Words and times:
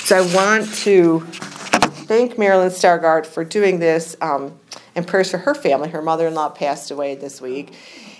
So 0.00 0.16
I 0.16 0.34
want 0.34 0.72
to 0.78 1.20
thank 1.20 2.38
Marilyn 2.38 2.70
Stargard 2.70 3.24
for 3.24 3.44
doing 3.44 3.78
this 3.78 4.16
um, 4.20 4.58
and 4.96 5.06
prayers 5.06 5.30
for 5.30 5.38
her 5.38 5.54
family. 5.54 5.90
Her 5.90 6.02
mother 6.02 6.26
in 6.26 6.34
law 6.34 6.48
passed 6.48 6.90
away 6.90 7.14
this 7.14 7.40
week, 7.40 7.72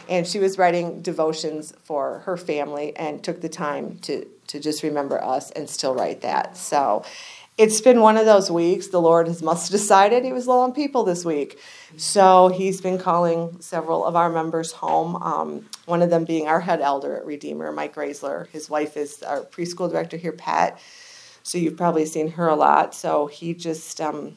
and 0.08 0.26
she 0.26 0.38
was 0.38 0.58
writing 0.58 1.02
devotions 1.02 1.72
for 1.82 2.20
her 2.20 2.36
family 2.36 2.96
and 2.96 3.22
took 3.24 3.40
the 3.40 3.48
time 3.48 3.98
to, 4.02 4.26
to 4.46 4.60
just 4.60 4.84
remember 4.84 5.22
us 5.22 5.50
and 5.50 5.68
still 5.68 5.92
write 5.92 6.20
that. 6.20 6.56
So 6.56 7.04
it's 7.56 7.80
been 7.80 8.00
one 8.00 8.16
of 8.16 8.24
those 8.24 8.48
weeks. 8.48 8.86
The 8.86 9.00
Lord 9.00 9.26
has 9.26 9.42
must 9.42 9.72
have 9.72 9.80
decided 9.80 10.24
He 10.24 10.32
was 10.32 10.46
low 10.46 10.60
on 10.60 10.72
people 10.72 11.02
this 11.02 11.24
week. 11.24 11.58
So 11.96 12.46
He's 12.46 12.80
been 12.80 12.96
calling 12.98 13.60
several 13.60 14.04
of 14.04 14.14
our 14.14 14.30
members 14.30 14.70
home. 14.70 15.16
Um, 15.16 15.66
one 15.86 16.00
of 16.00 16.10
them 16.10 16.24
being 16.24 16.46
our 16.46 16.60
head 16.60 16.80
elder 16.80 17.16
at 17.16 17.26
Redeemer, 17.26 17.72
Mike 17.72 17.96
Raisler. 17.96 18.46
His 18.50 18.70
wife 18.70 18.96
is 18.96 19.24
our 19.24 19.40
preschool 19.40 19.90
director 19.90 20.16
here, 20.16 20.30
Pat. 20.30 20.78
So 21.48 21.56
you've 21.56 21.78
probably 21.78 22.04
seen 22.04 22.32
her 22.32 22.46
a 22.46 22.54
lot. 22.54 22.94
So 22.94 23.26
he 23.26 23.54
just, 23.54 24.02
um, 24.02 24.36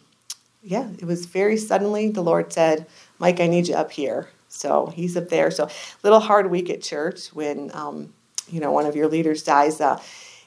yeah, 0.63 0.87
it 0.97 1.03
was 1.03 1.25
very 1.25 1.57
suddenly 1.57 2.07
the 2.07 2.21
Lord 2.21 2.53
said, 2.53 2.87
Mike, 3.19 3.41
I 3.41 3.47
need 3.47 3.67
you 3.67 3.75
up 3.75 3.91
here. 3.91 4.29
So 4.47 4.87
he's 4.95 5.17
up 5.17 5.27
there. 5.27 5.51
So 5.51 5.67
little 6.03 6.21
hard 6.21 6.49
week 6.49 6.69
at 6.69 6.81
church 6.81 7.27
when, 7.33 7.69
um, 7.73 8.13
you 8.47 8.61
know, 8.61 8.71
one 8.71 8.85
of 8.85 8.95
your 8.95 9.09
leaders 9.09 9.43
dies. 9.43 9.81
Uh, 9.81 10.01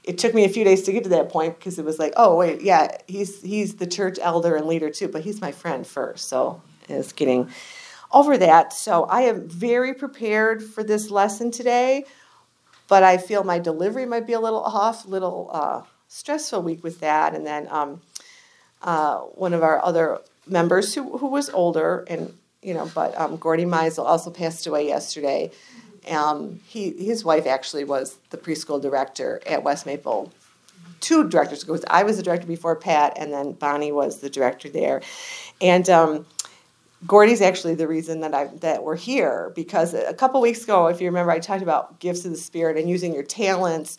it 0.04 0.16
took 0.16 0.32
me 0.32 0.46
a 0.46 0.48
few 0.48 0.64
days 0.64 0.84
to 0.84 0.92
get 0.92 1.02
to 1.04 1.10
that 1.10 1.28
point 1.28 1.58
because 1.58 1.78
it 1.78 1.84
was 1.84 1.98
like, 1.98 2.14
oh 2.16 2.34
wait, 2.34 2.62
yeah, 2.62 2.96
he's 3.06 3.42
he's 3.42 3.76
the 3.76 3.86
church 3.86 4.18
elder 4.22 4.56
and 4.56 4.66
leader 4.66 4.88
too, 4.88 5.08
but 5.08 5.20
he's 5.20 5.42
my 5.42 5.52
friend 5.52 5.86
first. 5.86 6.30
So 6.30 6.62
it's 6.88 7.12
getting 7.12 7.50
over 8.10 8.38
that. 8.38 8.72
So 8.72 9.04
I 9.04 9.22
am 9.22 9.46
very 9.46 9.92
prepared 9.92 10.62
for 10.62 10.82
this 10.82 11.10
lesson 11.10 11.50
today, 11.50 12.04
but 12.88 13.02
I 13.02 13.18
feel 13.18 13.44
my 13.44 13.58
delivery 13.58 14.06
might 14.06 14.26
be 14.26 14.32
a 14.32 14.40
little 14.40 14.62
off, 14.62 15.06
little 15.06 15.50
uh, 15.52 15.82
stressful 16.14 16.62
week 16.62 16.84
with 16.84 17.00
that. 17.00 17.34
And 17.34 17.44
then 17.44 17.66
um, 17.70 18.00
uh, 18.82 19.18
one 19.18 19.52
of 19.52 19.62
our 19.62 19.84
other 19.84 20.20
members 20.46 20.94
who 20.94 21.18
who 21.18 21.26
was 21.26 21.50
older 21.50 22.04
and 22.08 22.32
you 22.62 22.72
know, 22.72 22.90
but 22.94 23.18
um, 23.20 23.36
Gordy 23.36 23.66
Meisel 23.66 24.06
also 24.06 24.30
passed 24.30 24.66
away 24.66 24.86
yesterday. 24.86 25.50
Um, 26.08 26.60
he 26.66 26.90
his 26.90 27.24
wife 27.24 27.46
actually 27.46 27.84
was 27.84 28.16
the 28.30 28.38
preschool 28.38 28.80
director 28.80 29.42
at 29.46 29.62
West 29.62 29.86
Maple. 29.86 30.32
Two 31.00 31.28
directors 31.28 31.62
ago. 31.64 31.78
I 31.88 32.02
was 32.04 32.16
the 32.16 32.22
director 32.22 32.46
before 32.46 32.76
Pat, 32.76 33.18
and 33.18 33.30
then 33.30 33.52
Bonnie 33.52 33.92
was 33.92 34.20
the 34.20 34.30
director 34.30 34.70
there. 34.70 35.02
And 35.60 35.90
um, 35.90 36.24
Gordy's 37.06 37.42
actually 37.42 37.74
the 37.74 37.86
reason 37.86 38.20
that 38.20 38.32
I 38.32 38.46
that 38.60 38.82
we're 38.82 38.96
here 38.96 39.52
because 39.54 39.92
a 39.92 40.14
couple 40.14 40.40
weeks 40.40 40.64
ago, 40.64 40.86
if 40.86 41.00
you 41.02 41.08
remember, 41.08 41.32
I 41.32 41.40
talked 41.40 41.62
about 41.62 41.98
gifts 41.98 42.24
of 42.24 42.30
the 42.30 42.38
spirit 42.38 42.78
and 42.78 42.88
using 42.88 43.12
your 43.12 43.24
talents 43.24 43.98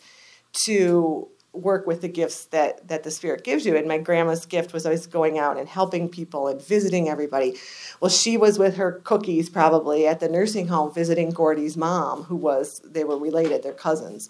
to 0.64 1.28
work 1.56 1.86
with 1.86 2.00
the 2.00 2.08
gifts 2.08 2.46
that 2.46 2.86
that 2.88 3.02
the 3.02 3.10
spirit 3.10 3.44
gives 3.44 3.66
you. 3.66 3.76
And 3.76 3.88
my 3.88 3.98
grandma's 3.98 4.46
gift 4.46 4.72
was 4.72 4.86
always 4.86 5.06
going 5.06 5.38
out 5.38 5.58
and 5.58 5.68
helping 5.68 6.08
people 6.08 6.48
and 6.48 6.60
visiting 6.60 7.08
everybody. 7.08 7.56
Well 8.00 8.10
she 8.10 8.36
was 8.36 8.58
with 8.58 8.76
her 8.76 9.00
cookies 9.04 9.48
probably 9.48 10.06
at 10.06 10.20
the 10.20 10.28
nursing 10.28 10.68
home 10.68 10.92
visiting 10.92 11.30
gordy's 11.30 11.76
mom 11.76 12.24
who 12.24 12.36
was 12.36 12.80
they 12.84 13.04
were 13.04 13.18
related 13.18 13.62
they're 13.62 13.72
cousins 13.72 14.28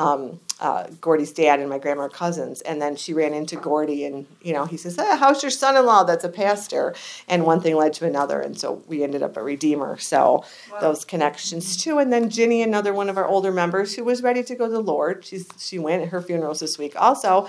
um, 0.00 0.40
uh, 0.60 0.86
Gordy's 1.00 1.32
dad 1.32 1.60
and 1.60 1.68
my 1.68 1.78
grandma 1.78 2.02
are 2.02 2.08
cousins. 2.08 2.62
And 2.62 2.80
then 2.80 2.96
she 2.96 3.12
ran 3.12 3.34
into 3.34 3.56
Gordy, 3.56 4.04
and 4.04 4.26
you 4.40 4.52
know, 4.52 4.64
he 4.64 4.76
says, 4.76 4.98
ah, 4.98 5.16
"How's 5.18 5.42
your 5.42 5.50
son-in-law? 5.50 6.04
That's 6.04 6.24
a 6.24 6.28
pastor." 6.28 6.94
And 7.28 7.44
one 7.44 7.60
thing 7.60 7.76
led 7.76 7.92
to 7.94 8.06
another, 8.06 8.40
and 8.40 8.58
so 8.58 8.82
we 8.86 9.02
ended 9.02 9.22
up 9.22 9.36
a 9.36 9.42
redeemer. 9.42 9.98
So 9.98 10.44
wow. 10.72 10.80
those 10.80 11.04
connections 11.04 11.76
too. 11.76 11.98
And 11.98 12.12
then 12.12 12.30
Ginny, 12.30 12.62
another 12.62 12.94
one 12.94 13.10
of 13.10 13.18
our 13.18 13.26
older 13.26 13.52
members, 13.52 13.94
who 13.94 14.04
was 14.04 14.22
ready 14.22 14.42
to 14.42 14.54
go 14.54 14.66
to 14.66 14.72
the 14.72 14.82
Lord. 14.82 15.24
She's 15.24 15.48
she 15.58 15.78
went. 15.78 16.02
At 16.02 16.08
her 16.08 16.22
funeral's 16.22 16.60
this 16.60 16.78
week 16.78 16.94
also. 16.96 17.48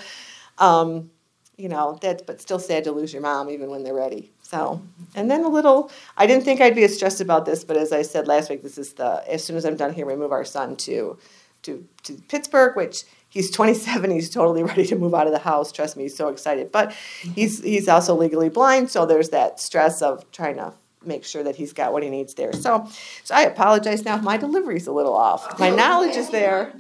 Um, 0.58 1.10
you 1.58 1.70
know 1.70 1.98
that, 2.02 2.26
but 2.26 2.42
still 2.42 2.60
sad 2.60 2.84
to 2.86 2.92
lose 2.92 3.14
your 3.14 3.22
mom 3.22 3.50
even 3.50 3.70
when 3.70 3.84
they're 3.84 3.94
ready. 3.94 4.32
So, 4.42 4.82
and 5.16 5.30
then 5.30 5.44
a 5.44 5.48
little. 5.48 5.92
I 6.18 6.26
didn't 6.28 6.44
think 6.44 6.60
I'd 6.60 6.76
be 6.76 6.84
as 6.84 6.96
stressed 6.96 7.22
about 7.22 7.46
this, 7.46 7.64
but 7.64 7.78
as 7.78 7.92
I 7.94 8.02
said 8.02 8.28
last 8.28 8.50
week, 8.50 8.64
this 8.64 8.78
is 8.78 8.94
the 8.94 9.24
as 9.28 9.44
soon 9.44 9.56
as 9.56 9.66
I'm 9.66 9.78
done 9.78 9.94
here, 9.94 10.06
we 10.06 10.16
move 10.16 10.32
our 10.32 10.44
son 10.44 10.76
to 10.78 11.18
to, 11.64 11.88
to 12.04 12.14
Pittsburgh, 12.28 12.76
which 12.76 13.04
he's 13.30 13.52
27. 13.52 14.12
He's 14.12 14.30
totally 14.30 14.64
ready 14.72 14.86
to 14.86 14.96
move 14.96 15.14
out 15.14 15.28
of 15.28 15.34
the 15.34 15.40
house. 15.40 15.72
Trust 15.72 15.98
me, 15.98 16.04
he's 16.04 16.16
so 16.16 16.30
excited. 16.30 16.72
But 16.72 16.94
he's 16.94 17.64
he's 17.64 17.88
also 17.88 18.16
legally 18.16 18.50
blind, 18.50 18.90
so 18.90 19.06
there's 19.06 19.30
that 19.30 19.60
stress 19.60 20.02
of 20.02 20.30
trying 20.32 20.58
to 20.58 20.74
make 21.04 21.24
sure 21.24 21.44
that 21.44 21.56
he's 21.56 21.74
got 21.74 21.94
what 21.94 22.04
he 22.04 22.10
needs 22.10 22.36
there. 22.36 22.54
So, 22.54 22.88
so 23.24 23.34
I 23.34 23.42
apologize 23.44 24.06
now 24.06 24.18
if 24.18 24.24
my 24.24 24.38
delivery's 24.38 24.88
a 24.88 24.92
little 24.92 25.16
off. 25.16 25.60
My 25.60 25.70
knowledge 25.70 26.16
is 26.16 26.30
there. 26.30 26.74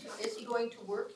Going 0.51 0.69
to 0.71 0.81
work? 0.85 1.11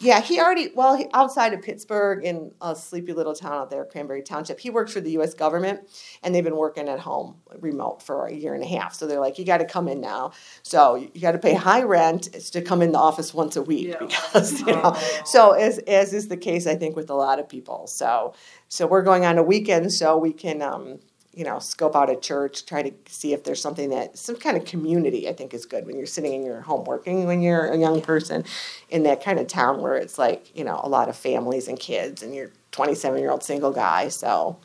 Yeah, 0.00 0.20
he 0.20 0.40
already 0.40 0.70
well 0.74 0.96
he, 0.96 1.06
outside 1.14 1.52
of 1.52 1.62
Pittsburgh 1.62 2.24
in 2.24 2.52
a 2.60 2.74
sleepy 2.74 3.12
little 3.12 3.34
town 3.34 3.52
out 3.52 3.70
there, 3.70 3.84
Cranberry 3.84 4.22
Township. 4.22 4.58
He 4.58 4.68
works 4.68 4.92
for 4.92 5.00
the 5.00 5.12
U.S. 5.12 5.32
government, 5.32 5.88
and 6.24 6.34
they've 6.34 6.42
been 6.42 6.56
working 6.56 6.88
at 6.88 6.98
home 6.98 7.36
remote 7.60 8.02
for 8.02 8.26
a 8.26 8.32
year 8.34 8.52
and 8.52 8.64
a 8.64 8.66
half. 8.66 8.94
So 8.94 9.06
they're 9.06 9.20
like, 9.20 9.38
you 9.38 9.44
got 9.44 9.58
to 9.58 9.64
come 9.64 9.86
in 9.86 10.00
now. 10.00 10.32
So 10.62 10.96
you 10.96 11.20
got 11.20 11.32
to 11.32 11.38
pay 11.38 11.54
high 11.54 11.82
rent 11.82 12.32
to 12.32 12.62
come 12.62 12.82
in 12.82 12.90
the 12.90 12.98
office 12.98 13.32
once 13.32 13.54
a 13.54 13.62
week 13.62 13.88
yeah. 13.88 13.98
because 14.00 14.60
you 14.60 14.66
know. 14.66 14.96
So 15.24 15.52
as 15.52 15.78
as 15.78 16.12
is 16.12 16.26
the 16.26 16.36
case, 16.36 16.66
I 16.66 16.74
think 16.74 16.96
with 16.96 17.10
a 17.10 17.14
lot 17.14 17.38
of 17.38 17.48
people. 17.48 17.86
So 17.86 18.34
so 18.68 18.88
we're 18.88 19.02
going 19.02 19.24
on 19.24 19.38
a 19.38 19.42
weekend 19.42 19.92
so 19.92 20.18
we 20.18 20.32
can. 20.32 20.62
Um, 20.62 20.98
you 21.36 21.44
know, 21.44 21.58
scope 21.58 21.96
out 21.96 22.10
a 22.10 22.16
church, 22.16 22.66
try 22.66 22.82
to 22.82 22.92
see 23.08 23.32
if 23.32 23.44
there's 23.44 23.60
something 23.60 23.90
that 23.90 24.16
some 24.16 24.36
kind 24.36 24.56
of 24.56 24.64
community 24.64 25.28
I 25.28 25.32
think 25.32 25.54
is 25.54 25.66
good 25.66 25.86
when 25.86 25.96
you're 25.96 26.06
sitting 26.06 26.32
in 26.32 26.44
your 26.44 26.60
home 26.60 26.84
working 26.84 27.26
when 27.26 27.42
you're 27.42 27.66
a 27.66 27.76
young 27.76 28.00
person 28.00 28.44
in 28.88 29.02
that 29.04 29.22
kind 29.22 29.38
of 29.38 29.46
town 29.46 29.80
where 29.80 29.96
it's 29.96 30.18
like, 30.18 30.56
you 30.56 30.64
know, 30.64 30.80
a 30.82 30.88
lot 30.88 31.08
of 31.08 31.16
families 31.16 31.68
and 31.68 31.78
kids 31.78 32.22
and 32.22 32.34
you're 32.34 32.52
27 32.72 33.18
year 33.18 33.30
old 33.30 33.42
single 33.42 33.72
guy. 33.72 34.08
So 34.08 34.58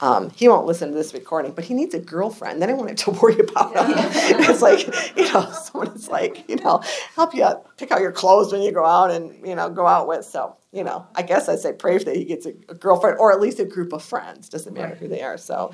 um, 0.00 0.30
he 0.30 0.48
won't 0.48 0.66
listen 0.66 0.90
to 0.90 0.94
this 0.94 1.14
recording, 1.14 1.52
but 1.52 1.64
he 1.64 1.72
needs 1.72 1.94
a 1.94 2.00
girlfriend. 2.00 2.60
Then 2.60 2.68
I 2.68 2.74
wanted 2.74 2.98
to 2.98 3.10
worry 3.22 3.38
about 3.38 3.74
him. 3.74 4.40
it's 4.40 4.60
like, 4.62 4.86
you 5.16 5.32
know, 5.32 5.50
someone 5.52 5.94
is 5.94 6.08
like, 6.08 6.48
you 6.48 6.56
know, 6.56 6.82
help 7.14 7.34
you 7.34 7.48
pick 7.76 7.90
out 7.90 8.00
your 8.00 8.12
clothes 8.12 8.52
when 8.52 8.62
you 8.62 8.72
go 8.72 8.84
out 8.84 9.10
and, 9.10 9.46
you 9.46 9.54
know, 9.54 9.70
go 9.70 9.86
out 9.86 10.08
with. 10.08 10.24
So, 10.24 10.56
you 10.72 10.84
know, 10.84 11.06
I 11.14 11.22
guess 11.22 11.48
I 11.48 11.56
say 11.56 11.72
pray 11.72 11.98
that 11.98 12.16
he 12.16 12.24
gets 12.24 12.44
a, 12.44 12.54
a 12.68 12.74
girlfriend 12.74 13.18
or 13.18 13.32
at 13.32 13.40
least 13.40 13.60
a 13.60 13.64
group 13.64 13.92
of 13.92 14.02
friends. 14.02 14.48
Doesn't 14.48 14.74
matter 14.74 14.96
who 14.96 15.08
they 15.08 15.22
are. 15.22 15.38
So, 15.38 15.72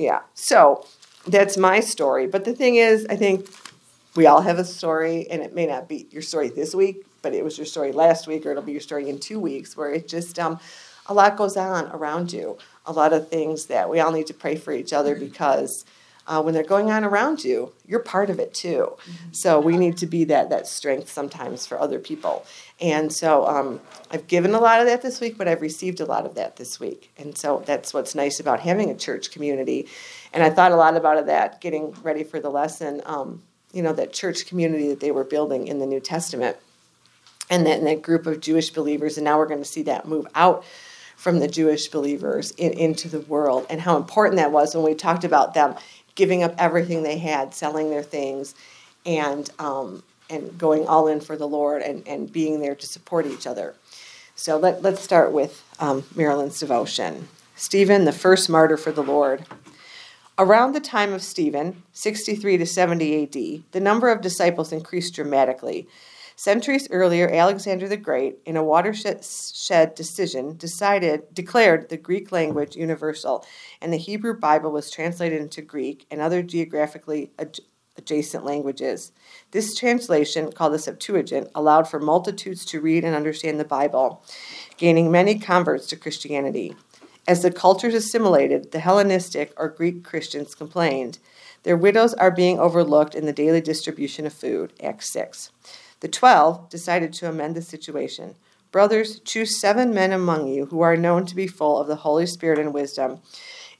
yeah. 0.00 0.20
So 0.34 0.86
that's 1.26 1.56
my 1.56 1.80
story. 1.80 2.26
But 2.26 2.44
the 2.44 2.54
thing 2.54 2.76
is, 2.76 3.06
I 3.10 3.16
think 3.16 3.48
we 4.16 4.26
all 4.26 4.40
have 4.40 4.58
a 4.58 4.64
story, 4.64 5.28
and 5.30 5.42
it 5.42 5.54
may 5.54 5.66
not 5.66 5.88
be 5.88 6.06
your 6.10 6.22
story 6.22 6.48
this 6.48 6.74
week, 6.74 7.04
but 7.22 7.34
it 7.34 7.44
was 7.44 7.58
your 7.58 7.66
story 7.66 7.92
last 7.92 8.26
week, 8.26 8.46
or 8.46 8.50
it'll 8.50 8.62
be 8.62 8.72
your 8.72 8.80
story 8.80 9.08
in 9.10 9.20
two 9.20 9.38
weeks, 9.38 9.76
where 9.76 9.92
it 9.92 10.08
just 10.08 10.38
um, 10.38 10.58
a 11.06 11.14
lot 11.14 11.36
goes 11.36 11.56
on 11.56 11.86
around 11.92 12.32
you. 12.32 12.56
A 12.86 12.92
lot 12.92 13.12
of 13.12 13.28
things 13.28 13.66
that 13.66 13.90
we 13.90 14.00
all 14.00 14.10
need 14.10 14.26
to 14.28 14.34
pray 14.34 14.56
for 14.56 14.72
each 14.72 14.92
other 14.92 15.14
because 15.14 15.84
uh, 16.26 16.42
when 16.42 16.54
they're 16.54 16.62
going 16.62 16.90
on 16.90 17.04
around 17.04 17.42
you, 17.44 17.72
you're 17.86 18.00
part 18.00 18.30
of 18.30 18.38
it 18.38 18.54
too. 18.54 18.92
Mm-hmm. 18.92 19.32
So 19.32 19.60
we 19.60 19.76
need 19.76 19.96
to 19.98 20.06
be 20.06 20.24
that 20.24 20.50
that 20.50 20.66
strength 20.66 21.10
sometimes 21.10 21.66
for 21.66 21.80
other 21.80 21.98
people. 21.98 22.44
And 22.80 23.12
so 23.12 23.46
um, 23.46 23.80
I've 24.10 24.26
given 24.26 24.54
a 24.54 24.60
lot 24.60 24.80
of 24.80 24.86
that 24.86 25.02
this 25.02 25.20
week, 25.20 25.36
but 25.36 25.48
I've 25.48 25.60
received 25.60 26.00
a 26.00 26.06
lot 26.06 26.26
of 26.26 26.34
that 26.36 26.56
this 26.56 26.78
week. 26.78 27.12
And 27.18 27.36
so 27.36 27.62
that's 27.66 27.92
what's 27.92 28.14
nice 28.14 28.40
about 28.40 28.60
having 28.60 28.90
a 28.90 28.94
church 28.94 29.30
community. 29.32 29.88
And 30.32 30.42
I 30.42 30.50
thought 30.50 30.72
a 30.72 30.76
lot 30.76 30.96
about 30.96 31.26
that 31.26 31.60
getting 31.60 31.92
ready 32.02 32.24
for 32.24 32.38
the 32.38 32.50
lesson. 32.50 33.02
Um, 33.04 33.42
you 33.72 33.82
know 33.82 33.92
that 33.92 34.12
church 34.12 34.46
community 34.46 34.88
that 34.88 35.00
they 35.00 35.10
were 35.10 35.24
building 35.24 35.68
in 35.68 35.78
the 35.78 35.86
New 35.86 36.00
Testament, 36.00 36.56
and 37.48 37.66
that, 37.66 37.78
and 37.78 37.86
that 37.86 38.02
group 38.02 38.26
of 38.26 38.40
Jewish 38.40 38.70
believers. 38.70 39.16
And 39.16 39.24
now 39.24 39.38
we're 39.38 39.46
going 39.46 39.62
to 39.62 39.68
see 39.68 39.82
that 39.82 40.08
move 40.08 40.26
out 40.34 40.64
from 41.16 41.38
the 41.38 41.48
Jewish 41.48 41.88
believers 41.88 42.50
in, 42.52 42.72
into 42.72 43.08
the 43.08 43.20
world, 43.20 43.66
and 43.70 43.80
how 43.80 43.96
important 43.96 44.36
that 44.36 44.52
was 44.52 44.74
when 44.74 44.84
we 44.84 44.94
talked 44.94 45.24
about 45.24 45.54
them 45.54 45.74
giving 46.20 46.42
up 46.42 46.54
everything 46.58 47.02
they 47.02 47.16
had, 47.16 47.54
selling 47.54 47.88
their 47.88 48.02
things, 48.02 48.54
and 49.06 49.48
um, 49.58 50.02
and 50.28 50.58
going 50.58 50.86
all 50.86 51.08
in 51.08 51.18
for 51.18 51.34
the 51.34 51.48
Lord 51.48 51.80
and, 51.80 52.06
and 52.06 52.30
being 52.30 52.60
there 52.60 52.74
to 52.74 52.86
support 52.86 53.24
each 53.24 53.46
other. 53.46 53.74
So 54.34 54.58
let, 54.58 54.82
let's 54.82 55.00
start 55.00 55.32
with 55.32 55.64
um, 55.80 56.04
Marilyn's 56.14 56.60
devotion. 56.60 57.28
Stephen, 57.56 58.04
the 58.04 58.12
first 58.12 58.50
martyr 58.50 58.76
for 58.76 58.92
the 58.92 59.02
Lord. 59.02 59.46
Around 60.38 60.72
the 60.72 60.80
time 60.80 61.14
of 61.14 61.22
Stephen, 61.22 61.82
63 61.94 62.58
to 62.58 62.66
70 62.66 63.22
AD, 63.22 63.62
the 63.72 63.80
number 63.80 64.10
of 64.10 64.20
disciples 64.20 64.72
increased 64.72 65.14
dramatically. 65.14 65.88
Centuries 66.40 66.88
earlier, 66.90 67.28
Alexander 67.28 67.86
the 67.86 67.98
Great, 67.98 68.38
in 68.46 68.56
a 68.56 68.64
watershed 68.64 69.20
decision, 69.94 70.56
decided 70.56 71.34
declared 71.34 71.90
the 71.90 71.98
Greek 71.98 72.32
language 72.32 72.76
universal, 72.76 73.44
and 73.82 73.92
the 73.92 73.98
Hebrew 73.98 74.32
Bible 74.32 74.72
was 74.72 74.90
translated 74.90 75.38
into 75.38 75.60
Greek 75.60 76.06
and 76.10 76.18
other 76.18 76.42
geographically 76.42 77.30
adjacent 77.98 78.42
languages. 78.42 79.12
This 79.50 79.74
translation, 79.74 80.50
called 80.50 80.72
the 80.72 80.78
Septuagint, 80.78 81.50
allowed 81.54 81.90
for 81.90 82.00
multitudes 82.00 82.64
to 82.64 82.80
read 82.80 83.04
and 83.04 83.14
understand 83.14 83.60
the 83.60 83.64
Bible, 83.66 84.24
gaining 84.78 85.10
many 85.10 85.38
converts 85.38 85.88
to 85.88 85.96
Christianity. 85.96 86.74
As 87.28 87.42
the 87.42 87.52
cultures 87.52 87.92
assimilated, 87.92 88.72
the 88.72 88.80
Hellenistic 88.80 89.52
or 89.58 89.68
Greek 89.68 90.04
Christians 90.04 90.54
complained. 90.54 91.18
Their 91.64 91.76
widows 91.76 92.14
are 92.14 92.30
being 92.30 92.58
overlooked 92.58 93.14
in 93.14 93.26
the 93.26 93.34
daily 93.34 93.60
distribution 93.60 94.24
of 94.24 94.32
food. 94.32 94.72
Acts 94.82 95.12
6. 95.12 95.50
The 96.00 96.08
twelve 96.08 96.68
decided 96.68 97.12
to 97.14 97.28
amend 97.28 97.54
the 97.54 97.62
situation. 97.62 98.34
Brothers, 98.72 99.20
choose 99.20 99.60
seven 99.60 99.92
men 99.92 100.12
among 100.12 100.48
you 100.48 100.66
who 100.66 100.80
are 100.80 100.96
known 100.96 101.26
to 101.26 101.34
be 101.34 101.46
full 101.46 101.78
of 101.78 101.88
the 101.88 101.96
Holy 101.96 102.26
Spirit 102.26 102.58
and 102.58 102.72
wisdom. 102.72 103.20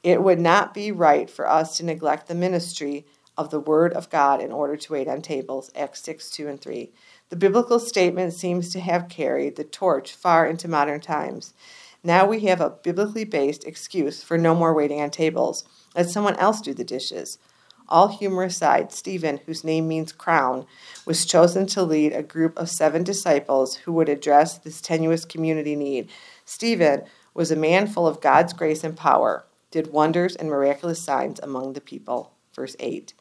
It 0.03 0.23
would 0.23 0.41
not 0.41 0.75
be 0.75 0.91
right 0.91 1.31
for 1.31 1.49
us 1.49 1.77
to 1.77 1.85
neglect 1.85 2.27
the 2.27 2.35
ministry 2.35 3.07
of 3.37 3.51
the 3.51 3.61
Word 3.61 3.93
of 3.93 4.11
God 4.11 4.41
in 4.41 4.53
order 4.53 4.77
to 4.77 4.93
wait 4.93 5.09
on 5.09 5.23
tables. 5.23 5.71
Acts 5.75 6.03
6 6.03 6.31
2 6.31 6.49
and 6.49 6.61
3. 6.61 6.91
The 7.29 7.37
biblical 7.37 7.79
statement 7.79 8.35
seems 8.35 8.71
to 8.73 8.81
have 8.81 9.09
carried 9.09 9.57
the 9.57 9.65
torch 9.65 10.13
far 10.13 10.47
into 10.47 10.69
modern 10.69 11.01
times. 11.01 11.55
Now 12.03 12.27
we 12.27 12.41
have 12.41 12.61
a 12.61 12.71
biblically 12.71 13.25
based 13.25 13.65
excuse 13.65 14.23
for 14.23 14.37
no 14.37 14.55
more 14.55 14.75
waiting 14.75 15.01
on 15.01 15.11
tables. 15.11 15.65
Let 15.95 16.11
someone 16.11 16.37
else 16.37 16.61
do 16.61 16.75
the 16.75 16.85
dishes. 16.85 17.39
All 17.91 18.09
humor 18.09 18.45
aside, 18.45 18.93
Stephen, 18.93 19.41
whose 19.47 19.65
name 19.65 19.89
means 19.89 20.13
crown, 20.13 20.67
was 21.05 21.27
chosen 21.27 21.67
to 21.67 21.83
lead 21.83 22.13
a 22.13 22.23
group 22.23 22.57
of 22.57 22.71
seven 22.71 23.03
disciples 23.03 23.77
who 23.77 23.93
would 23.95 24.09
address 24.09 24.59
this 24.59 24.81
tenuous 24.81 25.25
community 25.25 25.75
need. 25.75 26.09
Stephen 26.45 27.03
was 27.35 27.51
a 27.51 27.57
man 27.57 27.89
full 27.89 28.07
of 28.07 28.21
God's 28.21 28.53
grace 28.53 28.85
and 28.85 28.97
power, 28.97 29.45
did 29.73 29.93
wonders 29.93 30.37
and 30.37 30.49
miraculous 30.49 31.03
signs 31.03 31.41
among 31.41 31.73
the 31.73 31.81
people. 31.81 32.33
Verse 32.55 32.77
8. 32.79 33.13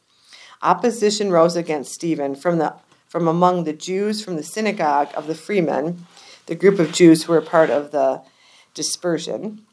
Opposition 0.62 1.32
rose 1.32 1.56
against 1.56 1.92
Stephen 1.92 2.36
from, 2.36 2.58
the, 2.58 2.74
from 3.08 3.26
among 3.26 3.64
the 3.64 3.72
Jews 3.72 4.22
from 4.22 4.36
the 4.36 4.42
synagogue 4.42 5.08
of 5.14 5.26
the 5.26 5.34
freemen, 5.34 6.06
the 6.46 6.54
group 6.54 6.78
of 6.78 6.92
Jews 6.92 7.24
who 7.24 7.32
were 7.32 7.40
part 7.40 7.70
of 7.70 7.90
the 7.90 8.22
dispersion, 8.74 9.64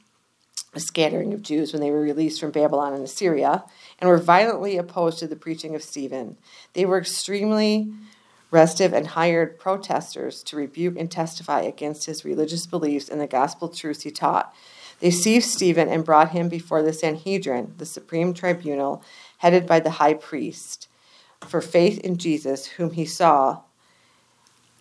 a 0.74 0.80
scattering 0.80 1.34
of 1.34 1.42
Jews 1.42 1.74
when 1.74 1.82
they 1.82 1.92
were 1.92 2.02
released 2.02 2.40
from 2.40 2.52
Babylon 2.52 2.94
and 2.94 3.04
Assyria 3.04 3.64
and 4.00 4.10
were 4.10 4.18
violently 4.18 4.78
opposed 4.78 5.20
to 5.20 5.28
the 5.28 5.36
preaching 5.36 5.76
of 5.76 5.84
Stephen. 5.84 6.38
They 6.74 6.86
were 6.86 7.00
extremely 7.00 7.92
restive 8.52 8.94
and 8.94 9.08
hired 9.08 9.60
protesters 9.60 10.42
to 10.44 10.56
rebuke 10.56 10.98
and 10.98 11.12
testify 11.12 11.62
against 11.62 12.06
his 12.06 12.24
religious 12.24 12.66
beliefs 12.66 13.10
and 13.10 13.20
the 13.20 13.28
gospel 13.28 13.68
truths 13.68 14.04
he 14.04 14.12
taught. 14.12 14.54
They 15.00 15.12
seized 15.12 15.52
Stephen 15.52 15.90
and 15.90 16.06
brought 16.06 16.32
him 16.32 16.50
before 16.50 16.82
the 16.82 16.94
Sanhedrin, 16.94 17.74
the 17.78 17.86
supreme 17.86 18.34
tribunal 18.34 19.04
headed 19.40 19.68
by 19.68 19.80
the 19.80 19.92
high 19.92 20.16
priest, 20.16 20.88
for 21.42 21.62
faith 21.62 22.00
in 22.00 22.18
Jesus, 22.18 22.66
whom 22.66 22.92
he 22.92 23.06
saw 23.06 23.62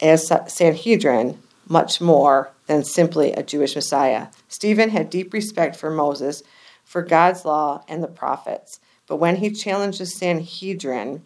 as 0.01 0.33
Sanhedrin 0.47 1.39
much 1.69 2.01
more 2.01 2.53
than 2.67 2.85
simply 2.85 3.33
a 3.33 3.43
Jewish 3.43 3.75
Messiah. 3.75 4.29
Stephen 4.49 4.91
had 4.91 5.11
deep 5.11 5.33
respect 5.33 5.77
for 5.77 5.91
Moses, 5.91 6.43
for 6.85 7.03
God's 7.03 7.45
law, 7.45 7.85
and 7.89 8.03
the 8.03 8.09
prophets. 8.09 8.81
But 9.06 9.17
when 9.17 9.37
he 9.37 9.50
challenged 9.50 10.00
the 10.00 10.06
Sanhedrin 10.06 11.23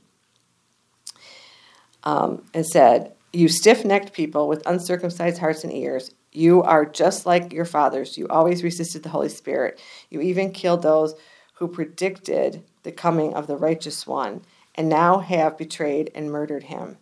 um, 2.04 2.44
and 2.52 2.66
said, 2.66 3.14
You 3.32 3.48
stiff 3.48 3.84
necked 3.84 4.12
people 4.12 4.48
with 4.48 4.66
uncircumcised 4.66 5.38
hearts 5.38 5.64
and 5.64 5.72
ears, 5.72 6.12
you 6.32 6.62
are 6.62 6.84
just 6.84 7.26
like 7.26 7.52
your 7.52 7.64
fathers. 7.64 8.16
You 8.16 8.28
always 8.28 8.62
resisted 8.62 9.02
the 9.02 9.08
Holy 9.08 9.28
Spirit. 9.28 9.80
You 10.10 10.20
even 10.20 10.52
killed 10.52 10.82
those 10.82 11.14
who 11.54 11.66
predicted 11.68 12.62
the 12.82 12.92
coming 12.92 13.34
of 13.34 13.46
the 13.46 13.56
righteous 13.56 14.06
one, 14.06 14.42
and 14.74 14.88
now 14.88 15.18
have 15.18 15.58
betrayed 15.58 16.10
and 16.14 16.30
murdered 16.30 16.64
him. 16.64 16.96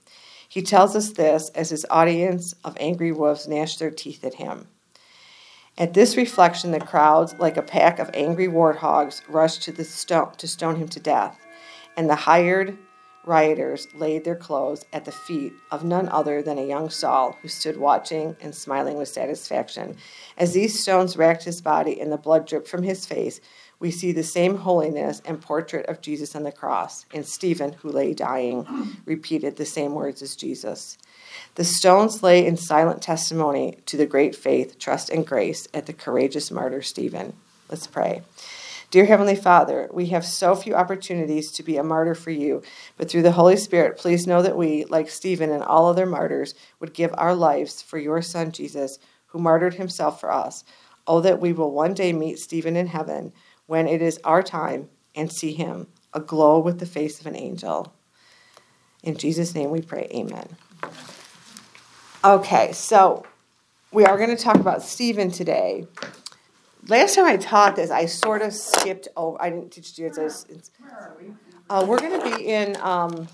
He 0.49 0.63
tells 0.63 0.97
us 0.97 1.13
this 1.13 1.51
as 1.51 1.71
his 1.71 1.87
audience 1.91 2.55
of 2.65 2.77
angry 2.81 3.13
wolves 3.13 3.47
gnash 3.47 3.77
their 3.77 3.91
teeth 3.91 4.25
at 4.25 4.35
him. 4.35 4.67
At 5.79 5.95
this 5.95 6.17
reflection, 6.17 6.73
the 6.73 6.81
crowds, 6.81 7.37
like 7.39 7.57
a 7.57 7.63
pack 7.63 8.01
of 8.01 8.11
angry 8.13 8.49
warthogs, 8.49 9.23
rushed 9.29 9.63
to 9.63 9.71
the 9.71 9.85
stone 9.85 10.33
to 10.39 10.49
stone 10.49 10.75
him 10.75 10.89
to 10.89 10.99
death, 10.99 11.39
and 11.97 12.11
the 12.11 12.17
hired 12.17 12.77
rioters 13.25 13.87
laid 13.95 14.25
their 14.25 14.35
clothes 14.35 14.85
at 14.93 15.05
the 15.05 15.13
feet 15.13 15.53
of 15.71 15.85
none 15.85 16.09
other 16.09 16.43
than 16.43 16.59
a 16.59 16.67
young 16.67 16.91
Saul, 16.91 17.37
who 17.41 17.47
stood 17.47 17.77
watching 17.77 18.37
and 18.41 18.53
smiling 18.53 18.99
with 18.99 19.09
satisfaction. 19.09 19.97
As 20.37 20.53
these 20.53 20.83
stones 20.83 21.17
racked 21.17 21.45
his 21.45 21.61
body 21.61 22.01
and 22.01 22.11
the 22.11 22.17
blood 22.17 22.49
dripped 22.49 22.67
from 22.67 22.83
his 22.83 23.07
face, 23.07 23.41
we 23.79 23.93
see 23.93 24.11
the 24.11 24.25
same 24.25 24.57
holiness 24.57 25.23
and 25.25 25.41
portrait 25.41 25.87
of 25.87 26.01
Jesus 26.01 26.35
on 26.35 26.43
the 26.43 26.51
cross, 26.51 27.07
and 27.15 27.25
Stephen, 27.25 27.75
who 27.75 27.93
lay 27.93 28.15
dying, 28.15 28.67
repeated 29.05 29.55
the 29.55 29.65
same 29.65 29.95
words 29.95 30.23
as 30.23 30.35
Jesus. 30.35 30.99
The 31.55 31.65
stones 31.65 32.23
lay 32.23 32.47
in 32.47 32.57
silent 32.57 33.03
testimony 33.03 33.79
to 33.87 33.97
the 33.97 34.07
great 34.07 34.37
faith, 34.37 34.79
trust, 34.79 35.11
and 35.11 35.27
grace 35.27 35.67
at 35.75 35.87
the 35.87 35.93
courageous 35.93 36.51
martyr 36.51 36.83
Stephen. 36.83 37.35
Let's 37.69 37.87
pray. 37.87 38.23
Dear 38.91 39.05
Heavenly 39.05 39.37
Father, 39.37 39.91
we 39.93 40.07
have 40.07 40.25
so 40.25 40.55
few 40.55 40.75
opportunities 40.75 41.51
to 41.53 41.63
be 41.63 41.77
a 41.77 41.83
martyr 41.83 42.15
for 42.15 42.31
you, 42.31 42.63
but 42.97 43.11
through 43.11 43.21
the 43.21 43.33
Holy 43.33 43.57
Spirit, 43.59 43.99
please 43.99 44.27
know 44.27 44.41
that 44.41 44.57
we, 44.57 44.87
like 44.87 45.11
Stephen 45.11 45.51
and 45.51 45.63
all 45.63 45.87
other 45.87 46.07
martyrs, 46.07 46.55
would 46.81 46.95
give 46.95 47.15
our 47.19 47.35
lives 47.35 47.83
for 47.83 47.99
your 47.99 48.23
Son 48.23 48.51
Jesus, 48.51 48.99
who 49.27 49.39
martyred 49.39 49.75
himself 49.75 50.19
for 50.19 50.33
us. 50.33 50.65
Oh, 51.07 51.21
that 51.21 51.39
we 51.39 51.53
will 51.53 51.71
one 51.71 51.93
day 51.93 52.15
meet 52.15 52.39
Stephen 52.39 52.77
in 52.77 52.87
heaven 52.87 53.35
when 53.67 53.87
it 53.87 54.01
is 54.01 54.19
our 54.25 54.43
time 54.43 54.89
and 55.15 55.31
see 55.31 55.53
him 55.53 55.89
aglow 56.15 56.59
with 56.59 56.79
the 56.81 56.87
face 56.87 57.21
of 57.21 57.27
an 57.27 57.37
angel. 57.37 57.93
In 59.03 59.19
Jesus' 59.19 59.55
name 59.55 59.71
we 59.71 59.83
pray, 59.83 60.09
Amen. 60.15 60.57
Okay, 62.25 62.73
so 62.73 63.25
we 63.93 64.05
are 64.05 64.17
going 64.17 64.37
to 64.37 64.43
talk 64.43 64.57
about 64.57 64.83
Stephen 64.83 65.31
today. 65.31 65.87
Last 66.89 67.15
time 67.15 67.27
I 67.27 67.37
taught 67.37 67.77
this, 67.77 67.93
I 67.93 68.07
sort 68.07 68.43
of 68.43 68.53
skipped 68.53 69.07
over. 69.17 69.41
I 69.41 69.51
didn't 69.51 69.71
teach 69.71 69.97
you 69.97 70.11
this. 70.11 70.45
Uh, 71.71 71.87
we're 71.87 72.01
going 72.01 72.21
to 72.21 72.37
be 72.37 72.45
in. 72.45 72.77
Um, 72.81 73.29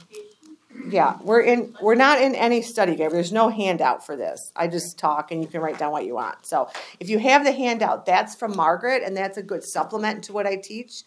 yeah, 0.90 1.16
we're 1.22 1.40
in. 1.40 1.74
We're 1.80 1.94
not 1.94 2.20
in 2.20 2.34
any 2.34 2.60
study 2.60 2.94
guide. 2.94 3.10
There's 3.10 3.32
no 3.32 3.48
handout 3.48 4.04
for 4.04 4.16
this. 4.16 4.52
I 4.54 4.68
just 4.68 4.98
talk, 4.98 5.32
and 5.32 5.40
you 5.40 5.48
can 5.48 5.62
write 5.62 5.78
down 5.78 5.90
what 5.90 6.04
you 6.04 6.14
want. 6.16 6.44
So 6.44 6.68
if 7.00 7.08
you 7.08 7.18
have 7.20 7.42
the 7.42 7.52
handout, 7.52 8.04
that's 8.04 8.34
from 8.34 8.54
Margaret, 8.54 9.02
and 9.02 9.16
that's 9.16 9.38
a 9.38 9.42
good 9.42 9.64
supplement 9.64 10.24
to 10.24 10.34
what 10.34 10.46
I 10.46 10.56
teach. 10.56 11.04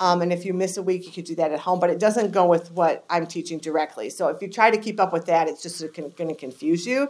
Um, 0.00 0.22
and 0.22 0.32
if 0.32 0.44
you 0.44 0.52
miss 0.52 0.76
a 0.76 0.82
week, 0.82 1.06
you 1.06 1.12
could 1.12 1.24
do 1.24 1.34
that 1.36 1.52
at 1.52 1.60
home, 1.60 1.80
but 1.80 1.90
it 1.90 1.98
doesn't 1.98 2.32
go 2.32 2.46
with 2.46 2.70
what 2.72 3.04
I'm 3.08 3.26
teaching 3.26 3.58
directly. 3.58 4.10
So 4.10 4.28
if 4.28 4.40
you 4.42 4.48
try 4.48 4.70
to 4.70 4.78
keep 4.78 5.00
up 5.00 5.12
with 5.12 5.26
that, 5.26 5.48
it's 5.48 5.62
just 5.62 5.80
going 5.94 6.10
to 6.10 6.34
confuse 6.34 6.86
you. 6.86 7.08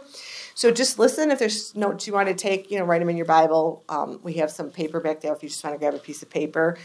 So 0.53 0.71
just 0.71 0.99
listen. 0.99 1.31
If 1.31 1.39
there's 1.39 1.75
notes 1.75 2.07
you 2.07 2.13
want 2.13 2.27
to 2.29 2.35
take, 2.35 2.71
you 2.71 2.79
know, 2.79 2.85
write 2.85 2.99
them 2.99 3.09
in 3.09 3.17
your 3.17 3.25
Bible. 3.25 3.83
Um, 3.89 4.19
we 4.23 4.33
have 4.33 4.51
some 4.51 4.69
paper 4.69 4.99
back 4.99 5.21
there 5.21 5.33
if 5.33 5.43
you 5.43 5.49
just 5.49 5.63
want 5.63 5.75
to 5.75 5.79
grab 5.79 5.93
a 5.93 5.99
piece 5.99 6.21
of 6.21 6.29
paper. 6.29 6.77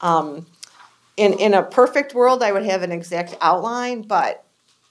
Um, 0.00 0.46
in 1.16 1.34
in 1.34 1.54
a 1.54 1.62
perfect 1.62 2.14
world, 2.14 2.42
I 2.42 2.52
would 2.52 2.64
have 2.64 2.82
an 2.82 2.92
exact 2.92 3.36
outline, 3.40 4.02
but 4.02 4.44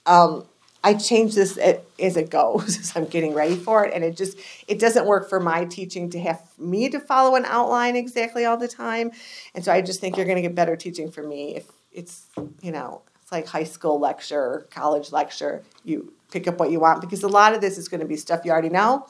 um, 0.06 0.46
I 0.84 0.92
change 0.92 1.34
this 1.34 1.56
as 1.56 2.16
it 2.16 2.28
goes 2.28 2.78
as 2.78 2.92
I'm 2.94 3.06
getting 3.06 3.32
ready 3.32 3.56
for 3.56 3.84
it, 3.86 3.94
and 3.94 4.04
it 4.04 4.16
just 4.16 4.38
it 4.68 4.78
doesn't 4.78 5.06
work 5.06 5.28
for 5.30 5.40
my 5.40 5.64
teaching 5.64 6.10
to 6.10 6.20
have 6.20 6.42
me 6.58 6.90
to 6.90 7.00
follow 7.00 7.34
an 7.36 7.46
outline 7.46 7.96
exactly 7.96 8.44
all 8.44 8.58
the 8.58 8.68
time, 8.68 9.10
and 9.54 9.64
so 9.64 9.72
I 9.72 9.80
just 9.80 10.00
think 10.00 10.16
you're 10.16 10.26
going 10.26 10.36
to 10.36 10.42
get 10.42 10.54
better 10.54 10.76
teaching 10.76 11.10
for 11.10 11.22
me 11.22 11.56
if 11.56 11.66
it's 11.90 12.26
you 12.60 12.70
know 12.70 13.00
it's 13.22 13.32
like 13.32 13.46
high 13.46 13.64
school 13.64 13.98
lecture, 13.98 14.66
college 14.70 15.10
lecture. 15.10 15.64
You 15.84 16.12
pick 16.30 16.46
up 16.46 16.58
what 16.58 16.70
you 16.70 16.80
want 16.80 17.00
because 17.00 17.22
a 17.22 17.28
lot 17.28 17.54
of 17.54 17.62
this 17.62 17.78
is 17.78 17.88
going 17.88 18.00
to 18.00 18.06
be 18.06 18.16
stuff 18.16 18.44
you 18.44 18.52
already 18.52 18.68
know, 18.68 19.06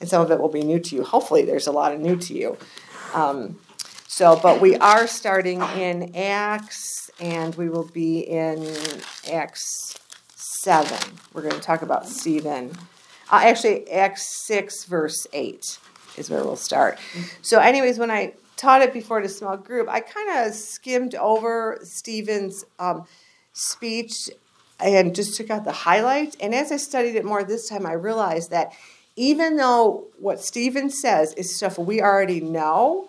and 0.00 0.08
some 0.08 0.20
of 0.20 0.32
it 0.32 0.40
will 0.40 0.50
be 0.50 0.64
new 0.64 0.80
to 0.80 0.96
you. 0.96 1.04
Hopefully, 1.04 1.44
there's 1.44 1.68
a 1.68 1.72
lot 1.72 1.94
of 1.94 2.00
new 2.00 2.16
to 2.16 2.34
you. 2.34 2.58
Um, 3.14 3.60
so, 4.08 4.38
but 4.42 4.60
we 4.60 4.76
are 4.76 5.06
starting 5.06 5.62
in 5.62 6.16
Acts, 6.16 7.10
and 7.20 7.54
we 7.54 7.68
will 7.68 7.88
be 7.88 8.20
in 8.20 8.66
Acts 9.30 9.96
7. 10.62 10.96
We're 11.32 11.42
going 11.42 11.54
to 11.54 11.60
talk 11.60 11.82
about 11.82 12.06
Stephen. 12.06 12.70
Uh, 13.28 13.40
actually, 13.42 13.90
Acts 13.90 14.46
6, 14.46 14.84
verse 14.84 15.26
8 15.32 15.78
is 16.16 16.30
where 16.30 16.44
we'll 16.44 16.54
start. 16.54 17.00
So, 17.40 17.58
anyways, 17.58 17.98
when 17.98 18.12
I 18.12 18.34
taught 18.56 18.80
it 18.80 18.92
before 18.92 19.20
to 19.20 19.28
small 19.28 19.56
group, 19.56 19.88
I 19.88 19.98
kind 19.98 20.46
of 20.46 20.54
skimmed 20.54 21.16
over 21.16 21.80
Stephen's 21.82 22.64
um, 22.78 23.06
speech 23.52 24.30
and 24.78 25.16
just 25.16 25.36
took 25.36 25.50
out 25.50 25.64
the 25.64 25.72
highlights. 25.72 26.36
And 26.40 26.54
as 26.54 26.70
I 26.70 26.76
studied 26.76 27.16
it 27.16 27.24
more 27.24 27.42
this 27.42 27.68
time, 27.68 27.84
I 27.84 27.94
realized 27.94 28.52
that 28.52 28.72
even 29.16 29.56
though 29.56 30.04
what 30.20 30.40
Stephen 30.40 30.90
says 30.90 31.34
is 31.34 31.56
stuff 31.56 31.76
we 31.76 32.00
already 32.00 32.40
know, 32.40 33.08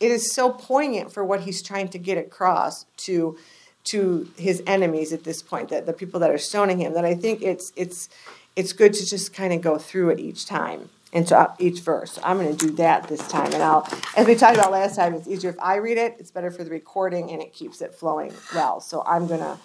it 0.00 0.10
is 0.10 0.32
so 0.32 0.50
poignant 0.50 1.12
for 1.12 1.22
what 1.22 1.42
he's 1.42 1.62
trying 1.62 1.88
to 1.88 1.98
get 1.98 2.16
across 2.16 2.86
to 2.96 3.36
to 3.84 4.28
his 4.36 4.62
enemies 4.66 5.12
at 5.12 5.24
this 5.24 5.42
point, 5.42 5.68
that 5.68 5.86
the 5.86 5.92
people 5.92 6.20
that 6.20 6.30
are 6.30 6.38
stoning 6.38 6.80
him, 6.80 6.94
that 6.94 7.04
I 7.04 7.14
think 7.14 7.42
it's 7.42 7.72
it's 7.76 8.08
it's 8.56 8.72
good 8.72 8.94
to 8.94 9.06
just 9.06 9.34
kind 9.34 9.52
of 9.52 9.60
go 9.60 9.78
through 9.78 10.10
it 10.10 10.20
each 10.20 10.46
time 10.46 10.88
and 11.12 11.30
uh, 11.32 11.48
each 11.58 11.80
verse. 11.80 12.18
I'm 12.22 12.38
going 12.38 12.56
to 12.56 12.66
do 12.68 12.74
that 12.76 13.08
this 13.08 13.26
time, 13.28 13.52
and 13.52 13.62
I'll 13.62 13.88
as 14.16 14.26
we 14.26 14.34
talked 14.34 14.56
about 14.56 14.72
last 14.72 14.96
time, 14.96 15.14
it's 15.14 15.28
easier 15.28 15.50
if 15.50 15.60
I 15.60 15.76
read 15.76 15.98
it. 15.98 16.16
It's 16.18 16.30
better 16.30 16.50
for 16.50 16.64
the 16.64 16.70
recording, 16.70 17.30
and 17.30 17.42
it 17.42 17.52
keeps 17.52 17.80
it 17.82 17.94
flowing 17.94 18.32
well. 18.54 18.80
So 18.80 19.02
I'm 19.06 19.26
going 19.26 19.40
to 19.40 19.58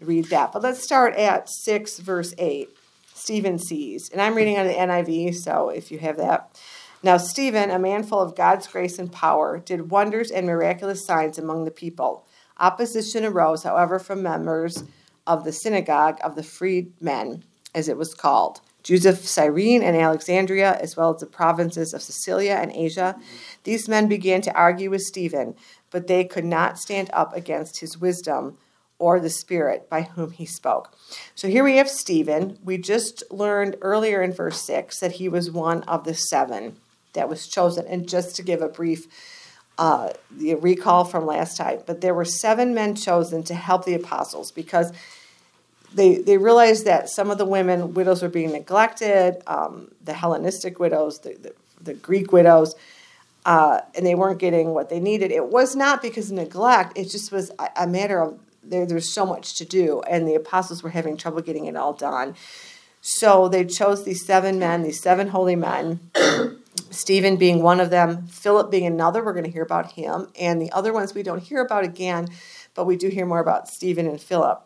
read 0.00 0.26
that. 0.26 0.52
But 0.52 0.62
let's 0.62 0.82
start 0.82 1.14
at 1.16 1.48
six 1.48 1.98
verse 1.98 2.34
eight. 2.38 2.70
Stephen 3.14 3.58
sees, 3.58 4.10
and 4.10 4.20
I'm 4.20 4.34
reading 4.34 4.58
on 4.58 4.66
the 4.66 4.74
NIV. 4.74 5.34
So 5.36 5.70
if 5.70 5.90
you 5.90 5.98
have 5.98 6.16
that. 6.18 6.60
Now, 7.02 7.18
Stephen, 7.18 7.70
a 7.70 7.78
man 7.78 8.02
full 8.02 8.20
of 8.20 8.34
God's 8.34 8.66
grace 8.66 8.98
and 8.98 9.12
power, 9.12 9.58
did 9.58 9.90
wonders 9.90 10.30
and 10.30 10.46
miraculous 10.46 11.06
signs 11.06 11.38
among 11.38 11.64
the 11.64 11.70
people. 11.70 12.25
Opposition 12.58 13.24
arose, 13.24 13.62
however, 13.62 13.98
from 13.98 14.22
members 14.22 14.84
of 15.26 15.44
the 15.44 15.52
synagogue 15.52 16.18
of 16.22 16.36
the 16.36 16.42
freedmen, 16.42 17.44
as 17.74 17.88
it 17.88 17.96
was 17.96 18.14
called, 18.14 18.60
Jews 18.82 19.04
of 19.04 19.18
Cyrene 19.18 19.82
and 19.82 19.96
Alexandria, 19.96 20.78
as 20.80 20.96
well 20.96 21.12
as 21.12 21.20
the 21.20 21.26
provinces 21.26 21.92
of 21.92 22.02
Cilicia 22.02 22.56
and 22.56 22.72
Asia. 22.72 23.16
These 23.64 23.88
men 23.88 24.06
began 24.06 24.42
to 24.42 24.54
argue 24.54 24.90
with 24.90 25.02
Stephen, 25.02 25.56
but 25.90 26.06
they 26.06 26.24
could 26.24 26.44
not 26.44 26.78
stand 26.78 27.10
up 27.12 27.34
against 27.34 27.80
his 27.80 27.98
wisdom 27.98 28.58
or 28.98 29.20
the 29.20 29.28
Spirit 29.28 29.90
by 29.90 30.02
whom 30.02 30.30
he 30.30 30.46
spoke. 30.46 30.96
So 31.34 31.48
here 31.48 31.64
we 31.64 31.76
have 31.76 31.90
Stephen. 31.90 32.58
We 32.64 32.78
just 32.78 33.22
learned 33.30 33.76
earlier 33.82 34.22
in 34.22 34.32
verse 34.32 34.62
6 34.62 35.00
that 35.00 35.12
he 35.12 35.28
was 35.28 35.50
one 35.50 35.82
of 35.82 36.04
the 36.04 36.14
seven 36.14 36.76
that 37.12 37.28
was 37.28 37.48
chosen. 37.48 37.86
And 37.86 38.08
just 38.08 38.36
to 38.36 38.42
give 38.42 38.62
a 38.62 38.68
brief 38.68 39.06
uh, 39.78 40.10
the 40.30 40.54
recall 40.54 41.04
from 41.04 41.26
last 41.26 41.56
time, 41.56 41.80
but 41.86 42.00
there 42.00 42.14
were 42.14 42.24
seven 42.24 42.74
men 42.74 42.94
chosen 42.94 43.42
to 43.44 43.54
help 43.54 43.84
the 43.84 43.94
apostles 43.94 44.50
because 44.50 44.92
they, 45.94 46.16
they 46.16 46.38
realized 46.38 46.86
that 46.86 47.08
some 47.08 47.30
of 47.30 47.38
the 47.38 47.44
women, 47.44 47.94
widows, 47.94 48.22
were 48.22 48.28
being 48.28 48.52
neglected, 48.52 49.42
um, 49.46 49.90
the 50.02 50.12
Hellenistic 50.12 50.78
widows, 50.78 51.20
the, 51.20 51.34
the, 51.34 51.54
the 51.82 51.94
Greek 51.94 52.32
widows, 52.32 52.74
uh, 53.44 53.80
and 53.94 54.04
they 54.04 54.14
weren't 54.14 54.38
getting 54.38 54.74
what 54.74 54.88
they 54.88 54.98
needed. 54.98 55.30
It 55.30 55.46
was 55.46 55.76
not 55.76 56.02
because 56.02 56.30
of 56.30 56.36
neglect, 56.36 56.96
it 56.96 57.10
just 57.10 57.30
was 57.30 57.50
a, 57.58 57.68
a 57.76 57.86
matter 57.86 58.20
of 58.20 58.38
there, 58.62 58.84
there's 58.84 59.12
so 59.12 59.24
much 59.24 59.56
to 59.56 59.64
do, 59.64 60.02
and 60.02 60.26
the 60.26 60.34
apostles 60.34 60.82
were 60.82 60.90
having 60.90 61.16
trouble 61.16 61.40
getting 61.40 61.66
it 61.66 61.76
all 61.76 61.92
done. 61.92 62.34
So 63.00 63.48
they 63.48 63.64
chose 63.64 64.04
these 64.04 64.26
seven 64.26 64.58
men, 64.58 64.82
these 64.82 65.00
seven 65.00 65.28
holy 65.28 65.54
men, 65.54 66.00
Stephen 66.90 67.36
being 67.36 67.62
one 67.62 67.80
of 67.80 67.90
them, 67.90 68.26
Philip 68.26 68.70
being 68.70 68.86
another. 68.86 69.24
We're 69.24 69.32
going 69.32 69.44
to 69.44 69.50
hear 69.50 69.62
about 69.62 69.92
him, 69.92 70.28
and 70.38 70.60
the 70.60 70.70
other 70.72 70.92
ones 70.92 71.14
we 71.14 71.22
don't 71.22 71.42
hear 71.42 71.60
about 71.60 71.84
again, 71.84 72.28
but 72.74 72.84
we 72.84 72.96
do 72.96 73.08
hear 73.08 73.26
more 73.26 73.40
about 73.40 73.68
Stephen 73.68 74.06
and 74.06 74.20
Philip. 74.20 74.62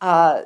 Uh, 0.00 0.42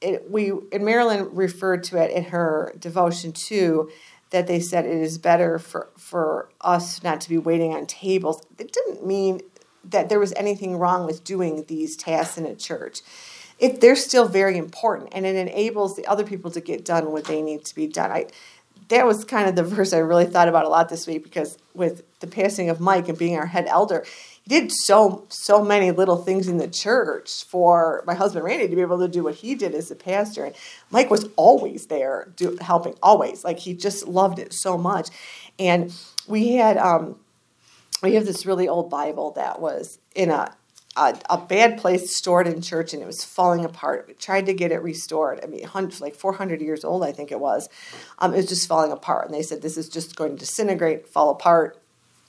it, 0.00 0.30
we 0.30 0.52
and 0.72 0.84
Marilyn 0.84 1.34
referred 1.34 1.84
to 1.84 2.02
it 2.02 2.10
in 2.10 2.24
her 2.24 2.74
devotion 2.78 3.32
too 3.32 3.90
that 4.30 4.46
they 4.46 4.60
said 4.60 4.84
it 4.84 4.92
is 4.92 5.18
better 5.18 5.58
for 5.58 5.88
for 5.96 6.50
us 6.60 7.02
not 7.02 7.20
to 7.22 7.28
be 7.28 7.38
waiting 7.38 7.74
on 7.74 7.86
tables. 7.86 8.42
It 8.58 8.72
didn't 8.72 9.06
mean 9.06 9.40
that 9.84 10.08
there 10.08 10.20
was 10.20 10.32
anything 10.34 10.76
wrong 10.76 11.06
with 11.06 11.24
doing 11.24 11.64
these 11.66 11.96
tasks 11.96 12.36
in 12.36 12.46
a 12.46 12.54
church. 12.54 13.00
They're 13.60 13.96
still 13.96 14.28
very 14.28 14.56
important 14.56 15.08
and 15.12 15.26
it 15.26 15.34
enables 15.34 15.96
the 15.96 16.06
other 16.06 16.24
people 16.24 16.50
to 16.52 16.60
get 16.60 16.84
done 16.84 17.10
what 17.10 17.24
they 17.24 17.42
need 17.42 17.64
to 17.64 17.74
be 17.74 17.88
done. 17.88 18.12
I 18.12 18.26
that 18.88 19.06
was 19.06 19.24
kind 19.24 19.48
of 19.48 19.56
the 19.56 19.62
verse 19.62 19.92
I 19.92 19.98
really 19.98 20.26
thought 20.26 20.48
about 20.48 20.64
a 20.64 20.68
lot 20.68 20.88
this 20.88 21.06
week 21.06 21.22
because 21.22 21.58
with 21.74 22.02
the 22.20 22.26
passing 22.26 22.70
of 22.70 22.80
Mike 22.80 23.08
and 23.08 23.18
being 23.18 23.36
our 23.36 23.46
head 23.46 23.66
elder, 23.66 24.04
he 24.42 24.48
did 24.48 24.72
so 24.72 25.26
so 25.28 25.62
many 25.62 25.90
little 25.90 26.16
things 26.16 26.48
in 26.48 26.56
the 26.56 26.68
church 26.68 27.44
for 27.44 28.02
my 28.06 28.14
husband 28.14 28.44
Randy 28.44 28.68
to 28.68 28.74
be 28.74 28.82
able 28.82 28.98
to 28.98 29.08
do 29.08 29.22
what 29.22 29.36
he 29.36 29.54
did 29.54 29.74
as 29.74 29.90
a 29.90 29.96
pastor. 29.96 30.46
And 30.46 30.54
Mike 30.90 31.10
was 31.10 31.28
always 31.36 31.86
there, 31.86 32.32
do, 32.36 32.56
helping 32.60 32.94
always. 33.02 33.44
Like 33.44 33.58
he 33.58 33.74
just 33.74 34.08
loved 34.08 34.38
it 34.38 34.52
so 34.52 34.78
much. 34.78 35.10
And 35.58 35.94
we 36.26 36.54
had 36.54 36.78
um, 36.78 37.16
we 38.02 38.14
have 38.14 38.26
this 38.26 38.46
really 38.46 38.68
old 38.68 38.90
Bible 38.90 39.32
that 39.32 39.60
was 39.60 39.98
in 40.14 40.30
a, 40.30 40.54
a, 40.98 41.18
a 41.30 41.38
bad 41.38 41.78
place 41.78 42.14
stored 42.14 42.46
in 42.48 42.60
church 42.60 42.92
and 42.92 43.02
it 43.02 43.06
was 43.06 43.24
falling 43.24 43.64
apart. 43.64 44.06
We 44.08 44.14
tried 44.14 44.46
to 44.46 44.52
get 44.52 44.72
it 44.72 44.82
restored. 44.82 45.40
I 45.42 45.46
mean, 45.46 45.66
like 46.00 46.14
400 46.14 46.60
years 46.60 46.84
old, 46.84 47.04
I 47.04 47.12
think 47.12 47.30
it 47.30 47.38
was. 47.38 47.68
Um, 48.18 48.34
it 48.34 48.38
was 48.38 48.48
just 48.48 48.66
falling 48.66 48.90
apart. 48.90 49.26
And 49.26 49.34
they 49.34 49.42
said, 49.42 49.62
this 49.62 49.76
is 49.76 49.88
just 49.88 50.16
going 50.16 50.32
to 50.32 50.38
disintegrate, 50.38 51.08
fall 51.08 51.30
apart. 51.30 51.80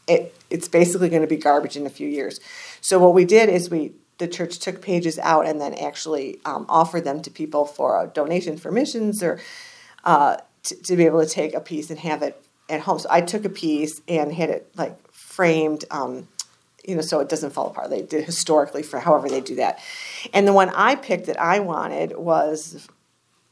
It, 0.07 0.35
it's 0.49 0.67
basically 0.67 1.09
going 1.09 1.23
to 1.23 1.27
be 1.27 1.37
garbage 1.37 1.75
in 1.75 1.85
a 1.85 1.89
few 1.89 2.07
years. 2.07 2.39
So 2.79 2.99
what 2.99 3.13
we 3.13 3.25
did 3.25 3.49
is 3.49 3.69
we 3.69 3.93
the 4.19 4.27
church 4.27 4.59
took 4.59 4.81
pages 4.81 5.17
out 5.19 5.47
and 5.47 5.61
then 5.61 5.73
actually 5.73 6.39
um, 6.45 6.65
offered 6.67 7.05
them 7.05 7.21
to 7.21 7.31
people 7.31 7.65
for 7.65 8.03
a 8.03 8.07
donation 8.07 8.57
for 8.57 8.69
missions 8.69 9.23
or 9.23 9.39
uh, 10.03 10.35
to, 10.63 10.75
to 10.83 10.95
be 10.97 11.05
able 11.05 11.23
to 11.23 11.29
take 11.29 11.53
a 11.53 11.61
piece 11.61 11.89
and 11.89 11.99
have 11.99 12.21
it 12.21 12.43
at 12.67 12.81
home. 12.81 12.99
So 12.99 13.07
I 13.09 13.21
took 13.21 13.45
a 13.45 13.49
piece 13.49 14.01
and 14.07 14.33
had 14.33 14.49
it 14.49 14.69
like 14.75 15.11
framed, 15.11 15.85
um, 15.89 16.27
you 16.89 16.95
know, 16.95 17.01
so 17.01 17.19
it 17.19 17.29
doesn't 17.29 17.51
fall 17.51 17.67
apart. 17.67 17.89
They 17.89 18.01
did 18.01 18.25
historically 18.25 18.83
for 18.83 18.99
however 18.99 19.29
they 19.29 19.41
do 19.41 19.55
that. 19.55 19.79
And 20.33 20.47
the 20.47 20.53
one 20.53 20.69
I 20.69 20.95
picked 20.95 21.27
that 21.27 21.39
I 21.39 21.59
wanted 21.59 22.17
was 22.17 22.87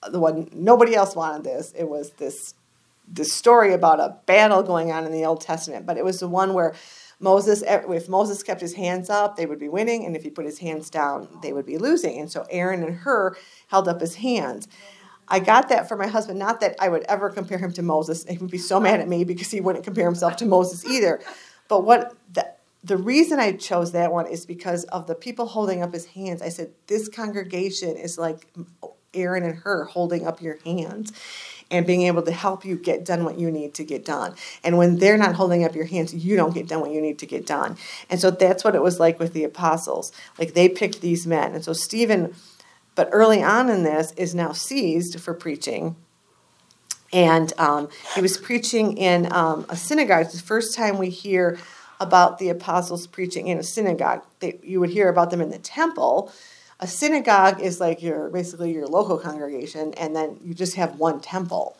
the 0.10 0.20
one 0.20 0.50
nobody 0.51 0.96
else 0.96 1.15
wanted 1.15 1.44
this. 1.44 1.74
It 1.77 1.88
was 1.88 2.12
this 2.12 2.53
this 3.08 3.32
story 3.32 3.74
about 3.74 4.01
a 4.01 4.17
battle 4.25 4.63
going 4.63 4.91
on 4.91 5.06
in 5.06 5.13
the 5.13 5.24
Old 5.24 5.39
Testament, 5.39 5.86
but 5.86 5.98
it 5.98 6.03
was 6.03 6.20
the 6.20 6.27
one 6.27 6.53
where 6.53 6.74
Moses, 7.20 7.63
eh, 7.65 7.82
if 7.89 8.10
Moses 8.10 8.44
kept 8.44 8.60
his 8.60 8.74
hands 8.74 9.10
up, 9.10 9.38
they 9.38 9.46
would 9.46 9.60
be 9.60 9.70
winning, 9.70 10.06
and 10.06 10.15
if 10.15 10.24
he 10.24 10.29
put 10.29 10.46
his 10.46 10.60
hands 10.60 10.89
down, 10.89 11.27
they 11.41 11.53
would 11.53 11.65
be 11.65 11.77
losing. 11.77 12.20
And 12.20 12.29
so 12.29 12.46
Aaron 12.50 12.84
and 12.84 12.96
Hur 12.96 13.36
held 13.67 13.88
up 13.88 14.01
his 14.01 14.15
hands. 14.15 14.67
I 15.27 15.39
got 15.39 15.70
that 15.70 15.88
for 15.88 15.98
my 15.98 16.08
husband. 16.08 16.38
Not 16.39 16.60
that 16.62 16.75
I 16.79 16.89
would 16.89 17.03
ever 17.03 17.29
compare 17.29 17.58
him 17.58 17.72
to 17.74 17.82
Moses. 17.82 18.25
He 18.25 18.38
would 18.38 18.51
be 18.51 18.58
so 18.58 18.79
mad 18.79 19.00
at 19.00 19.08
me 19.08 19.24
because 19.24 19.51
he 19.51 19.62
wouldn't 19.62 19.84
compare 19.84 20.06
himself 20.06 20.36
to 20.38 20.46
Moses 20.46 20.86
either. 20.86 21.22
But 21.67 21.84
what 21.84 22.15
the, 22.34 22.53
the 22.88 22.98
reason 22.98 23.39
I 23.39 23.51
chose 23.53 23.91
that 23.91 24.12
one 24.12 24.27
is 24.27 24.46
because 24.46 24.86
of 24.86 25.08
the 25.08 25.15
people 25.15 25.46
holding 25.48 25.84
up 25.84 25.94
his 25.94 26.06
hands. 26.06 26.41
I 26.41 26.50
said, 26.50 26.72
This 26.88 27.10
congregation 27.10 27.98
is 27.98 28.17
like 28.17 28.48
Aaron 29.13 29.44
and 29.44 29.56
Hur 29.56 29.86
holding 29.86 30.25
up 30.25 30.41
your 30.41 30.58
hands 30.63 31.12
and 31.70 31.86
being 31.86 32.03
able 32.03 32.22
to 32.22 32.32
help 32.32 32.63
you 32.63 32.77
get 32.77 33.03
done 33.03 33.25
what 33.25 33.38
you 33.38 33.51
need 33.51 33.74
to 33.74 33.84
get 33.84 34.06
done. 34.06 34.34
And 34.63 34.77
when 34.77 35.00
they're 35.00 35.17
not 35.17 35.36
holding 35.36 35.65
up 35.65 35.75
your 35.75 35.86
hands, 35.86 36.13
you 36.15 36.38
don't 36.38 36.53
get 36.53 36.70
done 36.70 36.79
what 36.79 36.91
you 36.91 37.01
need 37.01 37.20
to 37.20 37.25
get 37.25 37.46
done. 37.46 37.75
And 38.10 38.22
so 38.22 38.32
that's 38.32 38.63
what 38.63 38.74
it 38.74 38.82
was 38.82 39.01
like 39.01 39.20
with 39.20 39.34
the 39.34 39.44
apostles. 39.44 40.13
Like 40.39 40.53
they 40.53 40.70
picked 40.70 41.01
these 41.01 41.27
men. 41.27 41.53
And 41.53 41.65
so 41.65 41.74
Stephen, 41.74 42.34
but 42.96 43.10
early 43.12 43.44
on 43.44 43.70
in 43.70 43.84
this, 43.84 44.13
is 44.13 44.34
now 44.34 44.53
seized 44.53 45.20
for 45.20 45.34
preaching 45.34 45.98
and 47.13 47.53
um, 47.58 47.89
he 48.15 48.22
was 48.22 48.38
preaching 48.38 48.98
in 48.98 49.32
um, 49.32 49.65
a 49.70 49.77
synagogue. 49.77 50.25
It's 50.25 50.41
the 50.41 50.46
first 50.46 50.75
time 50.75 50.98
we 50.98 51.10
hear 51.10 51.58
about 52.00 52.38
the 52.38 52.50
apostles 52.50 53.08
preaching 53.08 53.48
in 53.48 53.58
a 53.58 53.63
synagogue. 53.63 54.24
They, 54.39 54.60
you 54.63 54.80
would 54.80 54.89
hear 54.89 55.10
about 55.10 55.32
them 55.32 55.42
in 55.42 55.50
the 55.50 55.58
temple. 55.58 56.32
A 56.80 56.88
synagogue 56.88 57.60
is 57.62 57.80
like 57.80 58.01
your 58.01 58.30
basically 58.30 58.72
your 58.72 58.88
local 58.88 59.18
congregation, 59.18 59.94
and 59.96 60.16
then 60.16 60.39
you 60.44 60.54
just 60.54 60.75
have 60.75 61.00
one 61.00 61.20
temple. 61.20 61.77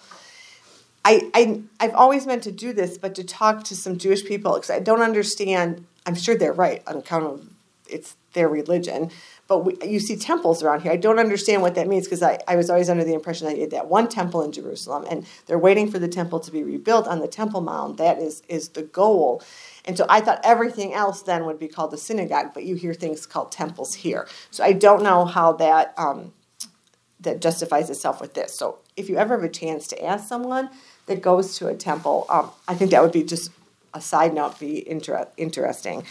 I, 1.06 1.30
I 1.34 1.62
I've 1.80 1.94
always 1.94 2.26
meant 2.26 2.44
to 2.44 2.52
do 2.52 2.74
this, 2.74 2.98
but 2.98 3.16
to 3.16 3.24
talk 3.24 3.64
to 3.66 3.76
some 3.76 3.98
Jewish 3.98 4.26
people 4.26 4.54
because 4.54 4.72
I 4.72 4.80
don't 4.80 5.02
understand. 5.02 5.86
I'm 6.06 6.16
sure 6.16 6.36
they're 6.36 6.54
right 6.54 6.82
on 6.88 6.98
account 6.98 7.26
of 7.26 7.48
it's 7.90 8.16
their 8.34 8.50
religion, 8.50 9.10
but 9.48 9.60
we, 9.60 9.78
you 9.88 10.00
see 10.00 10.16
temples 10.16 10.62
around 10.62 10.82
here. 10.82 10.92
I 10.92 10.98
don't 10.98 11.20
understand 11.20 11.62
what 11.62 11.76
that 11.76 11.88
means 11.88 12.06
because 12.06 12.22
I, 12.22 12.40
I 12.48 12.56
was 12.56 12.70
always 12.70 12.90
under 12.90 13.04
the 13.04 13.14
impression 13.14 13.48
that 13.48 13.56
you 13.56 13.62
had 13.62 13.72
that 13.72 13.88
one 13.88 14.08
temple 14.08 14.42
in 14.44 14.52
Jerusalem 14.52 15.06
and 15.10 15.26
they're 15.46 15.58
waiting 15.58 15.90
for 15.90 16.00
the 16.00 16.08
temple 16.08 16.40
to 16.42 16.52
be 16.52 16.64
rebuilt 16.64 17.08
on 17.08 17.20
the 17.20 17.28
Temple 17.28 17.62
Mount. 17.62 17.98
That 17.98 18.20
is, 18.20 18.44
is 18.48 18.70
the 18.70 18.84
goal. 18.84 19.42
And 19.88 19.98
so 19.98 20.06
I 20.10 20.20
thought 20.20 20.41
everything 20.44 20.94
else 20.94 21.22
then 21.22 21.46
would 21.46 21.58
be 21.58 21.70
called 21.70 21.94
a 21.94 21.98
synagogue, 21.98 22.53
but 22.53 22.63
you 22.63 22.75
hear 22.75 22.94
things 22.94 23.25
called 23.25 23.51
temples 23.51 23.96
here. 23.96 24.27
So 24.51 24.63
I 24.63 24.74
don't 24.74 25.01
know 25.01 25.25
how 25.25 25.53
that 25.53 25.94
um, 25.98 26.34
that 27.22 27.41
justifies 27.41 27.89
itself 27.89 28.22
with 28.22 28.34
this. 28.34 28.56
So 28.56 28.79
if 28.96 29.10
you 29.10 29.17
ever 29.17 29.36
have 29.36 29.44
a 29.44 29.50
chance 29.50 29.88
to 29.88 30.06
ask 30.06 30.27
someone 30.27 30.70
that 31.08 31.22
goes 31.22 31.58
to 31.58 31.67
a 31.67 31.74
temple, 31.74 32.25
um, 32.29 32.51
I 32.67 32.75
think 32.75 32.91
that 32.91 33.01
would 33.01 33.13
be 33.13 33.24
just 33.24 33.50
a 33.94 34.01
side 34.01 34.34
note 34.34 34.60
be 34.60 34.88
inter- 34.88 35.27
interesting. 35.38 36.03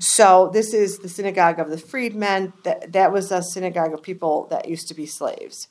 So 0.00 0.50
this 0.52 0.74
is 0.74 0.98
the 0.98 1.08
synagogue 1.08 1.58
of 1.58 1.70
the 1.70 1.78
freedmen. 1.78 2.52
That 2.64 2.92
that 2.92 3.12
was 3.12 3.30
a 3.30 3.42
synagogue 3.42 3.94
of 3.94 4.02
people 4.02 4.48
that 4.50 4.68
used 4.68 4.88
to 4.88 4.94
be 4.94 5.06
slaves. 5.06 5.68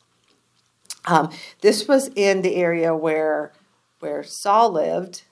Um, 1.06 1.30
this 1.62 1.88
was 1.88 2.10
in 2.16 2.42
the 2.42 2.56
area 2.56 2.96
where 2.96 3.52
where 4.00 4.24
Saul 4.24 4.72
lived, 4.72 5.24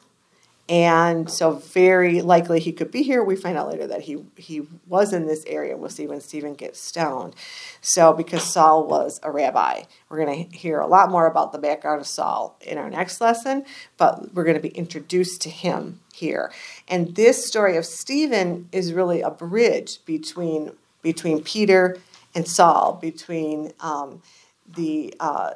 and 0.70 1.30
so 1.32 1.52
very 1.54 2.22
likely 2.22 2.60
he 2.60 2.74
could 2.74 2.92
be 2.92 3.02
here. 3.02 3.24
We 3.24 3.36
find 3.36 3.58
out 3.58 3.70
later 3.70 3.88
that 3.88 4.02
he 4.02 4.26
he 4.36 4.68
was 4.86 5.14
in 5.14 5.26
this 5.26 5.46
area. 5.46 5.78
We'll 5.78 5.90
see 5.90 6.08
when 6.08 6.20
Stephen 6.20 6.56
gets 6.56 6.80
stoned. 6.80 7.36
So 7.82 8.14
because 8.14 8.44
Saul 8.44 8.86
was 8.88 9.20
a 9.24 9.32
rabbi, 9.32 9.84
we're 10.10 10.26
going 10.26 10.50
to 10.50 10.58
hear 10.58 10.80
a 10.80 10.88
lot 10.88 11.10
more 11.10 11.28
about 11.28 11.54
the 11.54 11.58
background 11.58 12.02
of 12.02 12.08
Saul 12.08 12.58
in 12.62 12.78
our 12.78 12.90
next 12.90 13.22
lesson. 13.22 13.66
But 13.98 14.34
we're 14.34 14.44
going 14.44 14.58
to 14.58 14.62
be 14.62 14.70
introduced 14.70 15.42
to 15.44 15.50
him 15.50 16.02
here, 16.14 16.52
and 16.88 17.16
this 17.16 17.48
story 17.48 17.78
of 17.78 17.86
Stephen 17.86 18.68
is 18.72 18.92
really 18.92 19.22
a 19.22 19.32
bridge 19.32 20.04
between 20.06 20.72
between 21.02 21.44
Peter 21.44 21.98
and 22.36 22.48
Saul, 22.48 23.00
between 23.02 23.72
um, 23.80 24.22
the 24.68 25.14
uh, 25.20 25.54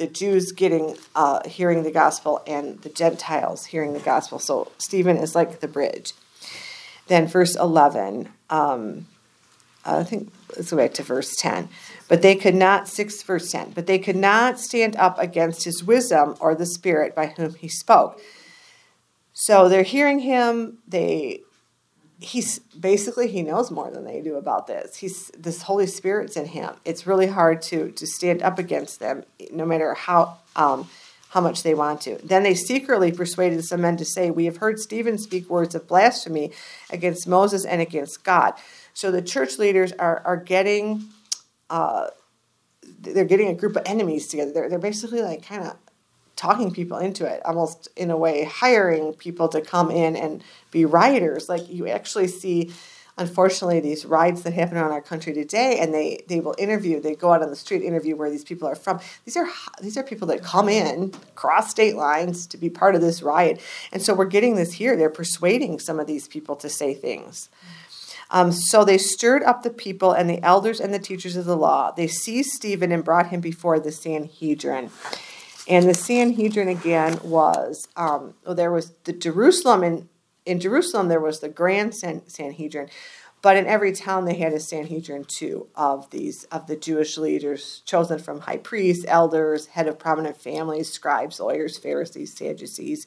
the 0.00 0.06
Jews 0.06 0.52
getting 0.52 0.96
uh, 1.14 1.46
hearing 1.46 1.82
the 1.82 1.90
gospel 1.90 2.42
and 2.46 2.80
the 2.80 2.88
Gentiles 2.88 3.66
hearing 3.66 3.92
the 3.92 4.00
gospel. 4.00 4.38
So 4.38 4.72
Stephen 4.78 5.18
is 5.18 5.34
like 5.34 5.60
the 5.60 5.68
bridge. 5.68 6.14
Then 7.08 7.26
verse 7.26 7.54
eleven. 7.54 8.30
Um, 8.48 9.06
I 9.84 10.02
think 10.02 10.32
let's 10.56 10.70
go 10.70 10.78
back 10.78 10.94
to 10.94 11.02
verse 11.02 11.36
ten. 11.36 11.68
But 12.08 12.22
they 12.22 12.34
could 12.34 12.54
not 12.54 12.88
six 12.88 13.22
verse 13.22 13.52
ten. 13.52 13.72
But 13.72 13.86
they 13.86 13.98
could 13.98 14.16
not 14.16 14.58
stand 14.58 14.96
up 14.96 15.18
against 15.18 15.64
his 15.64 15.84
wisdom 15.84 16.34
or 16.40 16.54
the 16.54 16.66
spirit 16.66 17.14
by 17.14 17.26
whom 17.26 17.54
he 17.54 17.68
spoke. 17.68 18.18
So 19.34 19.68
they're 19.68 19.82
hearing 19.82 20.20
him. 20.20 20.78
They 20.88 21.42
he's 22.20 22.58
basically 22.58 23.28
he 23.28 23.42
knows 23.42 23.70
more 23.70 23.90
than 23.90 24.04
they 24.04 24.20
do 24.20 24.36
about 24.36 24.66
this 24.66 24.96
he's 24.96 25.28
this 25.38 25.62
holy 25.62 25.86
spirit's 25.86 26.36
in 26.36 26.46
him 26.46 26.74
it's 26.84 27.06
really 27.06 27.26
hard 27.26 27.62
to 27.62 27.90
to 27.92 28.06
stand 28.06 28.42
up 28.42 28.58
against 28.58 29.00
them 29.00 29.24
no 29.50 29.64
matter 29.64 29.94
how 29.94 30.36
um, 30.56 30.88
how 31.30 31.40
much 31.40 31.62
they 31.62 31.74
want 31.74 32.00
to. 32.02 32.18
Then 32.24 32.42
they 32.42 32.54
secretly 32.54 33.12
persuaded 33.12 33.64
some 33.64 33.80
men 33.80 33.96
to 33.96 34.04
say, 34.04 34.30
We 34.30 34.44
have 34.46 34.58
heard 34.58 34.78
Stephen 34.78 35.16
speak 35.16 35.48
words 35.48 35.74
of 35.74 35.86
blasphemy 35.86 36.52
against 36.90 37.26
Moses 37.26 37.64
and 37.64 37.80
against 37.80 38.24
God. 38.24 38.54
So 38.94 39.10
the 39.10 39.22
church 39.22 39.58
leaders 39.58 39.92
are, 39.92 40.22
are 40.24 40.36
getting. 40.36 41.04
Uh, 41.68 42.08
they're 43.02 43.24
getting 43.24 43.48
a 43.48 43.54
group 43.54 43.76
of 43.76 43.82
enemies 43.86 44.26
together. 44.26 44.52
They're, 44.52 44.68
they're 44.68 44.78
basically 44.78 45.22
like 45.22 45.46
kind 45.46 45.62
of 45.62 45.76
talking 46.40 46.70
people 46.70 46.96
into 46.96 47.26
it, 47.26 47.44
almost 47.44 47.88
in 47.96 48.10
a 48.10 48.16
way, 48.16 48.44
hiring 48.44 49.12
people 49.12 49.46
to 49.46 49.60
come 49.60 49.90
in 49.90 50.16
and 50.16 50.42
be 50.70 50.86
rioters. 50.86 51.50
Like 51.50 51.68
you 51.68 51.86
actually 51.86 52.28
see, 52.28 52.72
unfortunately, 53.18 53.80
these 53.80 54.06
riots 54.06 54.40
that 54.42 54.54
happen 54.54 54.78
around 54.78 54.92
our 54.92 55.02
country 55.02 55.34
today, 55.34 55.78
and 55.80 55.92
they 55.92 56.24
they 56.28 56.40
will 56.40 56.54
interview. 56.56 56.98
They 56.98 57.14
go 57.14 57.30
out 57.34 57.42
on 57.42 57.50
the 57.50 57.56
street, 57.56 57.82
interview 57.82 58.16
where 58.16 58.30
these 58.30 58.42
people 58.42 58.66
are 58.66 58.74
from. 58.74 59.00
These 59.26 59.36
are 59.36 59.46
these 59.82 59.98
are 59.98 60.02
people 60.02 60.26
that 60.28 60.42
come 60.42 60.70
in 60.70 61.12
cross 61.34 61.68
state 61.68 61.94
lines 61.94 62.46
to 62.46 62.56
be 62.56 62.70
part 62.70 62.94
of 62.94 63.02
this 63.02 63.22
riot, 63.22 63.60
and 63.92 64.00
so 64.00 64.14
we're 64.14 64.24
getting 64.24 64.56
this 64.56 64.72
here. 64.72 64.96
They're 64.96 65.10
persuading 65.10 65.78
some 65.78 66.00
of 66.00 66.06
these 66.06 66.26
people 66.26 66.56
to 66.56 66.70
say 66.70 66.94
things. 66.94 67.50
Um, 68.30 68.52
so 68.52 68.84
they 68.84 68.96
stirred 68.96 69.42
up 69.42 69.62
the 69.62 69.70
people 69.70 70.12
and 70.12 70.30
the 70.30 70.42
elders 70.42 70.80
and 70.80 70.94
the 70.94 71.00
teachers 71.00 71.36
of 71.36 71.44
the 71.44 71.56
law. 71.56 71.90
They 71.90 72.06
seized 72.06 72.50
Stephen 72.50 72.92
and 72.92 73.04
brought 73.04 73.26
him 73.26 73.40
before 73.40 73.80
the 73.80 73.90
Sanhedrin. 73.90 74.90
And 75.70 75.88
the 75.88 75.94
Sanhedrin 75.94 76.66
again 76.66 77.20
was, 77.22 77.86
um, 77.94 78.34
well, 78.44 78.56
there 78.56 78.72
was 78.72 78.92
the 79.04 79.12
Jerusalem, 79.12 79.84
and 79.84 80.08
in 80.44 80.58
Jerusalem 80.58 81.06
there 81.06 81.20
was 81.20 81.38
the 81.38 81.48
Grand 81.48 81.94
San- 81.94 82.26
Sanhedrin, 82.26 82.88
but 83.40 83.56
in 83.56 83.66
every 83.66 83.92
town 83.92 84.24
they 84.24 84.34
had 84.34 84.52
a 84.52 84.58
Sanhedrin 84.58 85.24
too 85.24 85.68
of 85.76 86.10
these 86.10 86.42
of 86.44 86.66
the 86.66 86.74
Jewish 86.74 87.16
leaders 87.16 87.82
chosen 87.86 88.18
from 88.18 88.40
high 88.40 88.56
priests, 88.56 89.04
elders, 89.06 89.66
head 89.66 89.86
of 89.86 89.96
prominent 89.96 90.42
families, 90.42 90.92
scribes, 90.92 91.38
lawyers, 91.38 91.78
Pharisees, 91.78 92.36
Sadducees. 92.36 93.06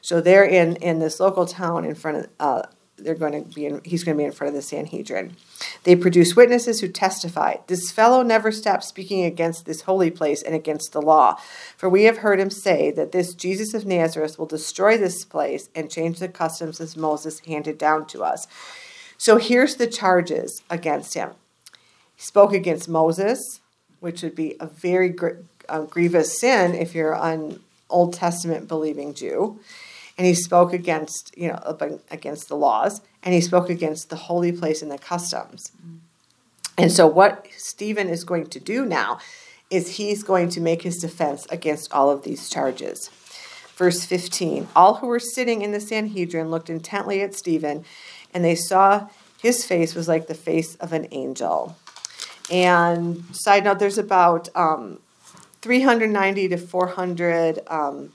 So 0.00 0.20
they're 0.20 0.44
in 0.44 0.76
in 0.76 1.00
this 1.00 1.18
local 1.18 1.44
town 1.44 1.84
in 1.84 1.96
front 1.96 2.18
of 2.18 2.28
uh, 2.38 2.62
they're 2.98 3.14
going 3.14 3.44
to 3.44 3.54
be 3.54 3.66
in, 3.66 3.80
he's 3.84 4.04
going 4.04 4.16
to 4.16 4.20
be 4.20 4.26
in 4.26 4.32
front 4.32 4.48
of 4.48 4.54
the 4.54 4.62
Sanhedrin. 4.62 5.36
They 5.84 5.96
produce 5.96 6.36
witnesses 6.36 6.80
who 6.80 6.88
testify, 6.88 7.56
This 7.66 7.90
fellow 7.90 8.22
never 8.22 8.50
stopped 8.50 8.84
speaking 8.84 9.24
against 9.24 9.66
this 9.66 9.82
holy 9.82 10.10
place 10.10 10.42
and 10.42 10.54
against 10.54 10.92
the 10.92 11.02
law. 11.02 11.36
For 11.76 11.88
we 11.88 12.04
have 12.04 12.18
heard 12.18 12.40
him 12.40 12.50
say 12.50 12.90
that 12.92 13.12
this 13.12 13.34
Jesus 13.34 13.74
of 13.74 13.86
Nazareth 13.86 14.38
will 14.38 14.46
destroy 14.46 14.96
this 14.96 15.24
place 15.24 15.68
and 15.74 15.90
change 15.90 16.18
the 16.18 16.28
customs 16.28 16.80
as 16.80 16.96
Moses 16.96 17.40
handed 17.40 17.78
down 17.78 18.06
to 18.08 18.24
us. 18.24 18.46
So 19.18 19.36
here's 19.36 19.76
the 19.76 19.86
charges 19.86 20.62
against 20.70 21.14
him. 21.14 21.30
He 22.14 22.22
spoke 22.22 22.52
against 22.52 22.88
Moses, 22.88 23.60
which 24.00 24.22
would 24.22 24.34
be 24.34 24.56
a 24.60 24.66
very 24.66 25.10
gr- 25.10 25.40
uh, 25.68 25.82
grievous 25.82 26.38
sin 26.38 26.74
if 26.74 26.94
you're 26.94 27.14
an 27.14 27.60
Old 27.88 28.14
Testament 28.14 28.68
believing 28.68 29.14
Jew 29.14 29.60
and 30.18 30.26
he 30.26 30.34
spoke 30.34 30.72
against 30.72 31.36
you 31.36 31.48
know 31.48 31.78
against 32.10 32.48
the 32.48 32.56
laws 32.56 33.00
and 33.22 33.34
he 33.34 33.40
spoke 33.40 33.68
against 33.68 34.10
the 34.10 34.16
holy 34.16 34.52
place 34.52 34.82
and 34.82 34.90
the 34.90 34.98
customs. 34.98 35.72
And 36.78 36.92
so 36.92 37.06
what 37.06 37.46
stephen 37.56 38.08
is 38.08 38.24
going 38.24 38.46
to 38.48 38.60
do 38.60 38.84
now 38.84 39.18
is 39.70 39.96
he's 39.96 40.22
going 40.22 40.48
to 40.50 40.60
make 40.60 40.82
his 40.82 40.98
defense 40.98 41.46
against 41.50 41.92
all 41.92 42.10
of 42.10 42.22
these 42.22 42.48
charges. 42.48 43.10
Verse 43.76 44.04
15 44.04 44.68
all 44.74 44.94
who 44.94 45.06
were 45.06 45.20
sitting 45.20 45.62
in 45.62 45.72
the 45.72 45.80
sanhedrin 45.80 46.50
looked 46.50 46.70
intently 46.70 47.20
at 47.20 47.34
stephen 47.34 47.84
and 48.32 48.44
they 48.44 48.54
saw 48.54 49.08
his 49.40 49.64
face 49.64 49.94
was 49.94 50.08
like 50.08 50.26
the 50.26 50.34
face 50.34 50.74
of 50.76 50.92
an 50.92 51.06
angel. 51.12 51.76
And 52.50 53.24
side 53.32 53.64
note 53.64 53.78
there's 53.78 53.98
about 53.98 54.48
um, 54.54 55.00
390 55.62 56.48
to 56.48 56.56
400 56.56 57.60
um, 57.68 58.12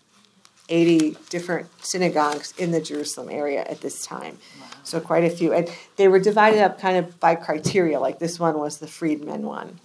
80 0.72 1.18
different 1.30 1.70
synagogues 1.84 2.54
in 2.58 2.72
the 2.72 2.82
Jerusalem 2.82 3.30
area 3.30 3.64
at 3.64 3.82
this 3.82 4.04
time. 4.04 4.38
Wow. 4.60 4.68
So 4.84 5.00
quite 5.00 5.26
a 5.26 5.30
few. 5.30 5.54
And 5.54 5.70
they 5.98 6.08
were 6.08 6.20
divided 6.20 6.60
up 6.60 6.80
kind 6.80 6.98
of 6.98 7.20
by 7.20 7.36
criteria, 7.36 8.00
like 8.00 8.20
this 8.20 8.40
one 8.40 8.58
was 8.58 8.80
the 8.80 8.88
freedmen 8.88 9.44
one. 9.44 9.80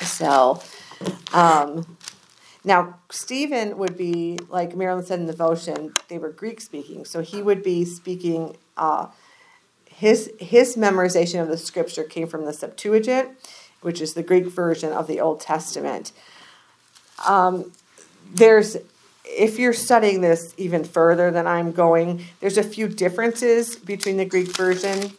So 0.00 0.60
um, 1.32 1.96
now 2.64 2.98
Stephen 3.10 3.76
would 3.78 3.96
be, 3.96 4.38
like 4.48 4.74
Marilyn 4.74 5.04
said 5.04 5.20
in 5.20 5.26
the 5.26 5.32
devotion, 5.32 5.92
they 6.08 6.18
were 6.18 6.30
Greek 6.30 6.60
speaking. 6.60 7.04
So 7.04 7.20
he 7.20 7.42
would 7.42 7.62
be 7.62 7.84
speaking, 7.84 8.56
uh, 8.76 9.08
his, 9.86 10.32
his 10.40 10.76
memorization 10.76 11.40
of 11.40 11.48
the 11.48 11.58
scripture 11.58 12.04
came 12.04 12.26
from 12.26 12.46
the 12.46 12.52
Septuagint, 12.52 13.28
which 13.82 14.00
is 14.00 14.14
the 14.14 14.22
Greek 14.22 14.46
version 14.46 14.92
of 14.92 15.06
the 15.06 15.20
Old 15.20 15.40
Testament. 15.40 16.10
Um, 17.26 17.72
there's 18.32 18.78
if 19.24 19.58
you're 19.58 19.72
studying 19.72 20.20
this 20.20 20.54
even 20.56 20.84
further 20.84 21.30
than 21.30 21.46
I'm 21.46 21.72
going, 21.72 22.24
there's 22.40 22.58
a 22.58 22.62
few 22.62 22.88
differences 22.88 23.76
between 23.76 24.16
the 24.16 24.24
Greek 24.24 24.54
version 24.56 25.12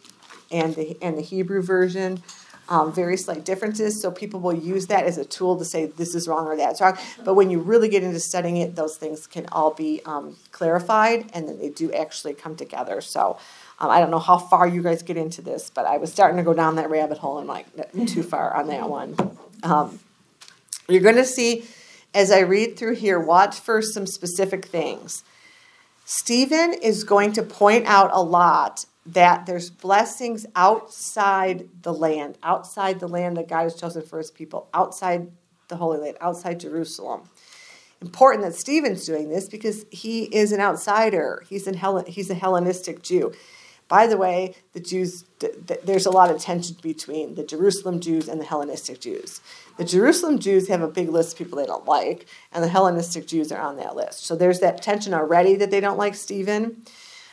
and 0.50 0.74
the 0.74 0.96
and 1.02 1.16
the 1.18 1.22
Hebrew 1.22 1.62
version. 1.62 2.22
Um, 2.68 2.92
very 2.92 3.16
slight 3.16 3.44
differences, 3.44 4.02
so 4.02 4.10
people 4.10 4.40
will 4.40 4.52
use 4.52 4.88
that 4.88 5.04
as 5.04 5.18
a 5.18 5.24
tool 5.24 5.56
to 5.56 5.64
say 5.64 5.86
this 5.86 6.16
is 6.16 6.26
wrong 6.26 6.48
or 6.48 6.56
that's 6.56 6.80
wrong. 6.80 6.98
But 7.24 7.34
when 7.34 7.48
you 7.48 7.60
really 7.60 7.88
get 7.88 8.02
into 8.02 8.18
studying 8.18 8.56
it, 8.56 8.74
those 8.74 8.96
things 8.96 9.28
can 9.28 9.46
all 9.52 9.72
be 9.72 10.02
um, 10.04 10.36
clarified, 10.50 11.30
and 11.32 11.48
then 11.48 11.60
they 11.60 11.68
do 11.68 11.92
actually 11.92 12.34
come 12.34 12.56
together. 12.56 13.00
So 13.00 13.38
um, 13.78 13.88
I 13.90 14.00
don't 14.00 14.10
know 14.10 14.18
how 14.18 14.38
far 14.38 14.66
you 14.66 14.82
guys 14.82 15.04
get 15.04 15.16
into 15.16 15.42
this, 15.42 15.70
but 15.70 15.86
I 15.86 15.98
was 15.98 16.10
starting 16.10 16.38
to 16.38 16.42
go 16.42 16.54
down 16.54 16.74
that 16.74 16.90
rabbit 16.90 17.18
hole 17.18 17.38
and 17.38 17.46
like 17.46 17.66
too 18.08 18.24
far 18.24 18.56
on 18.56 18.66
that 18.66 18.90
one. 18.90 19.14
Um, 19.62 20.00
you're 20.88 21.02
going 21.02 21.16
to 21.16 21.24
see 21.24 21.66
as 22.16 22.30
I 22.30 22.40
read 22.40 22.78
through 22.78 22.94
here, 22.94 23.20
watch 23.20 23.60
for 23.60 23.82
some 23.82 24.06
specific 24.06 24.64
things. 24.64 25.22
Stephen 26.06 26.72
is 26.72 27.04
going 27.04 27.32
to 27.34 27.42
point 27.42 27.84
out 27.86 28.08
a 28.10 28.22
lot 28.22 28.86
that 29.04 29.44
there's 29.44 29.68
blessings 29.68 30.46
outside 30.56 31.68
the 31.82 31.92
land, 31.92 32.38
outside 32.42 33.00
the 33.00 33.06
land 33.06 33.36
that 33.36 33.48
God 33.48 33.64
has 33.64 33.74
chosen 33.74 34.00
for 34.00 34.16
his 34.16 34.30
people, 34.30 34.66
outside 34.72 35.30
the 35.68 35.76
Holy 35.76 35.98
Land, 35.98 36.16
outside 36.22 36.58
Jerusalem. 36.58 37.28
Important 38.00 38.44
that 38.44 38.54
Stephen's 38.54 39.04
doing 39.04 39.28
this 39.28 39.46
because 39.46 39.84
he 39.90 40.24
is 40.24 40.52
an 40.52 40.60
outsider. 40.60 41.44
He's, 41.48 41.68
he's 42.06 42.30
a 42.30 42.34
Hellenistic 42.34 43.02
Jew. 43.02 43.34
By 43.88 44.08
the 44.08 44.16
way, 44.16 44.56
the 44.72 44.80
Jews, 44.80 45.24
there's 45.84 46.06
a 46.06 46.10
lot 46.10 46.30
of 46.30 46.40
tension 46.40 46.76
between 46.82 47.36
the 47.36 47.44
Jerusalem 47.44 48.00
Jews 48.00 48.28
and 48.28 48.40
the 48.40 48.44
Hellenistic 48.44 49.00
Jews. 49.00 49.40
The 49.76 49.84
Jerusalem 49.84 50.40
Jews 50.40 50.66
have 50.68 50.82
a 50.82 50.88
big 50.88 51.08
list 51.08 51.32
of 51.34 51.38
people 51.38 51.58
they 51.58 51.66
don't 51.66 51.86
like, 51.86 52.26
and 52.52 52.64
the 52.64 52.68
Hellenistic 52.68 53.28
Jews 53.28 53.52
are 53.52 53.60
on 53.60 53.76
that 53.76 53.94
list. 53.94 54.26
So 54.26 54.34
there's 54.34 54.58
that 54.60 54.82
tension 54.82 55.14
already 55.14 55.54
that 55.56 55.70
they 55.70 55.80
don't 55.80 55.98
like 55.98 56.16
Stephen. 56.16 56.82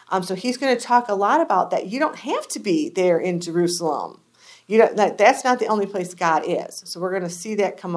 Um, 0.10 0.22
so 0.22 0.36
he's 0.36 0.58
going 0.58 0.76
to 0.78 0.82
talk 0.82 1.10
a 1.10 1.16
lot 1.16 1.42
about 1.42 1.72
that. 1.72 1.88
You 1.88 2.00
don't 2.00 2.18
have 2.18 2.48
to 2.50 2.60
be 2.60 2.89
there 2.89 3.18
in 3.18 3.39
Jerusalem. 3.39 4.20
You 4.68 4.78
don't, 4.78 4.96
that, 4.96 5.18
that's 5.18 5.44
not 5.44 5.60
the 5.60 5.68
only 5.68 5.88
place 5.88 6.13
God 6.13 6.44
is. 6.46 6.84
So 6.86 7.00
we're 7.00 7.10
going 7.10 7.24
to 7.24 7.30
see 7.30 7.56
that 7.56 7.78
come 7.78 7.96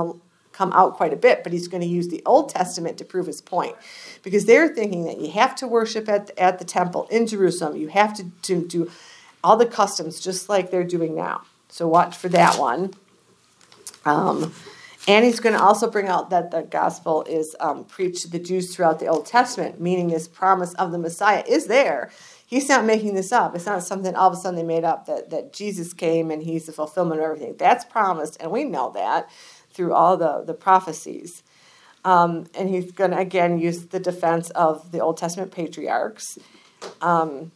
come 0.56 0.72
out 0.72 0.94
quite 0.94 1.12
a 1.12 1.16
bit, 1.16 1.42
but 1.42 1.52
he's 1.52 1.68
going 1.68 1.82
to 1.82 1.86
use 1.86 2.08
the 2.08 2.22
Old 2.24 2.48
Testament 2.48 2.96
to 2.98 3.04
prove 3.04 3.26
his 3.26 3.42
point. 3.42 3.76
Because 4.22 4.46
they're 4.46 4.68
thinking 4.68 5.04
that 5.04 5.20
you 5.20 5.30
have 5.32 5.54
to 5.56 5.66
worship 5.66 6.08
at, 6.08 6.30
at 6.38 6.58
the 6.58 6.64
temple 6.64 7.06
in 7.10 7.26
Jerusalem, 7.26 7.76
you 7.76 7.88
have 7.88 8.14
to, 8.14 8.24
to 8.42 8.66
do 8.66 8.90
all 9.44 9.56
the 9.56 9.66
customs 9.66 10.18
just 10.18 10.48
like 10.48 10.70
they're 10.70 10.82
doing 10.82 11.14
now. 11.14 11.42
So 11.68 11.86
watch 11.86 12.16
for 12.16 12.28
that 12.30 12.58
one. 12.58 12.94
Um, 14.06 14.54
and 15.06 15.24
he's 15.24 15.40
going 15.40 15.54
to 15.54 15.62
also 15.62 15.90
bring 15.90 16.08
out 16.08 16.30
that 16.30 16.50
the 16.50 16.62
gospel 16.62 17.22
is 17.24 17.54
um, 17.60 17.84
preached 17.84 18.22
to 18.22 18.30
the 18.30 18.38
Jews 18.38 18.74
throughout 18.74 18.98
the 18.98 19.06
Old 19.06 19.26
Testament, 19.26 19.80
meaning 19.80 20.08
this 20.08 20.26
promise 20.26 20.72
of 20.74 20.90
the 20.90 20.98
Messiah 20.98 21.44
is 21.46 21.66
there. 21.66 22.10
He's 22.46 22.68
not 22.68 22.84
making 22.84 23.14
this 23.14 23.32
up. 23.32 23.54
It's 23.54 23.66
not 23.66 23.82
something 23.82 24.14
all 24.14 24.28
of 24.28 24.34
a 24.34 24.36
sudden 24.36 24.56
they 24.56 24.62
made 24.62 24.84
up 24.84 25.06
that, 25.06 25.30
that 25.30 25.52
Jesus 25.52 25.92
came 25.92 26.30
and 26.30 26.42
he's 26.42 26.66
the 26.66 26.72
fulfillment 26.72 27.20
of 27.20 27.24
everything. 27.24 27.56
That's 27.56 27.84
promised, 27.84 28.36
and 28.40 28.50
we 28.50 28.64
know 28.64 28.92
that 28.94 29.28
through 29.76 29.92
all 29.92 30.16
the, 30.16 30.42
the 30.44 30.54
prophecies. 30.54 31.42
Um, 32.04 32.46
and 32.56 32.68
he's 32.68 32.92
going 32.92 33.10
to 33.10 33.18
again 33.18 33.58
use 33.58 33.86
the 33.86 34.00
defense 34.00 34.50
of 34.50 34.90
the 34.92 35.00
Old 35.00 35.18
Testament 35.18 35.52
patriarchs. 35.52 36.38
Um, 37.02 37.52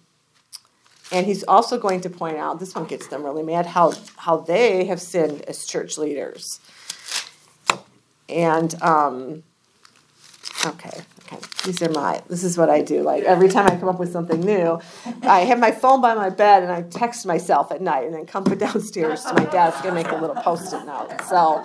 and 1.12 1.26
he's 1.26 1.42
also 1.44 1.78
going 1.78 2.00
to 2.02 2.10
point 2.10 2.36
out 2.36 2.60
this 2.60 2.74
one 2.74 2.84
gets 2.84 3.08
them 3.08 3.24
really 3.24 3.42
mad 3.42 3.66
how 3.66 3.92
how 4.16 4.36
they 4.38 4.84
have 4.84 5.00
sinned 5.00 5.42
as 5.42 5.66
church 5.66 5.98
leaders. 5.98 6.60
And 8.28 8.80
um, 8.82 9.42
okay, 10.66 11.02
okay, 11.24 11.38
these 11.64 11.82
are 11.82 11.90
my. 11.90 12.22
This 12.28 12.44
is 12.44 12.58
what 12.58 12.70
I 12.70 12.82
do. 12.82 13.02
Like 13.02 13.24
every 13.24 13.48
time 13.48 13.66
I 13.66 13.76
come 13.76 13.88
up 13.88 13.98
with 13.98 14.12
something 14.12 14.40
new, 14.40 14.80
I 15.22 15.40
have 15.40 15.58
my 15.58 15.70
phone 15.70 16.00
by 16.00 16.14
my 16.14 16.30
bed 16.30 16.62
and 16.62 16.72
I 16.72 16.82
text 16.82 17.26
myself 17.26 17.72
at 17.72 17.80
night, 17.80 18.04
and 18.04 18.14
then 18.14 18.26
come 18.26 18.44
downstairs 18.58 19.24
to 19.24 19.34
my 19.34 19.44
desk 19.46 19.84
and 19.84 19.94
make 19.94 20.10
a 20.10 20.16
little 20.16 20.36
post-it 20.36 20.84
note. 20.84 21.10
So 21.28 21.64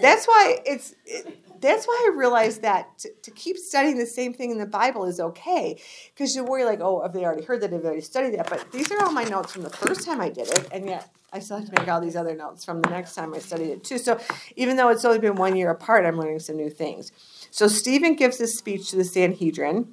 that's 0.00 0.26
why 0.26 0.58
it's. 0.64 0.94
It, 1.04 1.42
that's 1.60 1.86
why 1.86 2.10
I 2.12 2.16
realized 2.16 2.62
that 2.62 2.98
to, 2.98 3.10
to, 3.22 3.30
keep 3.30 3.56
studying 3.56 3.96
the 3.96 4.06
same 4.06 4.34
thing 4.34 4.50
in 4.50 4.58
the 4.58 4.66
Bible 4.66 5.06
is 5.06 5.18
okay. 5.18 5.80
Because 6.14 6.36
you 6.36 6.44
worry, 6.44 6.64
like, 6.64 6.80
oh, 6.80 7.00
have 7.02 7.14
they 7.14 7.24
already 7.24 7.44
heard 7.44 7.62
that? 7.62 7.72
Have 7.72 7.82
they 7.82 7.88
already 7.88 8.02
studied 8.02 8.38
that? 8.38 8.50
But 8.50 8.70
these 8.72 8.90
are 8.92 9.02
all 9.02 9.10
my 9.10 9.24
notes 9.24 9.52
from 9.52 9.62
the 9.62 9.70
first 9.70 10.04
time 10.04 10.20
I 10.20 10.28
did 10.28 10.48
it, 10.48 10.68
and 10.70 10.86
yet 10.86 11.08
I 11.32 11.38
still 11.38 11.58
have 11.58 11.66
to 11.66 11.80
make 11.80 11.88
all 11.88 12.00
these 12.00 12.16
other 12.16 12.34
notes 12.34 12.64
from 12.64 12.82
the 12.82 12.90
next 12.90 13.14
time 13.14 13.34
I 13.34 13.38
studied 13.38 13.70
it, 13.70 13.84
too. 13.84 13.98
So 13.98 14.20
even 14.56 14.76
though 14.76 14.88
it's 14.88 15.04
only 15.04 15.18
been 15.18 15.34
one 15.34 15.56
year 15.56 15.70
apart, 15.70 16.04
I'm 16.04 16.18
learning 16.18 16.40
some 16.40 16.56
new 16.56 16.70
things. 16.70 17.12
So 17.56 17.68
Stephen 17.68 18.16
gives 18.16 18.36
this 18.36 18.58
speech 18.58 18.90
to 18.90 18.96
the 18.96 19.04
Sanhedrin. 19.04 19.88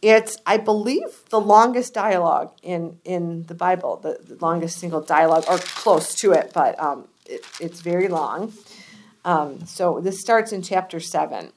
It's, 0.00 0.38
I 0.46 0.56
believe, 0.56 1.28
the 1.28 1.38
longest 1.38 1.92
dialogue 1.92 2.54
in, 2.62 2.98
in 3.04 3.42
the 3.48 3.54
Bible, 3.54 3.98
the, 3.98 4.18
the 4.26 4.42
longest 4.42 4.78
single 4.78 5.02
dialogue, 5.02 5.44
or 5.46 5.58
close 5.58 6.14
to 6.20 6.32
it, 6.32 6.52
but 6.54 6.80
um, 6.80 7.06
it, 7.26 7.44
it's 7.60 7.82
very 7.82 8.08
long. 8.08 8.54
Um, 9.26 9.66
so 9.66 10.00
this 10.00 10.22
starts 10.22 10.52
in 10.52 10.62
chapter 10.62 10.98
7. 10.98 11.52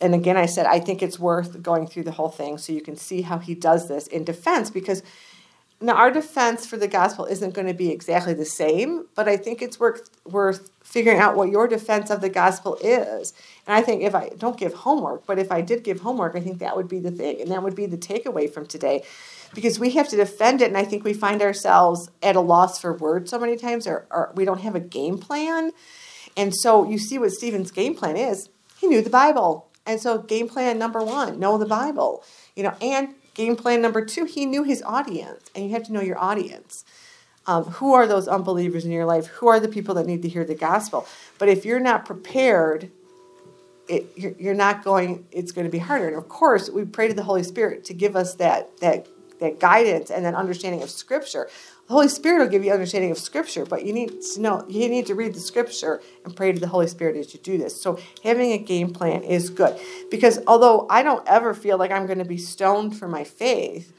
And 0.00 0.14
again, 0.14 0.36
I 0.36 0.46
said, 0.46 0.64
I 0.64 0.78
think 0.78 1.02
it's 1.02 1.18
worth 1.18 1.60
going 1.60 1.88
through 1.88 2.04
the 2.04 2.12
whole 2.12 2.28
thing 2.28 2.56
so 2.56 2.72
you 2.72 2.82
can 2.82 2.94
see 2.94 3.22
how 3.22 3.38
he 3.38 3.56
does 3.56 3.88
this 3.88 4.06
in 4.06 4.22
defense 4.22 4.70
because 4.70 5.02
now 5.80 5.94
our 5.94 6.10
defense 6.10 6.66
for 6.66 6.76
the 6.76 6.88
gospel 6.88 7.24
isn't 7.24 7.54
going 7.54 7.66
to 7.66 7.74
be 7.74 7.90
exactly 7.90 8.34
the 8.34 8.44
same, 8.44 9.06
but 9.14 9.28
I 9.28 9.36
think 9.36 9.62
it's 9.62 9.80
worth 9.80 10.10
worth 10.26 10.70
figuring 10.82 11.18
out 11.18 11.36
what 11.36 11.48
your 11.48 11.66
defense 11.66 12.10
of 12.10 12.20
the 12.20 12.28
gospel 12.28 12.76
is. 12.82 13.32
And 13.70 13.78
I 13.78 13.82
think 13.82 14.02
if 14.02 14.16
I 14.16 14.30
don't 14.36 14.58
give 14.58 14.74
homework, 14.74 15.26
but 15.26 15.38
if 15.38 15.52
I 15.52 15.60
did 15.60 15.84
give 15.84 16.00
homework, 16.00 16.34
I 16.34 16.40
think 16.40 16.58
that 16.58 16.74
would 16.74 16.88
be 16.88 16.98
the 16.98 17.12
thing, 17.12 17.40
and 17.40 17.52
that 17.52 17.62
would 17.62 17.76
be 17.76 17.86
the 17.86 17.96
takeaway 17.96 18.52
from 18.52 18.66
today, 18.66 19.04
because 19.54 19.78
we 19.78 19.90
have 19.90 20.08
to 20.08 20.16
defend 20.16 20.60
it, 20.60 20.66
and 20.66 20.76
I 20.76 20.82
think 20.84 21.04
we 21.04 21.14
find 21.14 21.40
ourselves 21.40 22.10
at 22.20 22.34
a 22.34 22.40
loss 22.40 22.80
for 22.80 22.92
words 22.92 23.30
so 23.30 23.38
many 23.38 23.56
times, 23.56 23.86
or, 23.86 24.08
or 24.10 24.32
we 24.34 24.44
don't 24.44 24.62
have 24.62 24.74
a 24.74 24.80
game 24.80 25.18
plan. 25.18 25.70
And 26.36 26.52
so 26.52 26.90
you 26.90 26.98
see 26.98 27.16
what 27.16 27.30
Stephen's 27.30 27.70
game 27.70 27.94
plan 27.94 28.16
is. 28.16 28.48
He 28.76 28.88
knew 28.88 29.02
the 29.02 29.08
Bible. 29.08 29.68
And 29.86 30.00
so 30.00 30.18
game 30.18 30.48
plan 30.48 30.76
number 30.76 31.04
one, 31.04 31.38
know 31.38 31.56
the 31.56 31.64
Bible. 31.64 32.24
You 32.56 32.64
know, 32.64 32.74
and 32.82 33.14
Game 33.34 33.56
plan 33.56 33.80
number 33.80 34.04
two, 34.04 34.24
he 34.24 34.44
knew 34.46 34.64
his 34.64 34.82
audience, 34.82 35.48
and 35.54 35.64
you 35.64 35.70
have 35.70 35.84
to 35.84 35.92
know 35.92 36.00
your 36.00 36.18
audience. 36.18 36.84
Um, 37.46 37.64
who 37.64 37.94
are 37.94 38.06
those 38.06 38.28
unbelievers 38.28 38.84
in 38.84 38.90
your 38.90 39.06
life? 39.06 39.26
Who 39.28 39.48
are 39.48 39.60
the 39.60 39.68
people 39.68 39.94
that 39.94 40.06
need 40.06 40.22
to 40.22 40.28
hear 40.28 40.44
the 40.44 40.54
gospel? 40.54 41.06
But 41.38 41.48
if 41.48 41.64
you're 41.64 41.80
not 41.80 42.04
prepared, 42.04 42.90
it, 43.90 44.38
you're, 44.38 44.54
not 44.54 44.84
going. 44.84 45.26
It's 45.32 45.52
going 45.52 45.66
to 45.66 45.70
be 45.70 45.78
harder. 45.78 46.06
And 46.06 46.16
of 46.16 46.28
course, 46.28 46.70
we 46.70 46.84
pray 46.84 47.08
to 47.08 47.14
the 47.14 47.24
Holy 47.24 47.42
Spirit 47.42 47.84
to 47.86 47.94
give 47.94 48.14
us 48.14 48.34
that 48.36 48.78
that 48.78 49.08
that 49.40 49.58
guidance 49.58 50.10
and 50.10 50.24
that 50.24 50.34
understanding 50.34 50.82
of 50.82 50.90
Scripture. 50.90 51.48
The 51.88 51.94
Holy 51.94 52.08
Spirit 52.08 52.38
will 52.44 52.48
give 52.48 52.64
you 52.64 52.72
understanding 52.72 53.10
of 53.10 53.18
Scripture, 53.18 53.66
but 53.66 53.84
you 53.84 53.92
need 53.92 54.22
to 54.34 54.40
know 54.40 54.64
you 54.68 54.88
need 54.88 55.06
to 55.06 55.14
read 55.14 55.34
the 55.34 55.40
Scripture 55.40 56.00
and 56.24 56.36
pray 56.36 56.52
to 56.52 56.60
the 56.60 56.68
Holy 56.68 56.86
Spirit 56.86 57.16
as 57.16 57.34
you 57.34 57.40
do 57.40 57.58
this. 57.58 57.80
So 57.80 57.98
having 58.22 58.52
a 58.52 58.58
game 58.58 58.92
plan 58.92 59.24
is 59.24 59.50
good 59.50 59.78
because 60.10 60.38
although 60.46 60.86
I 60.88 61.02
don't 61.02 61.26
ever 61.26 61.52
feel 61.52 61.76
like 61.76 61.90
I'm 61.90 62.06
going 62.06 62.18
to 62.18 62.24
be 62.24 62.38
stoned 62.38 62.96
for 62.96 63.08
my 63.08 63.24
faith, 63.24 63.92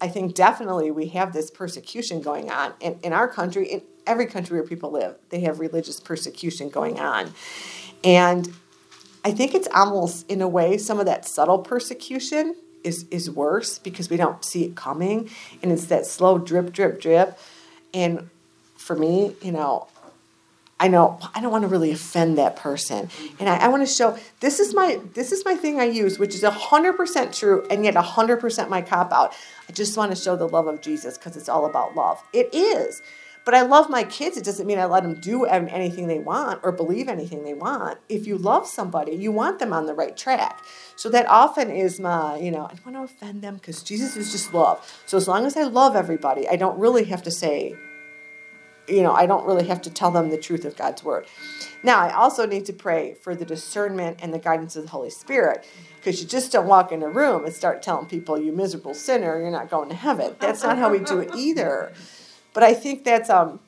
I 0.00 0.08
think 0.08 0.34
definitely 0.34 0.92
we 0.92 1.08
have 1.08 1.32
this 1.32 1.50
persecution 1.50 2.20
going 2.20 2.50
on 2.50 2.74
in, 2.80 2.98
in 3.02 3.12
our 3.12 3.26
country, 3.26 3.66
in 3.66 3.82
every 4.06 4.26
country 4.26 4.56
where 4.58 4.68
people 4.68 4.92
live. 4.92 5.16
They 5.30 5.40
have 5.40 5.58
religious 5.58 5.98
persecution 5.98 6.68
going 6.68 7.00
on, 7.00 7.32
and 8.04 8.52
I 9.26 9.32
think 9.32 9.56
it's 9.56 9.66
almost 9.74 10.30
in 10.30 10.40
a 10.40 10.46
way 10.46 10.78
some 10.78 11.00
of 11.00 11.06
that 11.06 11.26
subtle 11.26 11.58
persecution 11.58 12.54
is 12.84 13.06
is 13.10 13.28
worse 13.28 13.76
because 13.76 14.08
we 14.08 14.16
don't 14.16 14.44
see 14.44 14.62
it 14.62 14.76
coming 14.76 15.28
and 15.64 15.72
it's 15.72 15.86
that 15.86 16.06
slow 16.06 16.38
drip 16.38 16.72
drip 16.72 17.00
drip. 17.00 17.36
And 17.92 18.30
for 18.76 18.94
me 18.94 19.34
you 19.42 19.50
know 19.50 19.88
i 20.78 20.86
know 20.86 21.18
i 21.34 21.40
don't 21.40 21.50
want 21.50 21.62
to 21.62 21.68
really 21.68 21.90
offend 21.90 22.38
that 22.38 22.54
person. 22.54 23.10
And 23.40 23.48
i, 23.48 23.56
I 23.56 23.66
want 23.66 23.84
to 23.84 23.92
show 23.92 24.16
this 24.38 24.60
is 24.60 24.72
my 24.76 25.00
this 25.14 25.32
is 25.32 25.44
my 25.44 25.56
thing 25.56 25.80
i 25.80 25.84
use 25.86 26.20
which 26.20 26.32
is 26.32 26.42
100% 26.42 27.36
true 27.36 27.66
and 27.68 27.84
yet 27.84 27.94
100% 27.94 28.68
my 28.68 28.80
cop 28.80 29.10
out. 29.10 29.34
I 29.68 29.72
just 29.72 29.96
want 29.96 30.14
to 30.14 30.16
show 30.16 30.36
the 30.36 30.46
love 30.46 30.68
of 30.68 30.80
jesus 30.82 31.18
because 31.18 31.36
it's 31.36 31.48
all 31.48 31.66
about 31.66 31.96
love. 31.96 32.22
It 32.32 32.54
is 32.54 33.02
but 33.46 33.54
I 33.54 33.62
love 33.62 33.88
my 33.88 34.02
kids. 34.02 34.36
It 34.36 34.44
doesn't 34.44 34.66
mean 34.66 34.80
I 34.80 34.86
let 34.86 35.04
them 35.04 35.20
do 35.20 35.44
anything 35.44 36.08
they 36.08 36.18
want 36.18 36.60
or 36.64 36.72
believe 36.72 37.08
anything 37.08 37.44
they 37.44 37.54
want. 37.54 37.96
If 38.08 38.26
you 38.26 38.38
love 38.38 38.66
somebody, 38.66 39.12
you 39.14 39.30
want 39.30 39.60
them 39.60 39.72
on 39.72 39.86
the 39.86 39.94
right 39.94 40.16
track. 40.16 40.64
So 40.96 41.08
that 41.10 41.28
often 41.28 41.70
is 41.70 42.00
my, 42.00 42.38
you 42.38 42.50
know, 42.50 42.64
I 42.64 42.74
don't 42.74 42.84
want 42.84 43.08
to 43.08 43.14
offend 43.14 43.42
them 43.42 43.54
because 43.54 43.84
Jesus 43.84 44.16
is 44.16 44.32
just 44.32 44.52
love. 44.52 44.84
So 45.06 45.16
as 45.16 45.28
long 45.28 45.46
as 45.46 45.56
I 45.56 45.62
love 45.62 45.94
everybody, 45.94 46.48
I 46.48 46.56
don't 46.56 46.76
really 46.80 47.04
have 47.04 47.22
to 47.22 47.30
say, 47.30 47.76
you 48.88 49.02
know, 49.04 49.12
I 49.12 49.26
don't 49.26 49.46
really 49.46 49.68
have 49.68 49.80
to 49.82 49.90
tell 49.90 50.10
them 50.10 50.30
the 50.30 50.38
truth 50.38 50.64
of 50.64 50.76
God's 50.76 51.04
word. 51.04 51.26
Now, 51.84 52.00
I 52.00 52.14
also 52.14 52.46
need 52.46 52.66
to 52.66 52.72
pray 52.72 53.14
for 53.14 53.36
the 53.36 53.44
discernment 53.44 54.18
and 54.22 54.34
the 54.34 54.40
guidance 54.40 54.74
of 54.74 54.82
the 54.82 54.90
Holy 54.90 55.10
Spirit 55.10 55.64
because 55.98 56.20
you 56.20 56.26
just 56.26 56.50
don't 56.50 56.66
walk 56.66 56.90
in 56.90 57.00
a 57.00 57.08
room 57.08 57.44
and 57.44 57.54
start 57.54 57.80
telling 57.80 58.06
people, 58.06 58.40
you 58.40 58.50
miserable 58.50 58.94
sinner, 58.94 59.40
you're 59.40 59.52
not 59.52 59.70
going 59.70 59.88
to 59.90 59.94
heaven. 59.94 60.34
That's 60.40 60.64
not 60.64 60.78
how 60.78 60.90
we 60.90 60.98
do 60.98 61.20
it 61.20 61.30
either. 61.36 61.92
But 62.56 62.62
I 62.62 62.72
think 62.72 63.04
that's 63.04 63.28
um, 63.28 63.60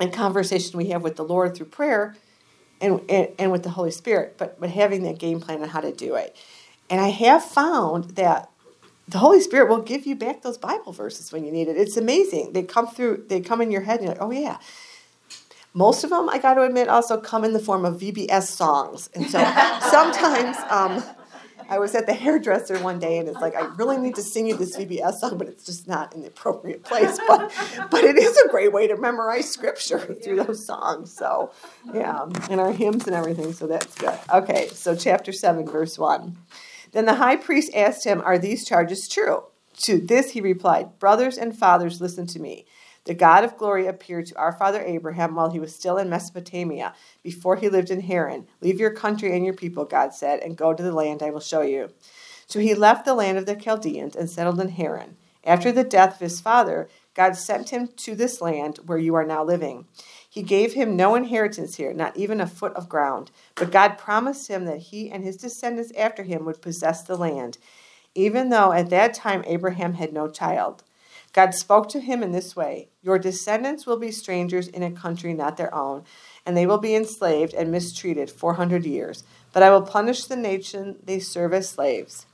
a 0.00 0.08
conversation 0.08 0.78
we 0.78 0.86
have 0.86 1.02
with 1.02 1.16
the 1.16 1.22
Lord 1.22 1.54
through 1.54 1.66
prayer 1.66 2.16
and, 2.80 3.02
and, 3.10 3.28
and 3.38 3.52
with 3.52 3.62
the 3.62 3.68
Holy 3.68 3.90
Spirit, 3.90 4.36
but, 4.38 4.58
but 4.58 4.70
having 4.70 5.02
that 5.02 5.18
game 5.18 5.38
plan 5.38 5.60
on 5.60 5.68
how 5.68 5.82
to 5.82 5.92
do 5.92 6.14
it. 6.14 6.34
And 6.88 6.98
I 6.98 7.08
have 7.08 7.44
found 7.44 8.12
that 8.12 8.48
the 9.06 9.18
Holy 9.18 9.42
Spirit 9.42 9.68
will 9.68 9.82
give 9.82 10.06
you 10.06 10.16
back 10.16 10.40
those 10.40 10.56
Bible 10.56 10.92
verses 10.92 11.30
when 11.30 11.44
you 11.44 11.52
need 11.52 11.68
it. 11.68 11.76
It's 11.76 11.98
amazing. 11.98 12.54
They 12.54 12.62
come 12.62 12.86
through, 12.86 13.26
they 13.28 13.42
come 13.42 13.60
in 13.60 13.70
your 13.70 13.82
head, 13.82 14.00
and 14.00 14.04
you're 14.04 14.14
like, 14.14 14.22
oh, 14.22 14.30
yeah. 14.30 14.60
Most 15.74 16.02
of 16.02 16.08
them, 16.08 16.30
I 16.30 16.38
got 16.38 16.54
to 16.54 16.62
admit, 16.62 16.88
also 16.88 17.20
come 17.20 17.44
in 17.44 17.52
the 17.52 17.58
form 17.58 17.84
of 17.84 18.00
VBS 18.00 18.44
songs. 18.44 19.10
And 19.14 19.26
so 19.26 19.38
sometimes 19.90 20.56
um, 20.70 21.04
I 21.68 21.78
was 21.78 21.94
at 21.94 22.06
the 22.06 22.14
hairdresser 22.14 22.78
one 22.78 22.98
day, 22.98 23.18
and 23.18 23.28
it's 23.28 23.40
like 23.40 23.54
I 23.54 23.66
really 23.76 23.98
need 23.98 24.14
to 24.16 24.22
sing 24.22 24.46
you 24.46 24.56
this 24.56 24.76
VBS 24.76 25.14
song, 25.14 25.38
but 25.38 25.48
it's 25.48 25.64
just 25.64 25.88
not 25.88 26.14
in 26.14 26.22
the 26.22 26.28
appropriate 26.28 26.84
place. 26.84 27.18
But 27.26 27.52
but 27.90 28.04
it 28.04 28.16
is 28.16 28.36
a 28.38 28.48
great 28.48 28.72
way 28.72 28.86
to 28.86 28.96
memorize 28.96 29.50
scripture 29.50 29.98
through 29.98 30.44
those 30.44 30.64
songs. 30.64 31.12
So 31.12 31.50
yeah, 31.92 32.26
and 32.50 32.60
our 32.60 32.72
hymns 32.72 33.06
and 33.06 33.14
everything. 33.14 33.52
So 33.52 33.66
that's 33.66 33.94
good. 33.96 34.18
Okay, 34.32 34.68
so 34.68 34.94
chapter 34.94 35.32
seven, 35.32 35.66
verse 35.66 35.98
one. 35.98 36.36
Then 36.92 37.06
the 37.06 37.14
high 37.14 37.36
priest 37.36 37.72
asked 37.74 38.04
him, 38.04 38.22
"Are 38.24 38.38
these 38.38 38.64
charges 38.64 39.08
true?" 39.08 39.44
To 39.82 39.98
this 39.98 40.30
he 40.30 40.40
replied, 40.40 40.98
"Brothers 40.98 41.36
and 41.36 41.56
fathers, 41.56 42.00
listen 42.00 42.26
to 42.28 42.40
me." 42.40 42.66
The 43.06 43.14
God 43.14 43.44
of 43.44 43.56
glory 43.56 43.86
appeared 43.86 44.26
to 44.26 44.36
our 44.36 44.52
father 44.52 44.82
Abraham 44.82 45.36
while 45.36 45.50
he 45.50 45.60
was 45.60 45.74
still 45.74 45.96
in 45.96 46.10
Mesopotamia, 46.10 46.92
before 47.22 47.54
he 47.56 47.68
lived 47.68 47.90
in 47.90 48.00
Haran. 48.00 48.48
Leave 48.60 48.80
your 48.80 48.90
country 48.90 49.34
and 49.34 49.44
your 49.44 49.54
people, 49.54 49.84
God 49.84 50.12
said, 50.12 50.40
and 50.40 50.56
go 50.56 50.74
to 50.74 50.82
the 50.82 50.92
land 50.92 51.22
I 51.22 51.30
will 51.30 51.40
show 51.40 51.62
you. 51.62 51.90
So 52.48 52.58
he 52.58 52.74
left 52.74 53.04
the 53.04 53.14
land 53.14 53.38
of 53.38 53.46
the 53.46 53.54
Chaldeans 53.54 54.16
and 54.16 54.28
settled 54.28 54.60
in 54.60 54.70
Haran. 54.70 55.16
After 55.44 55.70
the 55.70 55.84
death 55.84 56.14
of 56.14 56.20
his 56.20 56.40
father, 56.40 56.88
God 57.14 57.36
sent 57.36 57.70
him 57.70 57.88
to 57.96 58.16
this 58.16 58.40
land 58.40 58.80
where 58.86 58.98
you 58.98 59.14
are 59.14 59.24
now 59.24 59.44
living. 59.44 59.86
He 60.28 60.42
gave 60.42 60.72
him 60.72 60.96
no 60.96 61.14
inheritance 61.14 61.76
here, 61.76 61.92
not 61.92 62.16
even 62.16 62.40
a 62.40 62.46
foot 62.46 62.74
of 62.74 62.88
ground. 62.88 63.30
But 63.54 63.70
God 63.70 63.98
promised 63.98 64.48
him 64.48 64.64
that 64.64 64.78
he 64.78 65.10
and 65.10 65.22
his 65.22 65.36
descendants 65.36 65.92
after 65.96 66.24
him 66.24 66.44
would 66.44 66.60
possess 66.60 67.02
the 67.02 67.16
land, 67.16 67.58
even 68.16 68.50
though 68.50 68.72
at 68.72 68.90
that 68.90 69.14
time 69.14 69.44
Abraham 69.46 69.94
had 69.94 70.12
no 70.12 70.28
child. 70.28 70.82
God 71.32 71.54
spoke 71.54 71.88
to 71.90 72.00
him 72.00 72.22
in 72.22 72.32
this 72.32 72.56
way 72.56 72.88
Your 73.02 73.18
descendants 73.18 73.86
will 73.86 73.98
be 73.98 74.10
strangers 74.10 74.68
in 74.68 74.82
a 74.82 74.90
country 74.90 75.34
not 75.34 75.56
their 75.56 75.74
own, 75.74 76.04
and 76.44 76.56
they 76.56 76.66
will 76.66 76.78
be 76.78 76.94
enslaved 76.94 77.54
and 77.54 77.70
mistreated 77.70 78.30
400 78.30 78.86
years. 78.86 79.24
But 79.52 79.62
I 79.62 79.70
will 79.70 79.82
punish 79.82 80.24
the 80.24 80.36
nation 80.36 80.96
they 81.02 81.18
serve 81.18 81.52
as 81.52 81.68
slaves. 81.68 82.26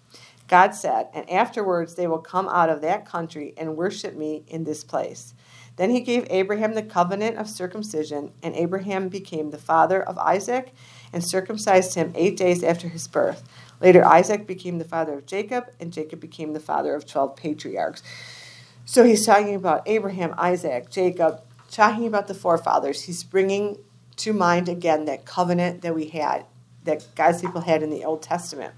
God 0.49 0.75
said, 0.75 1.09
And 1.15 1.29
afterwards 1.31 1.95
they 1.95 2.07
will 2.07 2.19
come 2.19 2.49
out 2.49 2.69
of 2.69 2.81
that 2.83 3.07
country 3.07 3.55
and 3.57 3.77
worship 3.77 4.15
me 4.15 4.45
in 4.47 4.65
this 4.65 4.85
place. 4.85 5.35
Then 5.77 5.91
he 5.91 6.01
gave 6.01 6.27
Abraham 6.29 6.75
the 6.75 6.83
covenant 6.83 7.39
of 7.39 7.49
circumcision, 7.49 8.33
and 8.43 8.55
Abraham 8.55 9.09
became 9.09 9.51
the 9.51 9.59
father 9.59 10.03
of 10.03 10.19
Isaac 10.19 10.75
and 11.13 11.25
circumcised 11.25 11.95
him 11.95 12.13
eight 12.15 12.37
days 12.37 12.63
after 12.63 12.89
his 12.89 13.09
birth. 13.09 13.43
Later, 13.81 14.05
Isaac 14.05 14.47
became 14.47 14.79
the 14.79 14.85
father 14.85 15.15
of 15.15 15.27
Jacob, 15.27 15.65
and 15.81 15.93
Jacob 15.93 16.21
became 16.21 16.53
the 16.53 16.61
father 16.61 16.95
of 16.95 17.07
12 17.07 17.35
patriarchs. 17.37 18.03
So 18.85 19.05
he's 19.05 19.25
talking 19.25 19.55
about 19.55 19.83
Abraham, 19.87 20.35
Isaac, 20.37 20.91
Jacob, 20.91 21.41
talking 21.71 22.07
about 22.07 22.29
the 22.29 22.35
forefathers. 22.35 23.03
He's 23.03 23.23
bringing 23.23 23.79
to 24.17 24.33
mind 24.33 24.69
again 24.69 25.05
that 25.07 25.25
covenant 25.25 25.83
that 25.83 25.95
we 25.95 26.07
had, 26.07 26.45
that 26.85 27.07
God's 27.15 27.41
people 27.41 27.63
had 27.63 27.83
in 27.83 27.91
the 27.91 28.05
Old 28.05 28.23
Testament. 28.23 28.75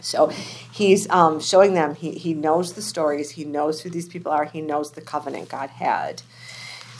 So 0.00 0.28
he's 0.28 1.08
um, 1.10 1.40
showing 1.40 1.74
them, 1.74 1.94
he, 1.94 2.12
he 2.12 2.34
knows 2.34 2.74
the 2.74 2.82
stories, 2.82 3.30
he 3.30 3.44
knows 3.44 3.80
who 3.80 3.90
these 3.90 4.08
people 4.08 4.30
are, 4.30 4.44
he 4.44 4.60
knows 4.60 4.92
the 4.92 5.00
covenant 5.00 5.48
God 5.48 5.70
had. 5.70 6.22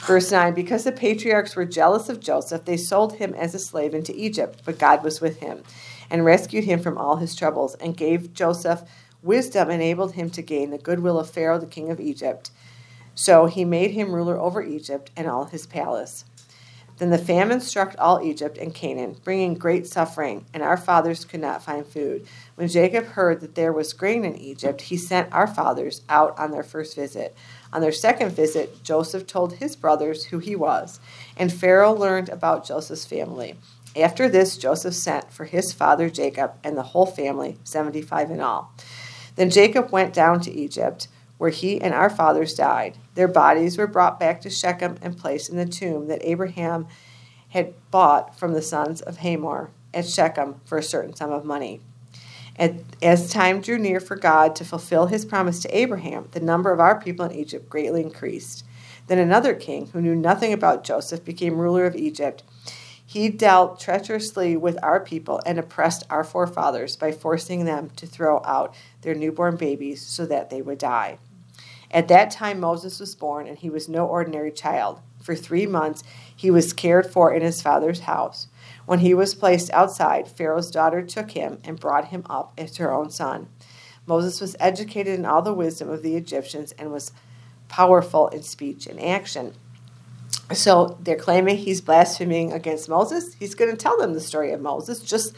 Verse 0.05 0.31
9 0.31 0.53
Because 0.53 0.83
the 0.83 0.91
patriarchs 0.91 1.55
were 1.55 1.65
jealous 1.65 2.09
of 2.09 2.19
Joseph, 2.19 2.65
they 2.65 2.77
sold 2.77 3.15
him 3.15 3.33
as 3.35 3.55
a 3.55 3.59
slave 3.59 3.93
into 3.93 4.13
Egypt, 4.15 4.61
but 4.65 4.79
God 4.79 5.03
was 5.03 5.21
with 5.21 5.39
him 5.39 5.63
and 6.09 6.25
rescued 6.25 6.65
him 6.65 6.81
from 6.81 6.97
all 6.97 7.17
his 7.17 7.35
troubles 7.35 7.75
and 7.75 7.95
gave 7.95 8.33
Joseph 8.33 8.81
Wisdom 9.21 9.69
enabled 9.69 10.13
him 10.13 10.29
to 10.29 10.41
gain 10.41 10.69
the 10.69 10.77
goodwill 10.77 11.19
of 11.19 11.29
Pharaoh, 11.29 11.59
the 11.59 11.65
king 11.65 11.91
of 11.91 11.99
Egypt. 11.99 12.51
So 13.15 13.47
he 13.47 13.65
made 13.65 13.91
him 13.91 14.15
ruler 14.15 14.37
over 14.37 14.63
Egypt 14.63 15.11
and 15.17 15.27
all 15.27 15.45
his 15.45 15.65
palace. 15.65 16.23
Then 16.99 17.09
the 17.11 17.17
famine 17.17 17.61
struck 17.61 17.95
all 17.97 18.21
Egypt 18.21 18.57
and 18.57 18.73
Canaan, 18.73 19.15
bringing 19.23 19.53
great 19.53 19.87
suffering, 19.87 20.45
and 20.53 20.61
our 20.61 20.75
fathers 20.75 21.23
could 21.23 21.39
not 21.39 21.63
find 21.63 21.85
food. 21.85 22.27
When 22.55 22.67
Jacob 22.67 23.05
heard 23.05 23.39
that 23.39 23.55
there 23.55 23.71
was 23.71 23.93
grain 23.93 24.25
in 24.25 24.35
Egypt, 24.35 24.81
he 24.81 24.97
sent 24.97 25.33
our 25.33 25.47
fathers 25.47 26.01
out 26.09 26.37
on 26.37 26.51
their 26.51 26.63
first 26.63 26.95
visit. 26.95 27.35
On 27.71 27.79
their 27.79 27.93
second 27.93 28.31
visit, 28.31 28.83
Joseph 28.83 29.25
told 29.27 29.53
his 29.53 29.77
brothers 29.77 30.25
who 30.25 30.39
he 30.39 30.57
was, 30.57 30.99
and 31.37 31.53
Pharaoh 31.53 31.93
learned 31.93 32.27
about 32.27 32.65
Joseph's 32.65 33.05
family. 33.05 33.55
After 33.95 34.27
this, 34.27 34.57
Joseph 34.57 34.93
sent 34.93 35.31
for 35.31 35.45
his 35.45 35.71
father 35.71 36.09
Jacob 36.09 36.53
and 36.65 36.77
the 36.77 36.83
whole 36.83 37.05
family, 37.05 37.57
75 37.63 38.29
in 38.29 38.41
all. 38.41 38.73
Then 39.39 39.49
Jacob 39.49 39.89
went 39.89 40.13
down 40.13 40.41
to 40.41 40.51
Egypt, 40.51 41.07
where 41.37 41.49
he 41.49 41.79
and 41.79 41.93
our 41.93 42.09
fathers 42.09 42.53
died. 42.53 42.97
Their 43.15 43.29
bodies 43.29 43.77
were 43.77 43.87
brought 43.87 44.19
back 44.19 44.41
to 44.41 44.49
Shechem 44.49 44.97
and 45.01 45.17
placed 45.17 45.49
in 45.49 45.55
the 45.55 45.65
tomb 45.65 46.07
that 46.07 46.19
Abraham 46.23 46.87
had 47.47 47.73
bought 47.89 48.37
from 48.37 48.51
the 48.51 48.61
sons 48.61 48.99
of 48.99 49.19
Hamor 49.19 49.69
at 49.93 50.05
Shechem 50.05 50.59
for 50.65 50.77
a 50.77 50.83
certain 50.83 51.15
sum 51.15 51.31
of 51.31 51.45
money. 51.45 51.79
As 53.01 53.31
time 53.31 53.61
drew 53.61 53.77
near 53.77 54.01
for 54.01 54.17
God 54.17 54.57
to 54.57 54.65
fulfill 54.65 55.05
his 55.05 55.23
promise 55.23 55.61
to 55.61 55.73
Abraham, 55.77 56.27
the 56.31 56.41
number 56.41 56.73
of 56.73 56.81
our 56.81 56.99
people 56.99 57.23
in 57.23 57.31
Egypt 57.31 57.69
greatly 57.69 58.01
increased. 58.01 58.65
Then 59.07 59.19
another 59.19 59.53
king, 59.53 59.87
who 59.93 60.01
knew 60.01 60.15
nothing 60.15 60.51
about 60.51 60.83
Joseph, 60.83 61.23
became 61.23 61.59
ruler 61.59 61.85
of 61.85 61.95
Egypt. 61.95 62.43
He 63.09 63.29
dealt 63.29 63.79
treacherously 63.79 64.55
with 64.55 64.77
our 64.83 64.99
people 64.99 65.41
and 65.43 65.57
oppressed 65.57 66.03
our 66.11 66.23
forefathers 66.23 66.95
by 66.95 67.11
forcing 67.11 67.65
them 67.65 67.89
to 67.95 68.05
throw 68.05 68.39
out 68.45 68.75
their 69.01 69.15
newborn 69.15 69.55
babies 69.55 70.05
so 70.05 70.27
that 70.27 70.51
they 70.51 70.61
would 70.61 70.77
die. 70.77 71.17
At 71.89 72.07
that 72.09 72.29
time, 72.29 72.59
Moses 72.59 72.99
was 72.99 73.15
born, 73.15 73.47
and 73.47 73.57
he 73.57 73.67
was 73.67 73.89
no 73.89 74.05
ordinary 74.05 74.51
child. 74.51 74.99
For 75.23 75.33
three 75.33 75.65
months, 75.65 76.03
he 76.35 76.51
was 76.51 76.71
cared 76.71 77.11
for 77.11 77.33
in 77.33 77.41
his 77.41 77.63
father's 77.63 78.01
house. 78.01 78.45
When 78.85 78.99
he 78.99 79.15
was 79.15 79.33
placed 79.33 79.71
outside, 79.71 80.27
Pharaoh's 80.27 80.69
daughter 80.69 81.01
took 81.01 81.31
him 81.31 81.57
and 81.63 81.79
brought 81.79 82.09
him 82.09 82.27
up 82.29 82.53
as 82.59 82.77
her 82.77 82.93
own 82.93 83.09
son. 83.09 83.47
Moses 84.05 84.39
was 84.39 84.55
educated 84.59 85.17
in 85.17 85.25
all 85.25 85.41
the 85.41 85.51
wisdom 85.51 85.89
of 85.89 86.03
the 86.03 86.15
Egyptians 86.15 86.73
and 86.73 86.91
was 86.91 87.11
powerful 87.69 88.27
in 88.27 88.43
speech 88.43 88.85
and 88.85 89.01
action. 89.01 89.55
So 90.53 90.97
they're 91.01 91.15
claiming 91.15 91.57
he's 91.57 91.81
blaspheming 91.81 92.51
against 92.51 92.89
Moses. 92.89 93.35
He's 93.35 93.53
going 93.53 93.69
to 93.71 93.77
tell 93.77 93.97
them 93.97 94.13
the 94.13 94.21
story 94.21 94.51
of 94.51 94.61
Moses, 94.61 95.01
just 95.01 95.35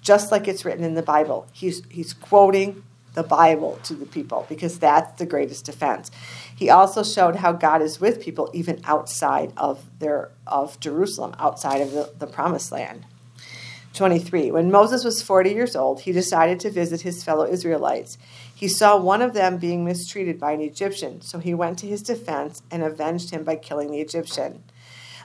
just 0.00 0.32
like 0.32 0.48
it's 0.48 0.64
written 0.64 0.82
in 0.82 0.94
the 0.94 1.02
Bible. 1.02 1.46
He's 1.52 1.82
he's 1.90 2.14
quoting 2.14 2.82
the 3.14 3.22
Bible 3.22 3.78
to 3.82 3.94
the 3.94 4.06
people 4.06 4.46
because 4.48 4.78
that's 4.78 5.18
the 5.18 5.26
greatest 5.26 5.66
defense. 5.66 6.10
He 6.54 6.70
also 6.70 7.02
showed 7.02 7.36
how 7.36 7.52
God 7.52 7.82
is 7.82 8.00
with 8.00 8.20
people 8.20 8.50
even 8.54 8.80
outside 8.84 9.52
of 9.56 9.84
their 9.98 10.30
of 10.46 10.80
Jerusalem, 10.80 11.34
outside 11.38 11.80
of 11.80 11.92
the, 11.92 12.12
the 12.18 12.26
promised 12.26 12.72
land. 12.72 13.04
23. 13.92 14.52
When 14.52 14.70
Moses 14.70 15.04
was 15.04 15.20
40 15.20 15.50
years 15.50 15.74
old, 15.74 16.02
he 16.02 16.12
decided 16.12 16.60
to 16.60 16.70
visit 16.70 17.00
his 17.00 17.24
fellow 17.24 17.44
Israelites. 17.44 18.18
He 18.60 18.68
saw 18.68 18.98
one 18.98 19.22
of 19.22 19.32
them 19.32 19.56
being 19.56 19.86
mistreated 19.86 20.38
by 20.38 20.52
an 20.52 20.60
Egyptian, 20.60 21.22
so 21.22 21.38
he 21.38 21.54
went 21.54 21.78
to 21.78 21.86
his 21.86 22.02
defense 22.02 22.60
and 22.70 22.82
avenged 22.82 23.30
him 23.30 23.42
by 23.42 23.56
killing 23.56 23.90
the 23.90 24.02
Egyptian. 24.02 24.62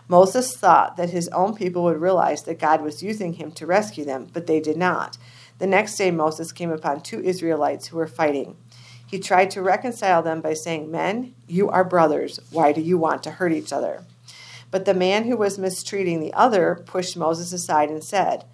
Moses 0.07 0.55
thought 0.55 0.95
that 0.95 1.09
his 1.09 1.27
own 1.33 1.53
people 1.53 1.83
would 1.83 1.99
realize 1.99 2.43
that 2.43 2.59
God 2.59 2.81
was 2.81 3.03
using 3.03 3.33
him 3.33 3.51
to 3.51 3.65
rescue 3.65 4.05
them, 4.05 4.29
but 4.31 4.47
they 4.47 4.61
did 4.61 4.77
not. 4.77 5.17
The 5.59 5.67
next 5.67 5.97
day, 5.97 6.11
Moses 6.11 6.53
came 6.53 6.71
upon 6.71 7.01
two 7.01 7.19
Israelites 7.19 7.87
who 7.87 7.97
were 7.97 8.07
fighting. 8.07 8.55
He 9.05 9.19
tried 9.19 9.51
to 9.51 9.61
reconcile 9.61 10.23
them 10.23 10.39
by 10.39 10.53
saying, 10.53 10.89
Men, 10.89 11.35
you 11.45 11.69
are 11.69 11.83
brothers. 11.83 12.39
Why 12.51 12.71
do 12.71 12.79
you 12.79 12.97
want 12.97 13.21
to 13.23 13.31
hurt 13.31 13.51
each 13.51 13.73
other? 13.73 14.05
But 14.71 14.85
the 14.85 14.93
man 14.93 15.25
who 15.25 15.35
was 15.35 15.59
mistreating 15.59 16.21
the 16.21 16.33
other 16.33 16.81
pushed 16.85 17.17
Moses 17.17 17.51
aside 17.51 17.89
and 17.89 18.01
said, 18.01 18.45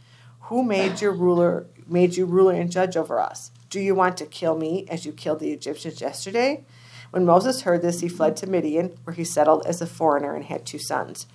Who 0.46 0.63
made 0.63 1.02
your 1.02 1.12
ruler 1.12 1.67
made 1.88 2.17
you 2.17 2.26
ruler 2.26 2.54
and 2.54 2.72
judge 2.72 2.98
over 2.98 3.20
us? 3.20 3.51
Do 3.71 3.79
you 3.79 3.95
want 3.95 4.17
to 4.17 4.25
kill 4.25 4.57
me 4.57 4.86
as 4.89 5.05
you 5.05 5.13
killed 5.13 5.39
the 5.39 5.51
Egyptians 5.51 6.01
yesterday? 6.01 6.65
When 7.12 7.25
Moses 7.25 7.62
heard 7.62 7.81
this, 7.81 8.01
he 8.01 8.10
fled 8.10 8.36
to 8.38 8.47
Midian, 8.47 8.97
where 9.05 9.13
he 9.13 9.23
settled 9.23 9.65
as 9.65 9.81
a 9.81 9.88
foreigner 9.88 10.36
and 10.36 10.43
had 10.43 10.65
two 10.65 10.77
sons. 10.77 11.25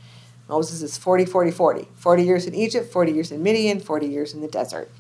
Moses 0.47 0.83
is 0.83 0.99
40, 0.99 1.25
40, 1.25 1.51
40. 1.51 1.89
40 1.95 2.23
years 2.23 2.47
in 2.47 2.55
Egypt, 2.55 2.93
40 2.93 3.13
years 3.13 3.33
in 3.33 3.43
Midian, 3.43 3.81
40 3.81 4.07
years 4.07 4.35
in 4.35 4.43
the 4.43 4.49
desert. 4.49 4.91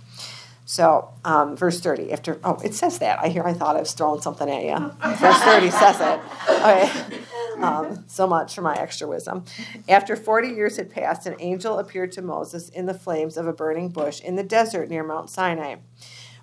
So, 0.64 1.10
um, 1.26 1.58
verse 1.58 1.78
30, 1.78 2.10
after, 2.10 2.40
oh, 2.42 2.58
it 2.64 2.74
says 2.74 2.98
that. 3.00 3.20
I 3.20 3.28
hear 3.28 3.42
I 3.42 3.52
thought 3.52 3.76
I 3.76 3.80
was 3.80 3.92
throwing 3.92 4.22
something 4.22 4.48
at 4.48 4.64
you. 4.64 4.92
verse 5.16 5.38
30 5.38 5.70
says 5.70 6.00
it. 6.00 6.20
Okay. 6.48 7.22
Um, 7.62 8.04
so 8.08 8.26
much 8.26 8.54
for 8.54 8.62
my 8.62 8.74
extra 8.76 9.06
wisdom. 9.06 9.44
After 9.90 10.16
40 10.16 10.48
years 10.48 10.78
had 10.78 10.90
passed, 10.90 11.26
an 11.26 11.36
angel 11.38 11.78
appeared 11.78 12.12
to 12.12 12.22
Moses 12.22 12.70
in 12.70 12.86
the 12.86 12.94
flames 12.94 13.36
of 13.36 13.46
a 13.46 13.52
burning 13.52 13.90
bush 13.90 14.20
in 14.20 14.36
the 14.36 14.42
desert 14.42 14.88
near 14.88 15.04
Mount 15.04 15.28
Sinai. 15.28 15.76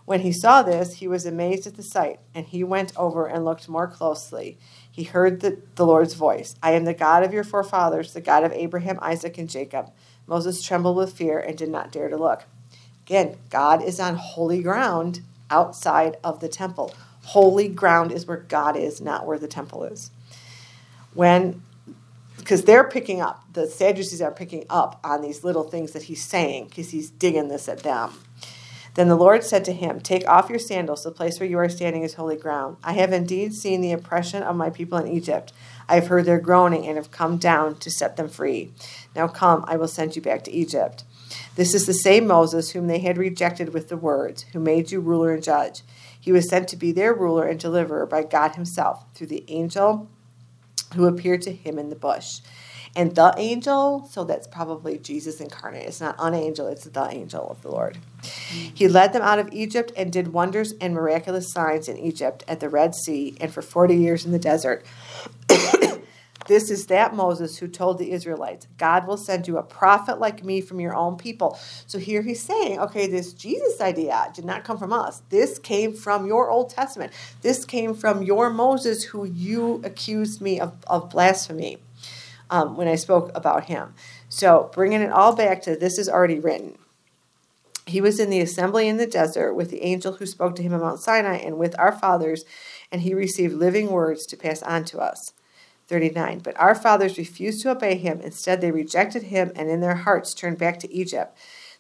When 0.06 0.22
he 0.22 0.32
saw 0.34 0.64
this, 0.64 0.96
he 0.96 1.08
was 1.08 1.26
amazed 1.26 1.66
at 1.66 1.76
the 1.76 1.84
sight, 1.84 2.20
and 2.36 2.46
he 2.46 2.64
went 2.64 2.92
over 2.98 3.26
and 3.26 3.46
looked 3.46 3.70
more 3.70 3.88
closely. 3.88 4.58
He 4.92 5.04
heard 5.04 5.40
the, 5.40 5.62
the 5.76 5.86
Lord's 5.86 6.14
voice 6.14 6.56
I 6.62 6.72
am 6.74 6.86
the 6.86 6.94
God 6.94 7.24
of 7.24 7.34
your 7.34 7.44
forefathers, 7.44 8.14
the 8.14 8.22
God 8.22 8.44
of 8.44 8.52
Abraham, 8.52 9.00
Isaac, 9.02 9.38
and 9.38 9.50
Jacob. 9.50 9.92
Moses 10.28 10.62
trembled 10.62 10.98
with 10.98 11.14
fear 11.14 11.40
and 11.40 11.58
did 11.58 11.70
not 11.70 11.92
dare 11.92 12.10
to 12.10 12.18
look. 12.18 12.44
Again, 13.06 13.38
God 13.50 13.84
is 13.84 14.00
on 14.00 14.16
holy 14.16 14.62
ground 14.62 15.22
outside 15.50 16.18
of 16.24 16.40
the 16.40 16.48
temple. 16.48 16.94
Holy 17.24 17.68
ground 17.68 18.12
is 18.12 18.26
where 18.26 18.38
God 18.38 18.76
is, 18.76 19.02
not 19.02 19.26
where 19.26 19.40
the 19.40 19.48
temple 19.48 19.84
is. 19.84 20.12
When 21.14 21.62
because 22.38 22.64
they're 22.64 22.90
picking 22.90 23.22
up, 23.22 23.42
the 23.54 23.68
Sadducees 23.68 24.22
are 24.22 24.32
picking 24.32 24.66
up 24.70 25.00
on 25.04 25.22
these 25.22 25.46
little 25.46 25.64
things 25.64 25.92
that 25.92 26.04
he's 26.04 26.22
saying 26.22 26.68
because 26.68 26.90
he's 26.90 27.10
digging 27.10 27.48
this 27.48 27.70
at 27.70 27.84
them. 27.84 28.12
Then 28.96 29.08
the 29.08 29.16
Lord 29.16 29.44
said 29.44 29.66
to 29.66 29.74
him, 29.74 30.00
Take 30.00 30.28
off 30.28 30.50
your 30.50 30.60
sandals. 30.60 31.04
The 31.04 31.12
place 31.12 31.40
where 31.40 31.50
you 31.50 31.58
are 31.58 31.70
standing 31.70 32.04
is 32.04 32.14
holy 32.14 32.36
ground. 32.36 32.78
I 32.84 32.94
have 32.94 33.12
indeed 33.12 33.54
seen 33.54 33.82
the 33.82 33.92
oppression 33.92 34.44
of 34.44 34.56
my 34.56 34.70
people 34.70 34.98
in 35.00 35.08
Egypt. 35.08 35.52
I 35.90 35.96
have 35.96 36.08
heard 36.08 36.26
their 36.26 36.40
groaning 36.40 36.86
and 36.86 36.98
have 36.98 37.12
come 37.12 37.38
down 37.38 37.76
to 37.78 37.90
set 37.90 38.18
them 38.18 38.30
free. 38.30 38.72
Now 39.16 39.28
come, 39.28 39.66
I 39.68 39.78
will 39.78 39.88
send 39.88 40.16
you 40.16 40.22
back 40.22 40.44
to 40.44 40.52
Egypt. 40.52 41.04
This 41.56 41.74
is 41.74 41.86
the 41.86 41.94
same 41.94 42.28
Moses 42.28 42.72
whom 42.72 42.88
they 42.88 43.00
had 43.00 43.18
rejected 43.18 43.74
with 43.74 43.90
the 43.90 43.98
words, 43.98 44.44
who 44.54 44.60
made 44.60 44.92
you 44.92 45.00
ruler 45.00 45.34
and 45.34 45.44
judge. 45.44 45.82
He 46.20 46.32
was 46.32 46.48
sent 46.48 46.68
to 46.70 46.78
be 46.78 46.92
their 46.92 47.14
ruler 47.14 47.48
and 47.48 47.60
deliverer 47.60 48.06
by 48.06 48.24
God 48.24 48.56
Himself 48.56 49.04
through 49.16 49.28
the 49.28 49.44
angel 49.48 50.08
who 50.94 51.06
appeared 51.06 51.42
to 51.44 51.54
him 51.54 51.78
in 51.78 51.90
the 51.90 51.96
bush. 51.96 52.40
And 52.96 53.16
the 53.16 53.34
angel, 53.38 54.08
so 54.12 54.24
that's 54.24 54.46
probably 54.46 55.00
Jesus 55.00 55.42
incarnate. 55.42 55.88
It's 55.88 56.00
not 56.00 56.16
an 56.20 56.36
angel, 56.36 56.68
it's 56.68 56.86
the 56.86 57.08
angel 57.10 57.50
of 57.50 57.62
the 57.64 57.72
Lord. 57.72 57.98
He 58.22 58.88
led 58.88 59.14
them 59.14 59.24
out 59.24 59.40
of 59.40 59.50
Egypt 59.52 59.92
and 59.98 60.14
did 60.14 60.32
wonders 60.32 60.74
and 60.80 60.94
miraculous 60.94 61.52
signs 61.52 61.88
in 61.88 61.98
Egypt 61.98 62.44
at 62.48 62.60
the 62.60 62.70
Red 62.70 62.94
Sea 62.94 63.36
and 63.42 63.52
for 63.52 63.64
40 63.64 63.96
years 63.96 64.26
in 64.26 64.32
the 64.32 64.38
desert. 64.38 64.86
this 66.48 66.70
is 66.70 66.86
that 66.86 67.16
Moses 67.16 67.58
who 67.58 67.68
told 67.68 67.98
the 67.98 68.12
Israelites, 68.12 68.68
God 68.78 69.08
will 69.08 69.18
send 69.18 69.48
you 69.48 69.58
a 69.58 69.64
prophet 69.64 70.20
like 70.20 70.44
me 70.44 70.62
from 70.62 70.80
your 70.80 70.96
own 70.96 71.18
people. 71.18 71.58
So 71.88 71.98
here 71.98 72.22
he's 72.22 72.44
saying, 72.44 72.80
okay, 72.80 73.08
this 73.08 73.34
Jesus 73.34 73.82
idea 73.82 74.32
did 74.36 74.46
not 74.46 74.64
come 74.64 74.78
from 74.78 74.94
us. 74.94 75.24
This 75.30 75.58
came 75.58 75.94
from 75.94 76.28
your 76.28 76.52
Old 76.52 76.70
Testament. 76.70 77.12
This 77.42 77.66
came 77.66 77.96
from 77.96 78.22
your 78.22 78.52
Moses 78.52 79.06
who 79.06 79.26
you 79.26 79.82
accused 79.84 80.42
me 80.42 80.60
of, 80.60 80.74
of 80.86 81.10
blasphemy 81.10 81.80
um, 82.54 82.76
when 82.78 82.88
I 82.88 82.94
spoke 82.94 83.32
about 83.34 83.66
him. 83.66 83.96
So 84.30 84.70
bringing 84.74 85.02
it 85.02 85.12
all 85.12 85.36
back 85.36 85.64
to 85.64 85.76
this 85.76 85.98
is 85.98 86.08
already 86.08 86.40
written. 86.40 86.78
He 87.88 88.00
was 88.00 88.20
in 88.20 88.30
the 88.30 88.42
assembly 88.42 88.88
in 88.88 88.98
the 88.98 89.08
desert 89.08 89.56
with 89.56 89.72
the 89.72 89.82
angel 89.82 90.14
who 90.14 90.28
spoke 90.28 90.56
to 90.56 90.64
him 90.64 90.72
at 90.72 90.80
Mount 90.80 91.00
Sinai 91.00 91.38
and 91.38 91.58
with 91.58 91.78
our 91.80 91.92
fathers, 91.92 92.46
and 92.92 93.02
he 93.02 93.16
received 93.16 93.56
living 93.56 93.90
words 93.90 94.28
to 94.28 94.38
pass 94.38 94.62
on 94.62 94.86
to 94.86 95.00
us. 95.00 95.34
39. 95.88 96.40
But 96.40 96.58
our 96.60 96.76
fathers 96.76 97.18
refused 97.18 97.64
to 97.64 97.72
obey 97.72 97.98
him. 97.98 98.22
Instead, 98.22 98.62
they 98.62 98.72
rejected 98.72 99.24
him 99.24 99.52
and 99.56 99.70
in 99.70 99.82
their 99.82 99.96
hearts 99.96 100.36
turned 100.36 100.60
back 100.60 100.80
to 100.80 100.94
Egypt. 100.94 101.36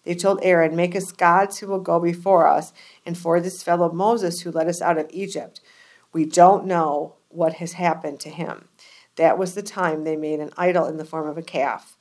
They 0.05 0.15
told 0.15 0.39
Aaron, 0.41 0.75
Make 0.75 0.95
us 0.95 1.11
gods 1.11 1.59
who 1.59 1.67
will 1.67 1.79
go 1.79 1.99
before 1.99 2.47
us, 2.47 2.73
and 3.05 3.15
for 3.15 3.39
this 3.39 3.61
fellow 3.61 3.91
Moses 3.91 4.41
who 4.41 4.51
led 4.51 4.67
us 4.67 4.81
out 4.81 4.97
of 4.97 5.05
Egypt. 5.11 5.61
We 6.11 6.25
don't 6.25 6.65
know 6.65 7.15
what 7.29 7.53
has 7.55 7.73
happened 7.73 8.19
to 8.21 8.29
him. 8.29 8.67
That 9.15 9.37
was 9.37 9.53
the 9.53 9.61
time 9.61 10.03
they 10.03 10.15
made 10.15 10.39
an 10.39 10.51
idol 10.57 10.85
in 10.85 10.97
the 10.97 11.05
form 11.05 11.27
of 11.27 11.37
a 11.37 11.43
calf. 11.43 11.95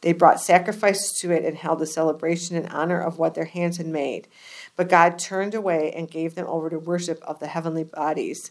They 0.00 0.12
brought 0.12 0.40
sacrifices 0.40 1.12
to 1.20 1.30
it 1.30 1.44
and 1.44 1.56
held 1.56 1.80
a 1.80 1.86
celebration 1.86 2.56
in 2.56 2.68
honor 2.68 3.00
of 3.00 3.18
what 3.18 3.34
their 3.34 3.46
hands 3.46 3.78
had 3.78 3.86
made. 3.86 4.28
But 4.76 4.90
God 4.90 5.18
turned 5.18 5.54
away 5.54 5.92
and 5.96 6.10
gave 6.10 6.34
them 6.34 6.46
over 6.46 6.68
to 6.68 6.78
worship 6.78 7.22
of 7.22 7.40
the 7.40 7.46
heavenly 7.46 7.84
bodies. 7.84 8.50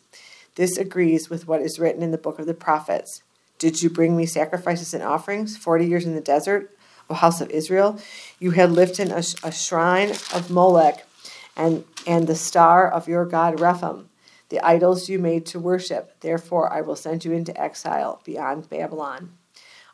This 0.56 0.78
agrees 0.78 1.30
with 1.30 1.48
what 1.48 1.62
is 1.62 1.78
written 1.80 2.02
in 2.02 2.12
the 2.12 2.18
book 2.18 2.40
of 2.40 2.48
the 2.48 2.54
prophets. 2.54 3.22
Did 3.60 3.82
you 3.82 3.90
bring 3.90 4.18
me 4.18 4.26
sacrifices 4.26 4.94
and 4.94 5.04
offerings? 5.04 5.56
Forty 5.56 5.86
years 5.86 6.06
in 6.06 6.16
the 6.16 6.22
desert, 6.22 6.76
O 7.10 7.14
house 7.14 7.40
of 7.40 7.52
Israel. 7.52 8.00
You 8.40 8.52
had 8.52 8.72
lifted 8.72 9.10
a, 9.10 9.24
a 9.44 9.52
shrine 9.52 10.12
of 10.34 10.50
Molech 10.50 11.06
and, 11.56 11.84
and 12.08 12.28
the 12.28 12.36
star 12.36 12.90
of 12.90 13.08
your 13.08 13.26
God 13.26 13.60
Rephaim 13.60 14.10
the 14.50 14.60
idols 14.62 15.10
you 15.10 15.20
made 15.20 15.46
to 15.48 15.60
worship. 15.60 16.20
Therefore, 16.20 16.72
I 16.72 16.82
will 16.82 16.96
send 16.96 17.26
you 17.26 17.32
into 17.32 17.60
exile 17.60 18.22
beyond 18.24 18.70
Babylon. 18.70 19.32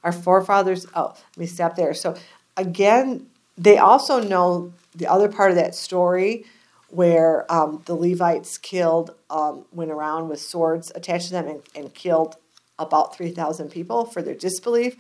Our 0.04 0.12
forefathers, 0.12 0.86
oh, 0.96 1.14
let 1.16 1.38
me 1.38 1.46
stop 1.46 1.76
there. 1.76 1.94
So, 1.94 2.16
again, 2.56 3.28
they 3.58 3.78
also 3.78 4.22
know 4.22 4.74
the 4.96 5.08
other 5.08 5.30
part 5.30 5.52
of 5.52 5.58
that 5.58 5.76
story 5.76 6.46
where 6.90 7.52
um, 7.52 7.84
the 7.86 7.96
Levites 7.96 8.58
killed, 8.58 9.14
um, 9.30 9.66
went 9.72 9.92
around 9.92 10.30
with 10.30 10.42
swords 10.42 10.92
attached 10.96 11.28
to 11.28 11.34
them 11.34 11.48
and, 11.48 11.62
and 11.76 11.94
killed 11.94 12.36
about 12.80 13.16
3,000 13.16 13.70
people 13.70 14.06
for 14.06 14.22
their 14.22 14.34
disbelief. 14.34 14.96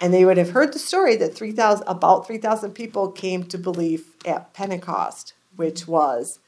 And 0.00 0.14
they 0.14 0.24
would 0.24 0.38
have 0.38 0.50
heard 0.50 0.72
the 0.72 0.78
story 0.78 1.16
that 1.16 1.34
3,000, 1.34 1.86
about 1.86 2.26
3,000 2.26 2.72
people 2.72 3.10
came 3.10 3.44
to 3.44 3.58
believe 3.58 4.06
at 4.24 4.54
Pentecost, 4.54 5.34
which 5.56 5.86
was 5.86 6.38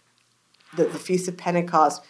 the, 0.75 0.85
the 0.85 0.99
Feast 0.99 1.29
of 1.29 1.37
Pentecost 1.37 2.03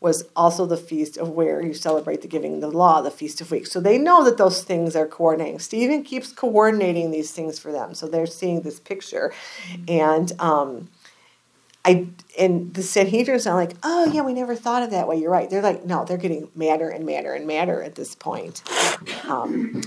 was 0.00 0.24
also 0.34 0.64
the 0.64 0.78
feast 0.78 1.18
of 1.18 1.28
where 1.28 1.62
you 1.62 1.74
celebrate 1.74 2.22
the 2.22 2.28
giving 2.28 2.54
of 2.54 2.60
the 2.62 2.70
law, 2.70 3.02
the 3.02 3.10
Feast 3.10 3.40
of 3.42 3.50
Weeks. 3.50 3.70
So 3.70 3.80
they 3.80 3.98
know 3.98 4.24
that 4.24 4.38
those 4.38 4.62
things 4.62 4.96
are 4.96 5.06
coordinating. 5.06 5.58
Stephen 5.58 6.02
keeps 6.02 6.32
coordinating 6.32 7.10
these 7.10 7.32
things 7.32 7.58
for 7.58 7.70
them. 7.70 7.94
So 7.94 8.08
they're 8.08 8.26
seeing 8.26 8.62
this 8.62 8.80
picture. 8.80 9.32
And 9.86 10.32
um, 10.40 10.88
I 11.84 12.08
and 12.38 12.72
the 12.72 12.80
Sanhedrins 12.80 13.50
are 13.50 13.54
like, 13.54 13.76
oh 13.82 14.06
yeah, 14.06 14.22
we 14.22 14.32
never 14.32 14.54
thought 14.54 14.82
of 14.82 14.90
that 14.90 15.06
way. 15.06 15.16
You're 15.16 15.30
right. 15.30 15.50
They're 15.50 15.62
like, 15.62 15.84
no, 15.84 16.06
they're 16.06 16.16
getting 16.16 16.50
madder 16.54 16.88
and 16.88 17.04
madder 17.04 17.34
and 17.34 17.46
madder 17.46 17.82
at 17.82 17.94
this 17.94 18.14
point. 18.14 18.62
Um, 19.28 19.82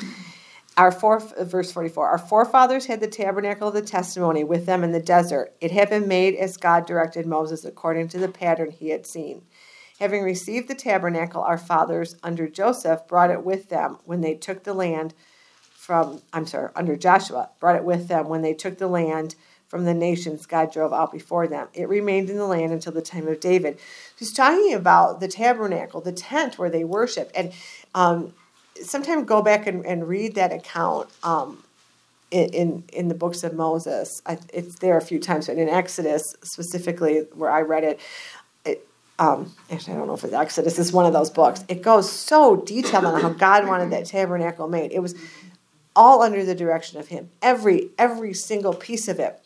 our 0.75 0.91
four, 0.91 1.19
verse 1.19 1.71
44 1.71 2.09
our 2.09 2.17
forefathers 2.17 2.87
had 2.87 2.99
the 2.99 3.07
tabernacle 3.07 3.67
of 3.67 3.73
the 3.73 3.81
testimony 3.81 4.43
with 4.43 4.65
them 4.65 4.83
in 4.83 4.91
the 4.91 4.99
desert 4.99 5.53
it 5.61 5.69
had 5.69 5.89
been 5.89 6.07
made 6.07 6.35
as 6.35 6.57
god 6.57 6.87
directed 6.87 7.27
moses 7.27 7.63
according 7.63 8.07
to 8.07 8.17
the 8.17 8.27
pattern 8.27 8.71
he 8.71 8.89
had 8.89 9.05
seen 9.05 9.43
having 9.99 10.23
received 10.23 10.67
the 10.67 10.75
tabernacle 10.75 11.41
our 11.41 11.57
fathers 11.57 12.15
under 12.23 12.47
joseph 12.47 13.07
brought 13.07 13.31
it 13.31 13.43
with 13.43 13.69
them 13.69 13.97
when 14.05 14.21
they 14.21 14.33
took 14.33 14.63
the 14.63 14.73
land 14.73 15.13
from 15.71 16.21
i'm 16.31 16.45
sorry 16.45 16.71
under 16.75 16.95
joshua 16.95 17.49
brought 17.59 17.75
it 17.75 17.83
with 17.83 18.07
them 18.07 18.27
when 18.27 18.41
they 18.41 18.53
took 18.53 18.77
the 18.77 18.87
land 18.87 19.35
from 19.73 19.85
the 19.85 19.93
nations 19.95 20.45
God 20.45 20.71
drove 20.71 20.93
out 20.93 21.11
before 21.11 21.47
them. 21.47 21.67
It 21.73 21.89
remained 21.89 22.29
in 22.29 22.37
the 22.37 22.45
land 22.45 22.71
until 22.71 22.91
the 22.91 23.01
time 23.01 23.27
of 23.27 23.39
David. 23.39 23.79
He's 24.15 24.31
talking 24.31 24.71
about 24.71 25.19
the 25.19 25.27
tabernacle, 25.27 25.99
the 25.99 26.11
tent 26.11 26.59
where 26.59 26.69
they 26.69 26.83
worship. 26.83 27.31
And 27.33 27.51
um, 27.95 28.35
sometimes 28.79 29.25
go 29.25 29.41
back 29.41 29.65
and, 29.65 29.83
and 29.83 30.07
read 30.07 30.35
that 30.35 30.53
account 30.53 31.09
um, 31.23 31.63
in, 32.29 32.83
in, 32.93 33.07
the 33.07 33.15
books 33.15 33.43
of 33.43 33.55
Moses. 33.55 34.21
I, 34.27 34.37
it's 34.53 34.77
there 34.77 34.95
a 34.95 35.01
few 35.01 35.19
times, 35.19 35.47
but 35.47 35.57
in 35.57 35.69
Exodus 35.69 36.21
specifically, 36.43 37.25
where 37.33 37.49
I 37.49 37.61
read 37.61 37.83
it 37.83 37.99
um, 39.19 39.53
actually, 39.69 39.93
I 39.93 39.97
don't 39.97 40.07
know 40.07 40.15
if 40.15 40.23
it's 40.23 40.33
Exodus 40.33 40.79
is 40.79 40.91
one 40.91 41.05
of 41.05 41.13
those 41.13 41.29
books. 41.29 41.63
It 41.67 41.81
goes 41.81 42.11
so 42.11 42.55
detailed 42.55 43.05
on 43.05 43.21
how 43.21 43.29
God 43.29 43.67
wanted 43.67 43.91
that 43.91 44.05
tabernacle 44.05 44.67
made. 44.67 44.91
It 44.91 44.99
was 45.01 45.15
all 45.95 46.23
under 46.23 46.43
the 46.43 46.55
direction 46.55 46.99
of 46.99 47.07
Him. 47.09 47.29
Every 47.41 47.89
every 47.97 48.33
single 48.33 48.73
piece 48.73 49.07
of 49.07 49.19
it. 49.19 49.39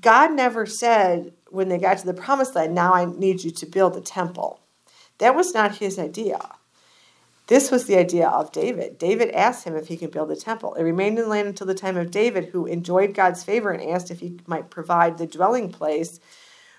God 0.00 0.32
never 0.32 0.66
said 0.66 1.32
when 1.50 1.68
they 1.68 1.78
got 1.78 1.98
to 1.98 2.06
the 2.06 2.14
promised 2.14 2.54
land, 2.54 2.74
now 2.74 2.94
I 2.94 3.04
need 3.04 3.44
you 3.44 3.50
to 3.52 3.66
build 3.66 3.96
a 3.96 4.00
temple. 4.00 4.60
That 5.18 5.36
was 5.36 5.54
not 5.54 5.76
his 5.76 5.98
idea. 5.98 6.40
This 7.46 7.70
was 7.70 7.84
the 7.84 7.96
idea 7.96 8.28
of 8.28 8.52
David. 8.52 8.98
David 8.98 9.30
asked 9.32 9.64
him 9.64 9.76
if 9.76 9.88
he 9.88 9.96
could 9.96 10.10
build 10.10 10.30
a 10.30 10.36
temple. 10.36 10.74
It 10.74 10.82
remained 10.82 11.18
in 11.18 11.24
the 11.24 11.30
land 11.30 11.46
until 11.46 11.66
the 11.66 11.74
time 11.74 11.96
of 11.96 12.10
David, 12.10 12.46
who 12.46 12.66
enjoyed 12.66 13.14
God's 13.14 13.44
favor 13.44 13.70
and 13.70 13.88
asked 13.90 14.10
if 14.10 14.20
he 14.20 14.40
might 14.46 14.70
provide 14.70 15.18
the 15.18 15.26
dwelling 15.26 15.70
place 15.70 16.20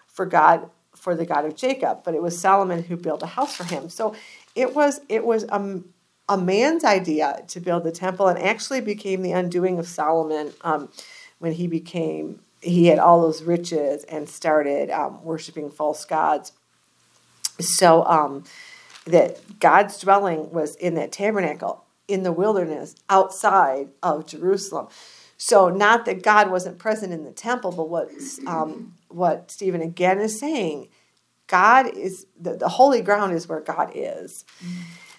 for 0.08 0.26
God, 0.26 0.70
for 1.06 1.16
the 1.16 1.26
God 1.26 1.46
of 1.46 1.56
Jacob. 1.56 2.04
But 2.04 2.16
it 2.16 2.22
was 2.24 2.38
Solomon 2.38 2.82
who 2.82 2.98
built 2.98 3.22
a 3.22 3.28
house 3.28 3.56
for 3.56 3.64
him. 3.64 3.90
So 3.90 4.16
it 4.56 4.74
was 4.74 5.02
it 5.08 5.24
was 5.24 5.44
a, 5.44 5.82
a 6.28 6.38
man's 6.38 6.84
idea 6.84 7.44
to 7.48 7.60
build 7.60 7.84
the 7.84 7.92
temple, 7.92 8.28
and 8.28 8.40
actually 8.40 8.82
became 8.82 9.22
the 9.22 9.32
undoing 9.32 9.78
of 9.78 9.88
Solomon 9.88 10.52
um, 10.62 10.90
when 11.38 11.54
he 11.54 11.68
became 11.68 12.42
he 12.60 12.88
had 12.88 12.98
all 12.98 13.22
those 13.22 13.44
riches 13.44 14.04
and 14.06 14.28
started 14.28 14.90
um, 14.90 15.24
worshiping 15.24 15.70
false 15.70 16.04
gods. 16.06 16.52
So 17.60 18.04
um, 18.06 18.44
that 19.06 19.60
God's 19.60 20.00
dwelling 20.00 20.52
was 20.52 20.76
in 20.76 20.96
that 20.96 21.12
tabernacle 21.12 21.86
in 22.08 22.24
the 22.24 22.32
wilderness 22.32 22.96
outside 23.10 23.90
of 24.02 24.26
Jerusalem. 24.26 24.88
So 25.38 25.70
not 25.70 26.06
that 26.06 26.24
God 26.24 26.50
wasn't 26.50 26.80
present 26.80 27.14
in 27.14 27.24
the 27.24 27.32
temple, 27.32 27.72
but 27.72 27.90
what 27.90 28.10
um, 28.48 28.96
what 29.10 29.52
Stephen 29.52 29.82
again 29.82 30.20
is 30.20 30.40
saying, 30.40 30.90
God 31.48 31.96
is 31.96 32.26
the, 32.40 32.56
the 32.56 32.70
holy 32.70 33.02
ground 33.02 33.34
is 33.34 33.48
where 33.48 33.62
God 33.62 33.92
is. 33.94 34.46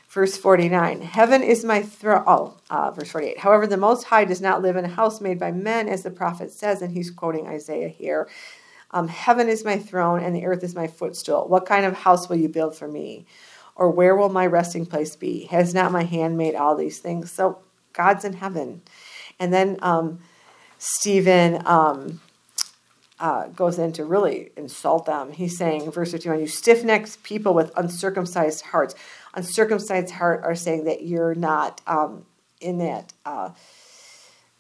Verse 0.09 0.37
49 0.37 1.03
Heaven 1.03 1.43
is 1.43 1.65
my 1.65 1.83
throne. 1.83 2.25
Oh, 2.27 2.57
uh, 2.71 2.91
verse 2.91 3.11
48. 3.11 3.39
However, 3.39 3.67
the 3.67 3.77
Most 3.77 4.05
High 4.05 4.25
does 4.25 4.41
not 4.41 4.63
live 4.63 4.77
in 4.77 4.85
a 4.85 4.89
house 4.89 5.21
made 5.21 5.39
by 5.39 5.53
men, 5.53 5.89
as 5.89 6.03
the 6.03 6.11
prophet 6.11 6.51
says, 6.51 6.81
and 6.81 6.93
he's 6.93 7.11
quoting 7.11 7.47
Isaiah 7.47 7.89
here. 7.89 8.29
Um, 8.93 9.09
Heaven 9.09 9.49
is 9.49 9.65
my 9.65 9.79
throne, 9.79 10.23
and 10.23 10.35
the 10.35 10.47
earth 10.47 10.65
is 10.65 10.75
my 10.75 10.87
footstool. 10.87 11.49
What 11.49 11.67
kind 11.67 11.85
of 11.85 11.95
house 11.95 12.29
will 12.29 12.37
you 12.37 12.49
build 12.49 12.75
for 12.75 12.89
me? 12.89 13.27
Or 13.75 13.91
where 13.91 14.17
will 14.17 14.31
my 14.31 14.47
resting 14.47 14.87
place 14.87 15.17
be? 15.17 15.45
Has 15.51 15.75
not 15.75 15.93
my 15.93 16.05
hand 16.05 16.39
made 16.39 16.55
all 16.55 16.75
these 16.77 16.99
things? 16.99 17.31
So 17.31 17.59
God's 17.93 18.25
in 18.25 18.33
heaven. 18.33 18.83
And 19.39 19.53
then 19.53 19.79
um, 19.83 20.21
Stephen 20.79 21.67
um, 21.67 22.21
uh, 23.21 23.49
goes 23.49 23.79
in 23.79 23.93
to 23.93 24.05
really 24.05 24.51
insult 24.57 25.07
them. 25.07 25.33
He's 25.33 25.57
saying, 25.57 25.91
verse 25.91 26.13
51, 26.13 26.41
you 26.41 26.47
stiff 26.47 26.85
necked 26.85 27.23
people 27.23 27.55
with 27.55 27.71
uncircumcised 27.77 28.67
hearts 28.67 28.95
uncircumcised 29.37 30.11
heart 30.11 30.43
are 30.43 30.55
saying 30.55 30.85
that 30.85 31.03
you're 31.03 31.35
not 31.35 31.81
um, 31.87 32.25
in 32.61 32.79
that 32.79 33.13
uh, 33.25 33.51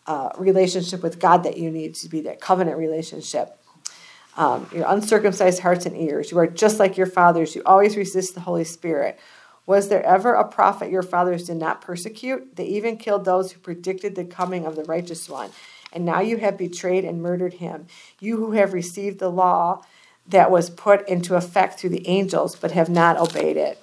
uh, 0.07 0.29
relationship 0.39 1.03
with 1.03 1.19
God 1.19 1.43
that 1.45 1.57
you 1.57 1.71
need 1.71 1.95
to 1.97 2.09
be 2.09 2.21
that 2.23 2.41
covenant 2.41 2.77
relationship. 2.77 3.59
Um, 4.37 4.69
your 4.71 4.85
uncircumcised 4.87 5.61
hearts 5.61 5.87
and 5.87 5.97
ears. 5.97 6.31
You 6.31 6.39
are 6.39 6.47
just 6.47 6.79
like 6.79 6.99
your 6.99 7.07
fathers. 7.07 7.57
You 7.57 7.62
always 7.65 7.97
resist 7.97 8.35
the 8.35 8.43
Holy 8.43 8.65
Spirit. 8.65 9.19
Was 9.67 9.89
there 9.89 10.05
ever 10.05 10.35
a 10.35 10.47
prophet 10.47 10.91
your 10.91 11.03
fathers 11.03 11.45
did 11.45 11.57
not 11.57 11.81
persecute? 11.81 12.55
They 12.55 12.67
even 12.67 12.97
killed 12.97 13.25
those 13.25 13.53
who 13.53 13.59
predicted 13.59 14.15
the 14.15 14.25
coming 14.25 14.65
of 14.65 14.77
the 14.77 14.85
righteous 14.85 15.29
one. 15.29 15.51
And 15.93 16.05
now 16.05 16.21
you 16.21 16.37
have 16.39 16.57
betrayed 16.57 17.05
and 17.05 17.23
murdered 17.23 17.55
him. 17.55 17.87
You 18.21 18.37
who 18.37 18.53
have 18.53 18.73
received 18.73 19.19
the 19.19 19.31
law 19.31 19.83
that 20.29 20.51
was 20.51 20.71
put 20.71 21.09
into 21.09 21.35
effect 21.35 21.79
through 21.79 21.91
the 21.91 22.07
angels, 22.07 22.57
but 22.57 22.73
have 22.73 22.89
not 22.89 23.17
obeyed 23.17 23.57
it. 23.57 23.83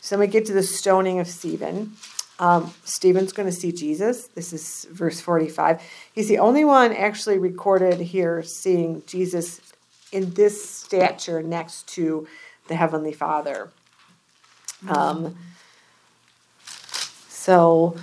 So 0.00 0.14
then 0.14 0.20
we 0.20 0.26
get 0.28 0.46
to 0.46 0.52
the 0.52 0.62
stoning 0.62 1.18
of 1.18 1.26
Stephen. 1.26 1.96
Um, 2.38 2.72
Stephen's 2.84 3.32
going 3.32 3.48
to 3.48 3.54
see 3.54 3.72
Jesus. 3.72 4.26
This 4.28 4.52
is 4.52 4.86
verse 4.90 5.20
45. 5.20 5.82
He's 6.12 6.28
the 6.28 6.38
only 6.38 6.64
one 6.64 6.92
actually 6.92 7.38
recorded 7.38 8.00
here 8.00 8.42
seeing 8.42 9.02
Jesus 9.06 9.60
in 10.12 10.34
this 10.34 10.70
stature 10.70 11.42
next 11.42 11.88
to 11.88 12.28
the 12.68 12.76
Heavenly 12.76 13.12
Father. 13.12 13.70
Um, 14.88 15.36
so, 17.28 17.96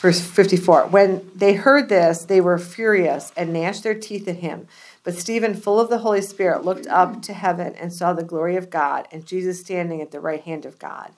verse 0.00 0.20
54 0.20 0.88
When 0.88 1.30
they 1.34 1.54
heard 1.54 1.88
this, 1.88 2.24
they 2.24 2.40
were 2.40 2.58
furious 2.58 3.32
and 3.36 3.52
gnashed 3.52 3.82
their 3.82 3.94
teeth 3.94 4.28
at 4.28 4.36
him. 4.36 4.68
But 5.04 5.14
Stephen, 5.14 5.54
full 5.54 5.80
of 5.80 5.88
the 5.88 5.98
Holy 5.98 6.20
Spirit, 6.20 6.64
looked 6.64 6.86
up 6.86 7.22
to 7.22 7.32
heaven 7.32 7.74
and 7.76 7.92
saw 7.92 8.12
the 8.12 8.22
glory 8.22 8.56
of 8.56 8.68
God 8.68 9.08
and 9.10 9.24
Jesus 9.24 9.60
standing 9.60 10.02
at 10.02 10.10
the 10.10 10.20
right 10.20 10.42
hand 10.42 10.66
of 10.66 10.78
God. 10.78 11.12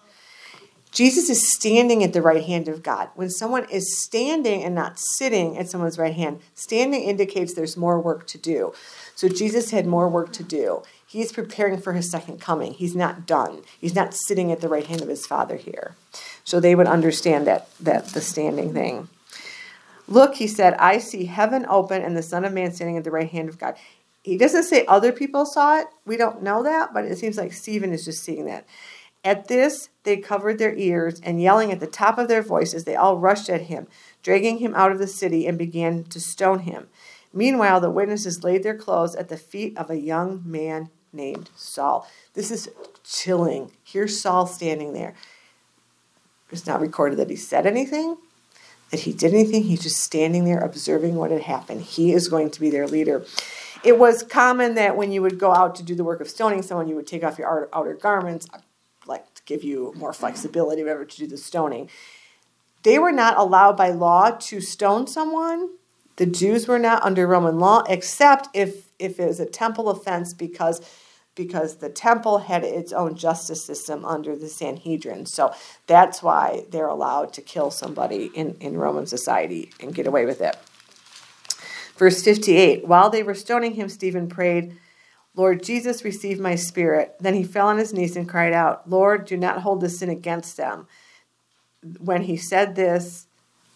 Jesus 0.92 1.31
is 1.31 1.53
standing 1.55 2.03
at 2.03 2.12
the 2.12 2.22
right 2.22 2.44
hand 2.44 2.68
of 2.68 2.83
God. 2.83 3.11
When 3.14 3.31
someone 3.31 3.68
is 3.70 4.03
standing 4.03 4.64
and 4.64 4.74
not 4.74 4.98
sitting 4.98 5.57
at 5.57 5.68
someone's 5.68 5.98
right 5.98 6.14
hand, 6.14 6.40
standing 6.55 7.03
indicates 7.03 7.55
there's 7.55 7.76
more 7.76 8.00
work 8.00 8.26
to 8.29 8.38
do. 8.38 8.72
So 9.14 9.29
Jesus 9.29 9.70
had 9.70 9.87
more 9.87 10.09
work 10.09 10.33
to 10.35 10.42
do. 10.42 10.83
He's 11.11 11.33
preparing 11.33 11.81
for 11.81 11.92
his 11.92 12.09
second 12.09 12.40
coming. 12.40 12.73
He's 12.73 12.94
not 12.94 13.27
done. 13.27 13.62
He's 13.81 13.96
not 13.96 14.14
sitting 14.14 14.53
at 14.53 14.61
the 14.61 14.68
right 14.68 14.87
hand 14.87 15.03
of 15.03 15.09
his 15.09 15.27
Father 15.27 15.57
here. 15.57 15.96
So 16.44 16.61
they 16.61 16.77
would 16.77 16.87
understand 16.87 17.49
that 17.49 17.68
that 17.81 18.11
the 18.11 18.20
standing 18.20 18.73
thing. 18.73 19.09
Look, 20.07 20.37
he 20.37 20.46
said, 20.46 20.75
I 20.75 20.99
see 20.99 21.25
heaven 21.25 21.66
open 21.68 22.01
and 22.01 22.16
the 22.16 22.23
Son 22.23 22.44
of 22.44 22.53
Man 22.53 22.73
standing 22.73 22.96
at 22.96 23.03
the 23.03 23.11
right 23.11 23.29
hand 23.29 23.49
of 23.49 23.59
God. 23.59 23.75
He 24.23 24.38
doesn't 24.38 24.62
say 24.62 24.87
other 24.87 25.11
people 25.11 25.46
saw 25.46 25.81
it. 25.81 25.88
We 26.07 26.16
don't 26.16 26.44
know 26.44 26.62
that, 26.62 26.94
but 26.94 27.05
it 27.07 27.18
seems 27.18 27.37
like 27.37 27.53
Stephen 27.55 27.92
is 27.92 28.05
just 28.05 28.23
seeing 28.23 28.44
that. 28.44 28.64
At 29.25 29.49
this, 29.49 29.88
they 30.05 30.18
covered 30.18 30.61
their 30.61 30.77
ears 30.77 31.20
and 31.25 31.42
yelling 31.42 31.73
at 31.73 31.81
the 31.81 31.88
top 31.88 32.18
of 32.18 32.29
their 32.29 32.40
voices, 32.40 32.85
they 32.85 32.94
all 32.94 33.18
rushed 33.18 33.51
at 33.51 33.62
him, 33.62 33.88
dragging 34.23 34.59
him 34.59 34.77
out 34.77 34.92
of 34.92 35.00
the 35.00 35.08
city 35.08 35.48
and 35.48 35.58
began 35.58 36.04
to 36.04 36.21
stone 36.21 36.61
him. 36.61 36.87
Meanwhile, 37.33 37.81
the 37.81 37.90
witnesses 37.90 38.44
laid 38.44 38.63
their 38.63 38.79
clothes 38.79 39.17
at 39.17 39.29
the 39.29 39.37
feet 39.37 39.77
of 39.77 39.90
a 39.90 40.00
young 40.00 40.42
man 40.44 40.90
named 41.13 41.50
Saul. 41.56 42.06
This 42.35 42.50
is 42.50 42.69
chilling. 43.04 43.73
Here's 43.85 44.21
Saul 44.21 44.46
standing 44.46 44.92
there. 44.92 45.15
It's 46.50 46.67
not 46.67 46.81
recorded 46.81 47.19
that 47.19 47.31
he 47.31 47.37
said 47.37 47.67
anything, 47.67 48.17
that 48.90 49.00
he 49.00 49.13
did 49.13 49.33
anything. 49.33 49.65
He's 49.65 49.83
just 49.83 50.00
standing 50.00 50.44
there 50.44 50.61
observing 50.61 51.15
what 51.15 51.31
had 51.31 51.42
happened. 51.42 51.83
He 51.83 52.13
is 52.13 52.29
going 52.29 52.50
to 52.50 52.61
be 52.61 52.71
their 52.71 52.87
leader. 52.87 53.25
It 53.83 53.98
was 53.98 54.23
common 54.23 54.75
that 54.75 54.96
when 54.96 55.13
you 55.13 55.23
would 55.23 55.38
go 55.38 55.52
out 55.52 55.75
to 55.77 55.83
do 55.83 55.94
the 55.94 56.04
work 56.04 56.21
of 56.21 56.29
stoning 56.29 56.63
someone, 56.63 56.88
you 56.88 56.96
would 56.96 57.06
take 57.06 57.25
off 57.25 57.38
your 57.38 57.69
outer 57.73 57.94
garments, 57.94 58.46
uh, 58.52 58.58
like 59.06 59.33
to 59.35 59.42
give 59.46 59.63
you 59.63 59.94
more 59.96 60.13
flexibility, 60.13 60.83
whatever, 60.83 61.04
to 61.04 61.17
do 61.17 61.27
the 61.27 61.38
stoning. 61.38 61.88
They 62.83 62.98
were 62.98 63.13
not 63.13 63.38
allowed 63.38 63.77
by 63.77 63.90
law 63.90 64.31
to 64.31 64.61
stone 64.61 65.06
someone. 65.06 65.71
The 66.17 66.27
Jews 66.27 66.69
were 66.69 66.79
not 66.79 67.02
under 67.02 67.27
Roman 67.27 67.58
law, 67.58 67.85
except 67.88 68.48
if 68.54 68.90
if 68.98 69.19
it 69.19 69.27
was 69.27 69.40
a 69.40 69.46
temple 69.46 69.88
offense 69.88 70.35
because 70.35 70.83
because 71.35 71.76
the 71.76 71.88
temple 71.88 72.38
had 72.38 72.64
its 72.64 72.92
own 72.92 73.14
justice 73.14 73.64
system 73.64 74.04
under 74.04 74.37
the 74.37 74.48
Sanhedrin. 74.48 75.26
So 75.26 75.54
that's 75.87 76.22
why 76.22 76.64
they're 76.70 76.88
allowed 76.88 77.33
to 77.35 77.42
kill 77.42 77.70
somebody 77.70 78.31
in, 78.35 78.56
in 78.60 78.76
Roman 78.76 79.06
society 79.06 79.72
and 79.81 79.94
get 79.94 80.06
away 80.06 80.26
with 80.26 80.40
it. 80.40 80.56
Verse 81.96 82.22
58 82.22 82.87
While 82.87 83.10
they 83.10 83.22
were 83.22 83.35
stoning 83.35 83.74
him, 83.74 83.88
Stephen 83.88 84.28
prayed, 84.28 84.76
Lord 85.37 85.62
Jesus, 85.62 86.04
receive 86.04 86.40
my 86.40 86.56
spirit. 86.56 87.14
Then 87.20 87.35
he 87.35 87.44
fell 87.44 87.68
on 87.68 87.78
his 87.78 87.92
knees 87.92 88.16
and 88.16 88.28
cried 88.28 88.52
out, 88.52 88.88
Lord, 88.90 89.26
do 89.26 89.37
not 89.37 89.62
hold 89.62 89.81
this 89.81 89.98
sin 89.98 90.10
against 90.10 90.56
them. 90.56 90.88
When 91.98 92.22
he 92.22 92.37
said 92.37 92.74
this, 92.74 93.26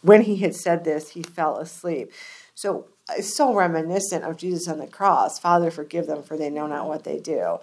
when 0.02 0.22
he 0.22 0.36
had 0.36 0.54
said 0.54 0.84
this, 0.84 1.10
he 1.10 1.22
fell 1.22 1.56
asleep. 1.58 2.12
So 2.54 2.88
it's 3.10 3.34
so 3.34 3.54
reminiscent 3.54 4.24
of 4.24 4.36
Jesus 4.36 4.68
on 4.68 4.78
the 4.78 4.86
cross. 4.86 5.38
Father, 5.38 5.70
forgive 5.70 6.06
them, 6.06 6.22
for 6.22 6.36
they 6.36 6.50
know 6.50 6.66
not 6.66 6.88
what 6.88 7.04
they 7.04 7.18
do. 7.18 7.58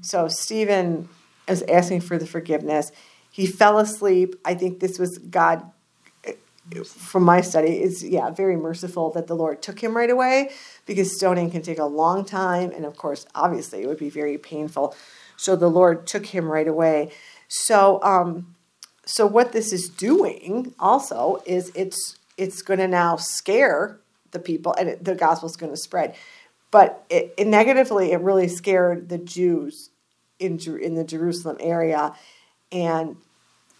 So 0.00 0.28
Stephen 0.28 1.08
is 1.46 1.62
asking 1.62 2.00
for 2.00 2.18
the 2.18 2.26
forgiveness. 2.26 2.90
He 3.30 3.46
fell 3.46 3.78
asleep. 3.78 4.34
I 4.44 4.54
think 4.54 4.80
this 4.80 4.98
was 4.98 5.18
God 5.18 5.70
from 6.84 7.22
my 7.22 7.40
study 7.40 7.80
is 7.80 8.02
yeah 8.02 8.28
very 8.30 8.56
merciful 8.56 9.10
that 9.12 9.28
the 9.28 9.36
lord 9.36 9.62
took 9.62 9.78
him 9.78 9.96
right 9.96 10.10
away 10.10 10.50
because 10.84 11.14
stoning 11.14 11.48
can 11.48 11.62
take 11.62 11.78
a 11.78 11.84
long 11.84 12.24
time 12.24 12.72
and 12.72 12.84
of 12.84 12.96
course 12.96 13.24
obviously 13.36 13.82
it 13.82 13.86
would 13.86 13.98
be 13.98 14.10
very 14.10 14.36
painful 14.36 14.92
so 15.36 15.54
the 15.54 15.70
lord 15.70 16.08
took 16.08 16.26
him 16.26 16.50
right 16.50 16.66
away 16.66 17.08
so 17.46 18.02
um 18.02 18.56
so 19.04 19.24
what 19.26 19.52
this 19.52 19.72
is 19.72 19.88
doing 19.88 20.74
also 20.80 21.40
is 21.46 21.70
it's 21.76 22.18
it's 22.36 22.62
going 22.62 22.80
to 22.80 22.88
now 22.88 23.14
scare 23.14 24.00
the 24.36 24.42
people 24.42 24.74
and 24.78 24.88
it, 24.88 25.04
the 25.04 25.14
gospel's 25.14 25.56
going 25.56 25.72
to 25.72 25.76
spread 25.76 26.14
but 26.70 27.04
it, 27.08 27.32
it 27.36 27.46
negatively 27.46 28.12
it 28.12 28.20
really 28.20 28.48
scared 28.48 29.08
the 29.08 29.18
jews 29.18 29.90
in 30.38 30.58
in 30.80 30.94
the 30.94 31.04
jerusalem 31.04 31.56
area 31.60 32.14
and 32.72 33.16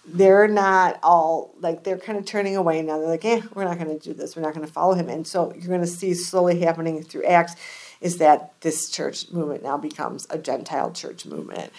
they're 0.09 0.49
not 0.49 0.99
all 1.03 1.55
like 1.61 1.83
they're 1.83 1.99
kind 1.99 2.19
of 2.19 2.25
turning 2.25 2.57
away 2.57 2.81
now. 2.83 2.99
They're 2.99 3.09
like, 3.09 3.25
eh, 3.25 3.43
we're 3.55 3.65
not 3.65 3.79
going 3.79 3.99
to 3.99 4.03
do 4.03 4.15
this. 4.15 4.37
We're 4.37 4.43
not 4.43 4.55
going 4.55 4.67
to 4.67 4.73
follow 4.73 4.95
him. 4.95 5.09
And 5.09 5.27
so 5.27 5.53
you're 5.53 5.69
going 5.69 5.81
to 5.81 5.87
see 5.87 6.15
slowly 6.15 6.61
happening 6.61 7.03
through 7.03 7.25
Acts 7.25 7.57
is 8.01 8.19
that 8.19 8.53
this 8.61 8.91
church 8.91 9.31
movement 9.33 9.63
now 9.63 9.77
becomes 9.77 10.27
a 10.31 10.39
Gentile 10.39 10.93
church 10.93 11.27
movement. 11.27 11.73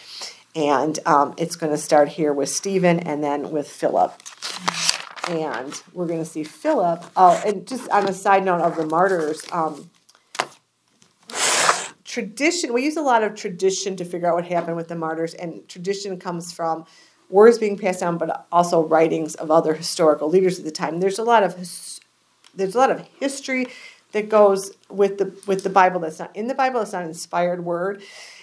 And 0.56 0.98
um, 1.06 1.36
it's 1.38 1.56
going 1.56 1.72
to 1.72 1.78
start 1.78 2.10
here 2.10 2.34
with 2.34 2.50
Stephen 2.50 3.00
and 3.00 3.24
then 3.24 3.52
with 3.52 3.70
Philip. 3.70 4.14
And 5.30 5.82
we're 5.94 6.08
going 6.08 6.20
to 6.20 6.26
see 6.26 6.44
Philip. 6.44 7.04
Oh, 7.16 7.42
and 7.46 7.68
just 7.68 7.90
on 7.90 8.08
a 8.08 8.14
side 8.14 8.46
note 8.46 8.62
of 8.62 8.78
the 8.78 8.86
martyrs, 8.86 9.44
um, 9.52 9.90
tradition, 12.18 12.74
we 12.74 12.84
use 12.84 12.98
a 12.98 13.02
lot 13.02 13.24
of 13.24 13.36
tradition 13.36 13.96
to 13.98 14.06
figure 14.06 14.28
out 14.28 14.36
what 14.36 14.46
happened 14.46 14.76
with 14.76 14.88
the 14.88 14.96
martyrs, 14.96 15.34
and 15.34 15.68
tradition 15.68 16.18
comes 16.18 16.52
from 16.52 16.86
words 17.30 17.58
being 17.58 17.78
passed 17.78 18.00
down, 18.00 18.18
but 18.18 18.48
also 18.52 18.82
writings 18.84 19.36
of 19.36 19.52
other 19.52 19.74
historical 19.74 20.30
leaders 20.30 20.58
at 20.58 20.66
the 20.66 20.72
time. 20.72 21.00
There's 21.00 21.20
a 21.20 21.24
lot 21.24 21.44
of 21.44 21.56
there's 22.56 22.74
a 22.74 22.78
lot 22.78 22.90
of 22.90 23.02
history 23.20 23.68
that 24.14 24.30
goes 24.30 24.72
with 24.90 25.18
the 25.18 25.38
with 25.46 25.64
the 25.64 25.70
Bible 25.70 26.00
that's 26.00 26.20
not 26.20 26.36
in 26.36 26.48
the 26.48 26.56
Bible. 26.56 26.82
It's 26.82 26.94
not 26.94 27.04
an 27.04 27.10
inspired 27.10 27.64
word, 27.64 28.02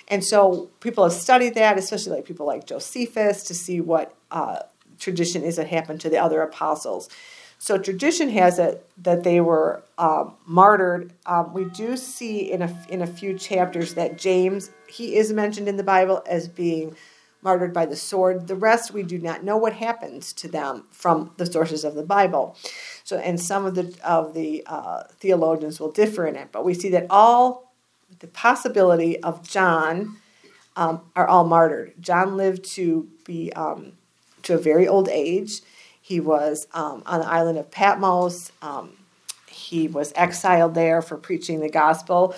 and 0.09 0.22
so 0.22 0.70
people 0.80 1.03
have 1.05 1.14
studied 1.14 1.55
that, 1.55 1.78
especially 1.78 2.12
like 2.12 2.26
people 2.26 2.47
like 2.47 2.66
Josephus, 2.66 3.43
to 3.45 3.55
see 3.55 3.80
what 3.80 4.14
uh, 4.30 4.61
tradition 4.99 5.42
is 5.42 5.57
that 5.57 5.68
happened 5.68 6.01
to 6.03 6.11
the 6.11 6.18
other 6.18 6.42
apostles. 6.42 7.09
So 7.59 7.78
tradition 7.78 8.28
has 8.30 8.59
it 8.59 8.86
that 8.99 9.24
they 9.24 9.40
were 9.40 9.82
um, 9.97 10.34
martyred. 10.45 11.12
Um, 11.24 11.55
we 11.55 11.64
do 11.66 11.97
see 11.97 12.53
in 12.53 12.62
a 12.62 12.86
in 12.88 13.01
a 13.01 13.07
few 13.07 13.38
chapters 13.38 13.95
that 13.95 14.18
James 14.18 14.70
he 14.88 15.16
is 15.16 15.32
mentioned 15.32 15.68
in 15.68 15.76
the 15.76 15.84
Bible 15.84 16.22
as 16.28 16.49
being 16.49 16.95
martyred 17.42 17.72
by 17.72 17.86
the 17.86 17.97
sword. 17.97 18.49
The 18.49 18.57
rest 18.57 18.92
we 18.92 19.03
do 19.03 19.18
not 19.18 19.45
know 19.45 19.57
what 19.57 19.74
happens 19.74 20.32
to 20.34 20.49
them 20.49 20.84
from 20.90 21.32
the 21.36 21.47
sources 21.47 21.84
of 21.84 21.95
the 21.95 22.03
Bible. 22.03 22.57
So, 23.05 23.18
and 23.18 23.40
some 23.40 23.64
of 23.66 23.74
the 23.74 23.97
of 24.05 24.34
the 24.34 24.64
uh, 24.66 25.05
theologians 25.20 25.78
will 25.78 25.92
differ 25.92 26.26
in 26.26 26.36
it, 26.36 26.49
but 26.53 26.64
we 26.64 26.74
see 26.74 26.90
that 26.90 27.07
all 27.09 27.72
the 28.18 28.26
possibility 28.26 29.22
of 29.22 29.47
John 29.49 30.16
um, 30.76 31.03
are 31.14 31.26
all 31.26 31.45
martyred. 31.45 31.95
John 32.01 32.36
lived 32.36 32.64
to 32.72 33.09
be 33.24 33.53
um, 33.53 33.92
to 34.45 34.55
a 34.55 34.59
very 34.59 34.86
old 34.86 35.09
age. 35.09 35.61
He 36.01 36.20
was 36.20 36.66
um, 36.74 37.03
on 37.07 37.20
the 37.20 37.26
island 37.26 37.59
of 37.59 37.70
Patmos. 37.70 38.53
Um, 38.62 38.92
he 39.49 39.88
was 39.88 40.12
exiled 40.16 40.74
there 40.74 41.03
for 41.03 41.16
preaching 41.16 41.61
the 41.61 41.70
gospel. 41.70 42.34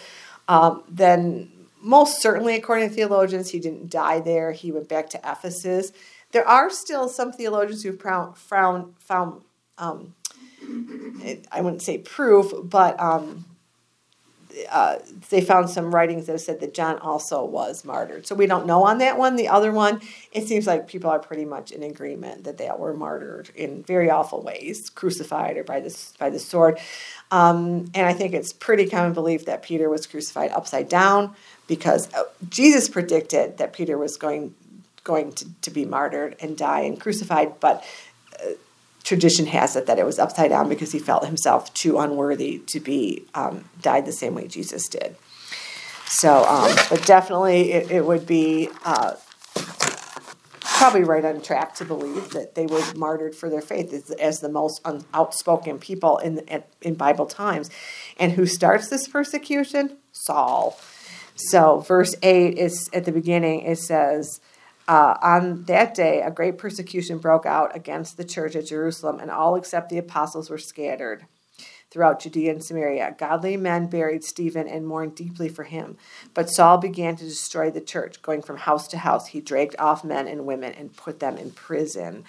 Um, 0.48 0.82
then 0.88 1.50
most 1.80 2.20
certainly, 2.20 2.54
according 2.54 2.88
to 2.88 2.94
theologians, 2.94 3.50
he 3.50 3.59
didn't 3.59 3.90
die 3.90 4.20
there. 4.20 4.52
He 4.52 4.72
went 4.72 4.88
back 4.88 5.11
to 5.11 5.18
Ephesus. 5.18 5.92
There 6.32 6.46
are 6.46 6.70
still 6.70 7.09
some 7.09 7.32
theologians 7.32 7.82
who've 7.82 8.00
found, 8.00 8.36
found, 8.36 8.94
found 8.98 9.42
um, 9.78 10.14
I 11.52 11.61
wouldn't 11.61 11.82
say 11.82 11.98
proof, 11.98 12.52
but 12.62 12.98
um, 13.00 13.44
uh, 14.70 14.98
they 15.30 15.40
found 15.40 15.68
some 15.70 15.94
writings 15.94 16.26
that 16.26 16.40
said 16.40 16.61
that 16.61 16.74
John 16.74 16.98
also 16.98 17.44
was 17.44 17.84
martyred. 17.84 18.26
So 18.26 18.34
we 18.34 18.46
don't 18.46 18.66
know 18.66 18.84
on 18.84 18.98
that 18.98 19.18
one. 19.18 19.36
The 19.36 19.48
other 19.48 19.72
one, 19.72 20.00
it 20.32 20.46
seems 20.46 20.66
like 20.66 20.88
people 20.88 21.11
are 21.11 21.18
pretty 21.18 21.44
much 21.44 21.72
in 21.72 21.82
agreement 21.82 22.44
that 22.44 22.57
they 22.59 22.70
were 22.76 22.94
martyred 22.94 23.50
in 23.54 23.82
very 23.82 24.11
awful 24.11 24.42
ways, 24.42 24.90
crucified 24.90 25.57
or 25.57 25.64
by 25.64 25.80
the, 25.80 26.12
by 26.18 26.30
the 26.30 26.38
sword. 26.38 26.78
Um, 27.30 27.90
and 27.94 28.07
I 28.07 28.12
think 28.12 28.34
it's 28.34 28.52
pretty 28.52 28.88
common 28.88 29.12
belief 29.12 29.46
that 29.46 29.62
Peter 29.62 29.88
was 29.88 30.07
crucified 30.07 30.50
upside 30.52 30.88
down 30.88 31.34
because 31.66 32.12
uh, 32.14 32.24
Jesus 32.48 32.88
predicted 32.88 33.59
that 33.59 33.72
Peter 33.72 33.98
was 33.98 34.16
going 34.16 34.54
going 35.07 35.30
to, 35.32 35.46
to 35.62 35.70
be 35.70 35.84
martyred 35.84 36.34
and 36.40 36.59
die 36.59 36.80
and 36.80 37.00
crucified, 37.00 37.61
but 37.61 37.84
tradition 39.07 39.46
has 39.46 39.76
it 39.76 39.86
that 39.86 40.00
it 40.00 40.04
was 40.04 40.18
upside 40.18 40.50
down 40.50 40.68
because 40.68 40.90
he 40.90 40.98
felt 40.98 41.24
himself 41.24 41.72
too 41.74 41.98
unworthy 41.98 42.59
to 42.59 42.80
be 42.80 43.24
um, 43.34 43.64
died 43.80 44.04
the 44.04 44.12
same 44.12 44.34
way 44.34 44.48
Jesus 44.48 44.88
did. 44.88 45.14
So, 46.09 46.44
um, 46.44 46.74
but 46.90 47.07
definitely 47.07 47.72
it, 47.72 47.90
it 47.90 48.04
would 48.04 48.26
be 48.26 48.68
uh, 48.84 49.14
probably 50.61 51.04
right 51.04 51.24
on 51.24 51.40
track 51.40 51.76
to 51.76 51.84
believe 51.84 52.30
that 52.30 52.57
they 52.57 52.66
were 52.66 52.82
martyred 52.96 53.36
for 53.36 53.48
their 53.48 53.61
faith 53.61 53.92
as, 53.92 54.11
as 54.11 54.40
the 54.40 54.48
most 54.48 54.80
un- 54.84 55.04
outspoken 55.14 55.78
people 55.78 56.18
in, 56.18 56.40
in 56.82 56.94
Bible 56.94 57.26
times. 57.26 57.70
And 58.18 58.32
who 58.32 58.44
starts 58.44 58.88
this 58.88 59.07
persecution? 59.07 59.98
Saul. 60.11 60.78
So, 61.36 61.78
verse 61.80 62.16
8 62.22 62.59
is 62.59 62.90
at 62.92 63.04
the 63.04 63.12
beginning, 63.12 63.62
it 63.62 63.78
says, 63.78 64.40
uh, 64.89 65.16
On 65.22 65.64
that 65.64 65.95
day, 65.95 66.22
a 66.22 66.30
great 66.30 66.59
persecution 66.59 67.18
broke 67.18 67.47
out 67.47 67.74
against 67.74 68.16
the 68.16 68.24
church 68.24 68.55
at 68.57 68.66
Jerusalem, 68.66 69.18
and 69.20 69.30
all 69.30 69.57
except 69.57 69.89
the 69.89 69.99
apostles 69.99 70.51
were 70.51 70.59
scattered 70.59 71.26
throughout 71.91 72.20
Judea 72.20 72.51
and 72.51 72.62
Samaria. 72.62 73.14
Godly 73.18 73.57
men 73.57 73.87
buried 73.87 74.24
Stephen 74.24 74.68
and 74.68 74.87
mourned 74.87 75.14
deeply 75.14 75.49
for 75.49 75.64
him. 75.64 75.97
But 76.34 76.51
Saul 76.51 76.78
began 76.78 77.16
to 77.16 77.24
destroy 77.24 77.70
the 77.70 77.80
church, 77.80 78.22
going 78.22 78.43
from 78.43 78.59
house 78.59 78.89
to 78.89 78.99
house. 78.99 79.28
He 79.28 79.41
dragged 79.41 79.76
off 79.78 80.05
men 80.05 80.28
and 80.28 80.47
women 80.47 80.74
and 80.74 80.97
put 80.97 81.20
them 81.20 81.39
in 81.39 81.53
prison. 81.53 82.24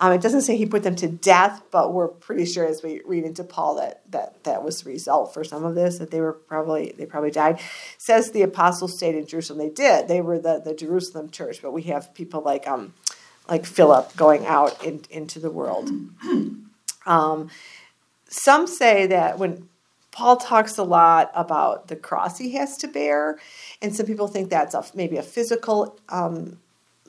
Um, 0.00 0.12
it 0.12 0.20
doesn't 0.20 0.42
say 0.42 0.56
he 0.56 0.66
put 0.66 0.84
them 0.84 0.94
to 0.96 1.08
death, 1.08 1.62
but 1.70 1.92
we're 1.92 2.08
pretty 2.08 2.44
sure 2.44 2.64
as 2.64 2.82
we 2.82 3.00
read 3.04 3.24
into 3.24 3.42
Paul 3.42 3.76
that 3.76 4.02
that 4.10 4.44
that 4.44 4.62
was 4.62 4.82
the 4.82 4.90
result 4.90 5.34
for 5.34 5.42
some 5.42 5.64
of 5.64 5.74
this 5.74 5.98
that 5.98 6.10
they 6.10 6.20
were 6.20 6.32
probably 6.32 6.94
they 6.96 7.06
probably 7.06 7.30
died. 7.30 7.60
Says 7.98 8.30
the 8.30 8.42
apostles 8.42 8.96
stayed 8.96 9.16
in 9.16 9.26
Jerusalem. 9.26 9.58
They 9.58 9.70
did. 9.70 10.08
They 10.08 10.20
were 10.20 10.38
the 10.38 10.60
the 10.64 10.74
Jerusalem 10.74 11.30
church, 11.30 11.60
but 11.62 11.72
we 11.72 11.82
have 11.84 12.14
people 12.14 12.42
like 12.42 12.68
um 12.68 12.94
like 13.48 13.64
Philip 13.66 14.14
going 14.14 14.46
out 14.46 14.84
in, 14.84 15.02
into 15.10 15.38
the 15.38 15.50
world. 15.50 15.90
Um, 17.06 17.48
some 18.28 18.66
say 18.66 19.06
that 19.06 19.38
when 19.38 19.66
Paul 20.12 20.36
talks 20.36 20.76
a 20.76 20.82
lot 20.82 21.30
about 21.34 21.88
the 21.88 21.96
cross 21.96 22.36
he 22.36 22.52
has 22.52 22.76
to 22.78 22.86
bear, 22.86 23.38
and 23.80 23.96
some 23.96 24.04
people 24.04 24.28
think 24.28 24.50
that's 24.50 24.74
a, 24.74 24.84
maybe 24.94 25.16
a 25.16 25.22
physical 25.22 25.98
um, 26.10 26.58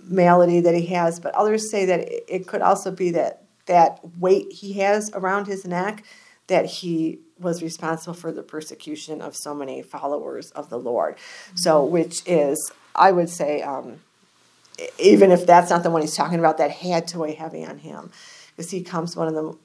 malady 0.04 0.62
that 0.62 0.76
he 0.76 0.88
has, 0.88 1.20
but 1.20 1.34
others 1.36 1.70
say 1.70 1.86
that 1.86 2.34
it 2.34 2.48
could 2.48 2.62
also 2.62 2.92
be 2.92 3.12
that 3.12 3.44
that 3.66 4.00
weight 4.18 4.52
he 4.52 4.74
has 4.74 5.12
around 5.14 5.46
his 5.46 5.66
neck 5.66 6.04
that 6.48 6.66
he 6.66 7.20
was 7.40 7.62
responsible 7.62 8.16
for 8.16 8.32
the 8.32 8.42
persecution 8.42 9.22
of 9.22 9.36
so 9.36 9.54
many 9.54 9.82
followers 9.82 10.52
of 10.52 10.70
the 10.70 10.80
Lord. 10.80 11.16
So, 11.56 11.86
which 11.86 12.24
is, 12.26 12.72
I 12.96 13.12
would 13.12 13.30
say, 13.30 13.62
um, 13.62 14.00
even 14.98 15.32
if 15.32 15.46
that's 15.46 15.70
not 15.70 15.84
the 15.84 15.92
one 15.92 16.02
he's 16.02 16.16
talking 16.16 16.40
about, 16.40 16.58
that 16.58 16.72
had 16.72 17.08
to 17.10 17.20
weigh 17.20 17.36
heavy 17.36 17.64
on 17.66 17.78
him 17.78 18.12
because 18.50 18.72
he 18.72 18.82
comes 18.82 19.16
one 19.16 19.28
of 19.28 19.36
the 19.36 19.56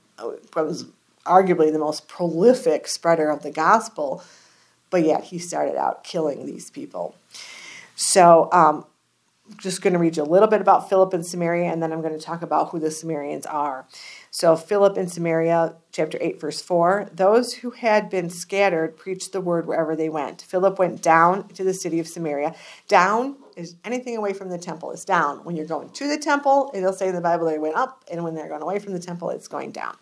was 0.55 0.87
arguably 1.25 1.73
the 1.73 1.79
most 1.79 2.07
prolific 2.07 2.87
spreader 2.87 3.31
of 3.31 3.43
the 3.43 3.51
gospel, 3.51 4.23
but 4.91 5.03
yet 5.03 5.25
he 5.25 5.39
started 5.39 5.77
out 5.77 6.05
killing 6.05 6.47
these 6.47 6.71
people. 6.71 7.17
So, 7.97 8.49
um, 8.53 8.85
just 9.59 9.83
going 9.83 9.93
to 9.93 9.99
read 9.99 10.17
you 10.17 10.23
a 10.23 10.25
little 10.25 10.49
bit 10.49 10.61
about 10.61 10.89
Philip 10.89 11.13
and 11.13 11.25
Samaria, 11.25 11.71
and 11.71 11.83
then 11.83 11.93
I'm 11.93 12.01
going 12.01 12.19
to 12.19 12.25
talk 12.25 12.43
about 12.43 12.71
who 12.71 12.79
the 12.79 12.91
Samaritans 12.91 13.45
are. 13.45 13.87
So, 14.31 14.57
Philip 14.57 14.97
in 14.97 15.07
Samaria, 15.07 15.77
chapter 15.93 16.19
8, 16.21 16.41
verse 16.41 16.63
4 16.63 17.11
those 17.13 17.55
who 17.55 17.71
had 17.71 18.09
been 18.09 18.31
scattered 18.31 18.97
preached 18.97 19.33
the 19.33 19.41
word 19.41 19.67
wherever 19.67 19.95
they 19.95 20.09
went. 20.09 20.43
Philip 20.43 20.79
went 20.79 21.03
down 21.03 21.49
to 21.49 21.63
the 21.63 21.75
city 21.75 22.01
of 22.01 22.09
Samaria. 22.09 22.55
Down 22.89 23.37
is 23.57 23.77
anything 23.85 24.17
away 24.17 24.33
from 24.33 24.49
the 24.49 24.59
temple 24.59 24.91
is 24.93 25.05
down. 25.05 25.45
When 25.45 25.57
you're 25.57 25.67
going 25.67 25.91
to 25.91 26.09
the 26.09 26.19
temple, 26.19 26.71
it'll 26.75 26.93
say 26.93 27.09
in 27.09 27.15
the 27.15 27.21
Bible 27.21 27.47
they 27.47 27.59
went 27.59 27.77
up, 27.77 28.05
and 28.11 28.25
when 28.25 28.35
they're 28.35 28.49
going 28.49 28.63
away 28.63 28.79
from 28.79 28.95
the 28.95 28.99
temple, 28.99 29.31
it's 29.31 29.49
going 29.49 29.73
down. 29.73 29.97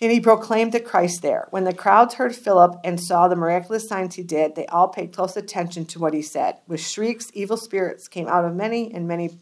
And 0.00 0.12
he 0.12 0.20
proclaimed 0.20 0.72
the 0.72 0.80
Christ 0.80 1.22
there. 1.22 1.48
When 1.50 1.64
the 1.64 1.74
crowds 1.74 2.14
heard 2.14 2.34
Philip 2.34 2.78
and 2.84 3.00
saw 3.00 3.26
the 3.26 3.34
miraculous 3.34 3.88
signs 3.88 4.14
he 4.14 4.22
did, 4.22 4.54
they 4.54 4.66
all 4.66 4.88
paid 4.88 5.12
close 5.12 5.36
attention 5.36 5.86
to 5.86 5.98
what 5.98 6.14
he 6.14 6.22
said. 6.22 6.58
With 6.68 6.80
shrieks, 6.80 7.30
evil 7.34 7.56
spirits 7.56 8.06
came 8.06 8.28
out 8.28 8.44
of 8.44 8.54
many, 8.54 8.94
and 8.94 9.08
many 9.08 9.38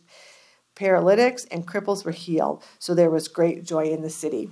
paralytics 0.74 1.44
and 1.50 1.66
cripples 1.66 2.04
were 2.04 2.12
healed. 2.12 2.64
So 2.78 2.94
there 2.94 3.11
was 3.11 3.28
great 3.28 3.64
joy 3.64 3.84
in 3.84 4.02
the 4.02 4.11
city. 4.11 4.50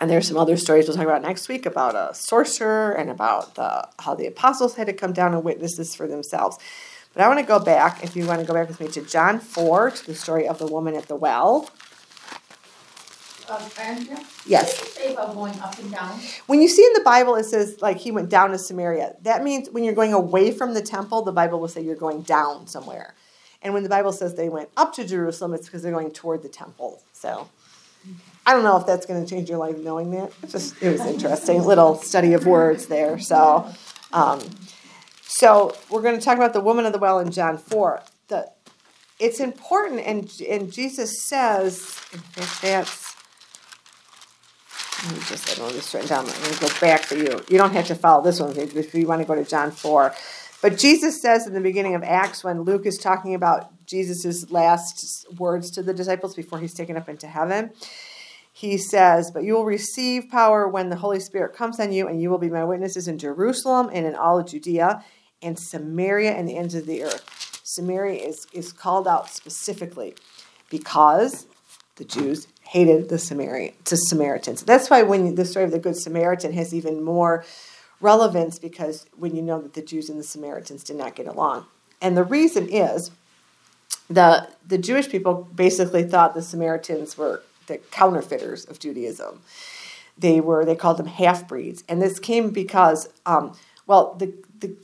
And 0.00 0.10
there's 0.10 0.28
some 0.28 0.36
other 0.36 0.56
stories 0.56 0.88
we'll 0.88 0.96
talk 0.96 1.06
about 1.06 1.22
next 1.22 1.48
week 1.48 1.66
about 1.66 1.94
a 1.94 2.14
sorcerer 2.14 2.92
and 2.92 3.08
about 3.08 3.54
the, 3.54 3.88
how 3.98 4.14
the 4.14 4.26
apostles 4.26 4.74
had 4.74 4.88
to 4.88 4.92
come 4.92 5.12
down 5.12 5.34
and 5.34 5.42
witness 5.42 5.76
this 5.76 5.94
for 5.94 6.06
themselves. 6.06 6.58
But 7.14 7.22
I 7.24 7.28
want 7.28 7.40
to 7.40 7.46
go 7.46 7.58
back, 7.58 8.04
if 8.04 8.14
you 8.14 8.26
want 8.26 8.40
to 8.40 8.46
go 8.46 8.52
back 8.52 8.68
with 8.68 8.78
me 8.78 8.88
to 8.88 9.00
John 9.02 9.40
4, 9.40 9.90
to 9.92 10.06
the 10.06 10.14
story 10.14 10.46
of 10.46 10.58
the 10.58 10.66
woman 10.66 10.94
at 10.94 11.08
the 11.08 11.16
well. 11.16 11.70
Andrea? 13.78 14.24
Yes. 14.44 14.78
What 14.78 14.88
say 14.88 15.12
about 15.12 15.34
going 15.34 15.58
up 15.60 15.78
and 15.78 15.90
down? 15.90 16.18
When 16.46 16.60
you 16.60 16.68
see 16.68 16.84
in 16.84 16.92
the 16.94 17.02
Bible, 17.04 17.36
it 17.36 17.44
says 17.44 17.80
like 17.80 17.98
he 17.98 18.10
went 18.10 18.28
down 18.28 18.50
to 18.50 18.58
Samaria. 18.58 19.16
That 19.22 19.42
means 19.42 19.70
when 19.70 19.84
you're 19.84 19.94
going 19.94 20.12
away 20.12 20.52
from 20.52 20.74
the 20.74 20.82
temple, 20.82 21.22
the 21.22 21.32
Bible 21.32 21.60
will 21.60 21.68
say 21.68 21.82
you're 21.82 21.96
going 21.96 22.22
down 22.22 22.66
somewhere. 22.66 23.14
And 23.62 23.74
when 23.74 23.82
the 23.82 23.88
Bible 23.88 24.12
says 24.12 24.34
they 24.34 24.48
went 24.48 24.68
up 24.76 24.92
to 24.94 25.06
Jerusalem, 25.06 25.54
it's 25.54 25.66
because 25.66 25.82
they're 25.82 25.92
going 25.92 26.12
toward 26.12 26.42
the 26.42 26.48
temple. 26.48 27.02
So 27.12 27.48
I 28.46 28.52
don't 28.52 28.62
know 28.62 28.76
if 28.76 28.86
that's 28.86 29.06
going 29.06 29.24
to 29.24 29.28
change 29.28 29.48
your 29.48 29.58
life 29.58 29.78
knowing 29.78 30.10
that. 30.12 30.32
It 30.42 30.50
just 30.50 30.80
it 30.82 30.90
was 30.92 31.00
interesting 31.00 31.64
little 31.64 31.96
study 31.96 32.32
of 32.34 32.46
words 32.46 32.86
there. 32.86 33.18
So, 33.18 33.68
um, 34.12 34.40
so 35.22 35.76
we're 35.90 36.02
going 36.02 36.18
to 36.18 36.24
talk 36.24 36.36
about 36.36 36.52
the 36.52 36.60
woman 36.60 36.86
of 36.86 36.92
the 36.92 36.98
well 36.98 37.18
in 37.18 37.30
John 37.30 37.58
four. 37.58 38.02
The 38.28 38.50
it's 39.18 39.40
important, 39.40 40.00
and 40.00 40.30
and 40.48 40.72
Jesus 40.72 41.24
says, 41.26 42.00
that's. 42.62 43.05
Let 45.06 45.14
me 45.14 45.20
just, 45.28 45.52
I 45.52 45.54
don't 45.54 45.72
written 45.72 46.08
down. 46.08 46.24
Going 46.24 46.54
to 46.54 46.60
go 46.60 46.80
back 46.80 47.04
for 47.04 47.14
you. 47.14 47.40
You 47.48 47.58
don't 47.58 47.72
have 47.72 47.86
to 47.86 47.94
follow 47.94 48.24
this 48.24 48.40
one 48.40 48.56
if 48.56 48.92
you 48.92 49.06
want 49.06 49.20
to 49.20 49.26
go 49.26 49.36
to 49.36 49.44
John 49.44 49.70
4. 49.70 50.12
But 50.60 50.78
Jesus 50.78 51.22
says 51.22 51.46
in 51.46 51.54
the 51.54 51.60
beginning 51.60 51.94
of 51.94 52.02
Acts, 52.02 52.42
when 52.42 52.62
Luke 52.62 52.86
is 52.86 52.98
talking 52.98 53.32
about 53.34 53.86
Jesus' 53.86 54.50
last 54.50 55.26
words 55.38 55.70
to 55.72 55.82
the 55.84 55.94
disciples 55.94 56.34
before 56.34 56.58
he's 56.58 56.74
taken 56.74 56.96
up 56.96 57.08
into 57.08 57.28
heaven, 57.28 57.70
he 58.52 58.78
says, 58.78 59.30
But 59.30 59.44
you 59.44 59.54
will 59.54 59.64
receive 59.64 60.28
power 60.28 60.66
when 60.66 60.88
the 60.90 60.96
Holy 60.96 61.20
Spirit 61.20 61.54
comes 61.54 61.78
on 61.78 61.92
you, 61.92 62.08
and 62.08 62.20
you 62.20 62.28
will 62.28 62.38
be 62.38 62.50
my 62.50 62.64
witnesses 62.64 63.06
in 63.06 63.16
Jerusalem 63.16 63.90
and 63.92 64.06
in 64.06 64.16
all 64.16 64.40
of 64.40 64.46
Judea 64.46 65.04
and 65.40 65.56
Samaria 65.56 66.32
and 66.32 66.48
the 66.48 66.56
ends 66.56 66.74
of 66.74 66.86
the 66.86 67.04
earth. 67.04 67.60
Samaria 67.62 68.26
is, 68.26 68.46
is 68.52 68.72
called 68.72 69.06
out 69.06 69.30
specifically 69.30 70.16
because 70.68 71.46
the 71.96 72.04
Jews 72.04 72.48
hated 72.66 73.08
the 73.08 73.18
Samaritan, 73.18 73.74
to 73.84 73.96
Samaritans. 73.96 74.62
That's 74.62 74.90
why 74.90 75.02
when 75.02 75.36
the 75.36 75.44
story 75.44 75.64
of 75.64 75.70
the 75.70 75.78
Good 75.78 75.96
Samaritan 75.96 76.52
has 76.52 76.74
even 76.74 77.02
more 77.02 77.44
relevance 78.00 78.58
because 78.58 79.06
when 79.16 79.34
you 79.36 79.42
know 79.42 79.60
that 79.62 79.74
the 79.74 79.82
Jews 79.82 80.10
and 80.10 80.18
the 80.18 80.24
Samaritans 80.24 80.82
did 80.82 80.96
not 80.96 81.14
get 81.14 81.26
along. 81.26 81.66
And 82.02 82.16
the 82.16 82.24
reason 82.24 82.68
is 82.68 83.10
the 84.10 84.48
the 84.66 84.78
Jewish 84.78 85.08
people 85.08 85.48
basically 85.54 86.04
thought 86.04 86.34
the 86.34 86.42
Samaritans 86.42 87.16
were 87.16 87.42
the 87.66 87.78
counterfeiters 87.90 88.64
of 88.64 88.78
Judaism. 88.78 89.40
They 90.18 90.40
were 90.40 90.64
they 90.64 90.76
called 90.76 90.98
them 90.98 91.06
half 91.06 91.48
breeds, 91.48 91.84
and 91.88 92.02
this 92.02 92.18
came 92.18 92.50
because 92.50 93.08
um, 93.24 93.56
well 93.86 94.14
the, 94.14 94.34
the 94.60 94.76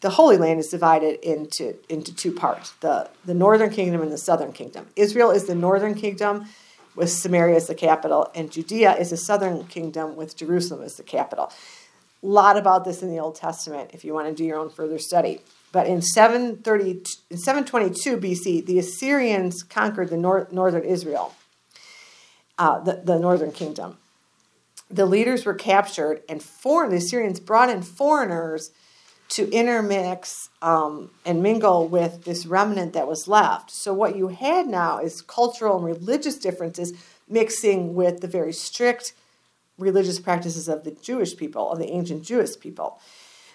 the 0.00 0.10
Holy 0.10 0.36
Land 0.36 0.60
is 0.60 0.68
divided 0.68 1.20
into 1.20 1.76
into 1.88 2.14
two 2.14 2.32
parts 2.32 2.72
the 2.80 3.08
the 3.24 3.34
northern 3.34 3.70
kingdom 3.70 4.02
and 4.02 4.12
the 4.12 4.18
southern 4.18 4.52
kingdom. 4.52 4.88
Israel 4.96 5.30
is 5.30 5.46
the 5.46 5.54
northern 5.54 5.94
kingdom 5.94 6.46
with 6.94 7.10
Samaria 7.10 7.56
as 7.56 7.66
the 7.66 7.74
capital, 7.74 8.30
and 8.34 8.50
Judea 8.50 8.96
is 8.96 9.12
a 9.12 9.16
southern 9.16 9.64
kingdom 9.66 10.16
with 10.16 10.36
Jerusalem 10.36 10.82
as 10.82 10.96
the 10.96 11.02
capital 11.02 11.52
a 12.22 12.26
lot 12.26 12.56
about 12.56 12.84
this 12.84 13.02
in 13.02 13.10
the 13.10 13.18
Old 13.18 13.34
Testament 13.34 13.90
if 13.92 14.04
you 14.04 14.14
want 14.14 14.28
to 14.28 14.34
do 14.34 14.44
your 14.44 14.58
own 14.58 14.70
further 14.70 14.98
study. 14.98 15.40
But 15.72 15.86
in 15.86 16.02
730, 16.02 17.02
in 17.30 17.38
722 17.38 18.16
BC, 18.18 18.66
the 18.66 18.78
Assyrians 18.78 19.62
conquered 19.62 20.10
the 20.10 20.16
nor- 20.16 20.48
northern 20.52 20.84
Israel, 20.84 21.34
uh, 22.58 22.78
the, 22.80 23.02
the 23.04 23.18
northern 23.18 23.52
kingdom. 23.52 23.98
The 24.90 25.06
leaders 25.06 25.44
were 25.46 25.54
captured, 25.54 26.22
and 26.28 26.42
foreign, 26.42 26.90
the 26.90 26.98
Assyrians 26.98 27.40
brought 27.40 27.70
in 27.70 27.82
foreigners 27.82 28.70
to 29.34 29.50
intermix 29.50 30.48
um, 30.60 31.10
and 31.24 31.42
mingle 31.42 31.88
with 31.88 32.24
this 32.24 32.46
remnant 32.46 32.92
that 32.92 33.08
was 33.08 33.28
left. 33.28 33.70
So, 33.70 33.92
what 33.92 34.16
you 34.16 34.28
had 34.28 34.66
now 34.66 34.98
is 34.98 35.22
cultural 35.22 35.76
and 35.76 35.84
religious 35.84 36.36
differences 36.36 36.92
mixing 37.28 37.94
with 37.94 38.20
the 38.20 38.28
very 38.28 38.52
strict 38.52 39.14
religious 39.78 40.20
practices 40.20 40.68
of 40.68 40.84
the 40.84 40.92
Jewish 40.92 41.36
people, 41.36 41.70
of 41.70 41.78
the 41.78 41.90
ancient 41.90 42.24
Jewish 42.24 42.58
people. 42.58 43.00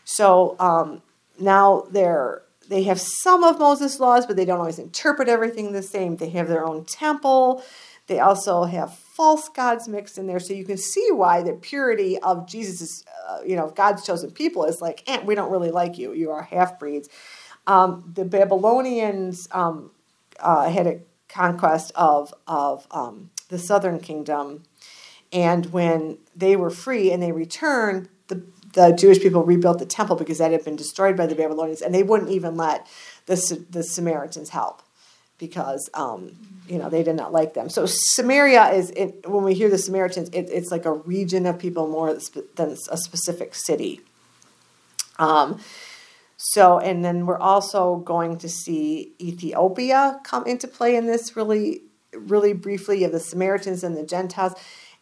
So 0.03 0.55
um, 0.59 1.01
now 1.39 1.85
they're 1.91 2.43
they 2.69 2.83
have 2.83 2.99
some 2.99 3.45
of 3.45 3.59
Moses' 3.59 3.99
laws, 3.99 4.25
but 4.25 4.35
they 4.35 4.43
don't 4.43 4.59
always 4.59 4.79
interpret 4.79 5.29
everything 5.29 5.71
the 5.71 5.81
same. 5.81 6.17
They 6.17 6.29
have 6.31 6.49
their 6.49 6.65
own 6.65 6.83
temple. 6.83 7.63
They 8.07 8.19
also 8.19 8.63
have 8.63 8.99
false 9.17 9.49
gods 9.49 9.87
mixed 9.87 10.19
in 10.19 10.27
there, 10.27 10.39
so 10.39 10.53
you 10.53 10.63
can 10.63 10.77
see 10.77 11.09
why 11.11 11.41
the 11.41 11.53
purity 11.53 12.19
of 12.19 12.47
Jesus, 12.47 13.03
uh, 13.27 13.39
you 13.43 13.55
know, 13.55 13.69
God's 13.71 14.05
chosen 14.05 14.29
people 14.29 14.63
is 14.65 14.79
like, 14.79 15.03
eh, 15.07 15.19
we 15.25 15.33
don't 15.33 15.51
really 15.51 15.71
like 15.71 15.97
you. 15.97 16.13
You 16.13 16.29
are 16.31 16.43
half 16.43 16.77
breeds. 16.77 17.09
Um, 17.65 18.11
the 18.13 18.23
Babylonians 18.23 19.47
um, 19.51 19.91
uh, 20.39 20.69
had 20.69 20.85
a 20.85 20.99
conquest 21.27 21.91
of 21.95 22.33
of 22.47 22.87
um, 22.91 23.31
the 23.49 23.57
southern 23.57 23.99
kingdom 23.99 24.63
and 25.33 25.67
when 25.67 26.19
they 26.35 26.55
were 26.55 26.69
free 26.69 27.11
and 27.11 27.21
they 27.21 27.31
returned, 27.31 28.09
the, 28.27 28.43
the 28.73 28.91
Jewish 28.91 29.19
people 29.19 29.43
rebuilt 29.43 29.79
the 29.79 29.85
temple 29.85 30.15
because 30.15 30.37
that 30.37 30.51
had 30.51 30.63
been 30.63 30.75
destroyed 30.75 31.17
by 31.17 31.25
the 31.25 31.35
Babylonians, 31.35 31.81
and 31.81 31.93
they 31.93 32.03
wouldn't 32.03 32.31
even 32.31 32.55
let 32.55 32.87
the, 33.25 33.65
the 33.69 33.83
Samaritans 33.83 34.49
help 34.49 34.81
because 35.37 35.89
um, 35.93 36.31
you 36.67 36.77
know 36.77 36.89
they 36.89 37.03
did 37.03 37.15
not 37.15 37.31
like 37.31 37.53
them. 37.53 37.69
So 37.69 37.85
Samaria 37.85 38.69
is 38.69 38.91
when 39.25 39.43
we 39.43 39.53
hear 39.53 39.69
the 39.69 39.77
Samaritans, 39.77 40.29
it, 40.29 40.49
it's 40.51 40.71
like 40.71 40.85
a 40.85 40.93
region 40.93 41.45
of 41.45 41.59
people 41.59 41.87
more 41.87 42.17
than 42.55 42.77
a 42.89 42.97
specific 42.97 43.55
city. 43.55 44.01
Um, 45.19 45.59
so 46.37 46.79
and 46.79 47.03
then 47.03 47.25
we're 47.25 47.39
also 47.39 47.97
going 47.97 48.37
to 48.39 48.49
see 48.49 49.13
Ethiopia 49.19 50.19
come 50.23 50.45
into 50.45 50.67
play 50.67 50.95
in 50.95 51.07
this 51.07 51.35
really 51.35 51.81
really 52.13 52.53
briefly. 52.53 53.03
Have 53.03 53.11
the 53.11 53.19
Samaritans 53.19 53.83
and 53.83 53.95
the 53.95 54.03
Gentiles. 54.03 54.53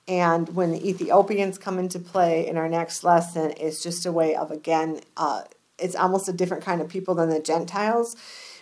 And 0.08 0.56
when 0.56 0.72
the 0.72 0.88
Ethiopians 0.88 1.58
come 1.58 1.80
into 1.80 1.98
play 1.98 2.46
in 2.46 2.58
our 2.58 2.70
next 2.70 3.04
lesson, 3.04 3.54
it's 3.58 3.82
just 3.82 4.06
a 4.06 4.12
way 4.12 4.36
of, 4.36 4.52
again, 4.52 5.00
uh, 5.18 5.42
it's 5.80 5.96
almost 5.96 6.30
a 6.30 6.34
different 6.34 6.64
kind 6.64 6.80
of 6.80 6.90
people 6.90 7.16
than 7.16 7.30
the 7.30 7.40
Gentiles 7.40 8.16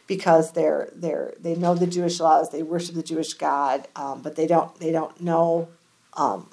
because 0.08 0.52
they're 0.52 0.90
they're 0.96 1.34
they 1.40 1.56
know 1.56 1.76
the 1.76 1.88
Jewish 1.88 2.20
laws, 2.20 2.50
they 2.52 2.64
worship 2.64 2.96
the 2.96 3.04
Jewish 3.04 3.34
God, 3.34 3.88
um, 3.96 4.22
but 4.22 4.36
they 4.36 4.48
don't 4.48 4.78
they 4.80 4.92
don't 4.92 5.20
know 5.22 5.70
um, 6.16 6.50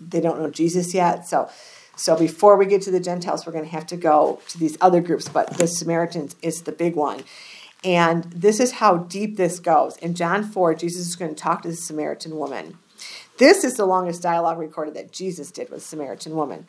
they 0.00 0.20
don't 0.20 0.40
know 0.40 0.50
Jesus 0.50 0.94
yet. 0.94 1.26
So 1.26 1.48
so 1.96 2.16
before 2.16 2.56
we 2.56 2.66
get 2.66 2.82
to 2.82 2.92
the 2.92 3.00
Gentiles, 3.00 3.44
we're 3.44 3.52
going 3.52 3.64
to 3.64 3.70
have 3.70 3.86
to 3.88 3.96
go 3.96 4.40
to 4.48 4.58
these 4.58 4.78
other 4.80 5.00
groups, 5.00 5.28
but 5.28 5.58
the 5.58 5.66
Samaritans 5.66 6.36
is 6.42 6.62
the 6.62 6.72
big 6.72 6.94
one. 6.94 7.24
And 7.84 8.24
this 8.24 8.60
is 8.60 8.72
how 8.72 8.98
deep 8.98 9.36
this 9.36 9.58
goes. 9.58 9.96
In 9.98 10.14
John 10.14 10.44
4, 10.44 10.74
Jesus 10.74 11.06
is 11.06 11.16
going 11.16 11.34
to 11.34 11.40
talk 11.40 11.62
to 11.62 11.68
the 11.68 11.76
Samaritan 11.76 12.36
woman. 12.36 12.78
This 13.38 13.64
is 13.64 13.74
the 13.76 13.86
longest 13.86 14.22
dialogue 14.22 14.58
recorded 14.58 14.94
that 14.94 15.12
Jesus 15.12 15.50
did 15.50 15.70
with 15.70 15.84
Samaritan 15.84 16.34
woman. 16.34 16.66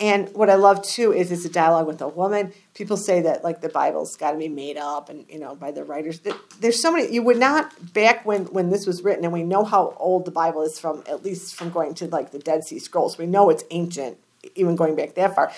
And 0.00 0.28
what 0.34 0.50
I 0.50 0.56
love 0.56 0.82
too 0.82 1.12
is 1.12 1.30
it's 1.30 1.44
a 1.44 1.48
dialogue 1.48 1.86
with 1.86 2.00
a 2.00 2.08
woman. 2.08 2.52
People 2.74 2.96
say 2.96 3.20
that 3.22 3.44
like 3.44 3.60
the 3.60 3.68
Bible's 3.68 4.16
got 4.16 4.32
to 4.32 4.38
be 4.38 4.48
made 4.48 4.76
up 4.76 5.08
and 5.08 5.24
you 5.28 5.38
know 5.38 5.54
by 5.54 5.70
the 5.70 5.84
writers. 5.84 6.20
There's 6.60 6.82
so 6.82 6.92
many. 6.92 7.12
You 7.12 7.22
would 7.22 7.38
not 7.38 7.92
back 7.92 8.26
when 8.26 8.46
when 8.46 8.70
this 8.70 8.86
was 8.86 9.02
written, 9.02 9.24
and 9.24 9.32
we 9.32 9.44
know 9.44 9.64
how 9.64 9.94
old 9.98 10.24
the 10.24 10.32
Bible 10.32 10.62
is 10.62 10.80
from 10.80 11.04
at 11.08 11.24
least 11.24 11.54
from 11.54 11.70
going 11.70 11.94
to 11.94 12.08
like 12.08 12.32
the 12.32 12.40
Dead 12.40 12.64
Sea 12.64 12.80
Scrolls. 12.80 13.18
We 13.18 13.26
know 13.26 13.50
it's 13.50 13.64
ancient, 13.70 14.18
even 14.56 14.74
going 14.74 14.96
back 14.96 15.14
that 15.14 15.36
far. 15.36 15.52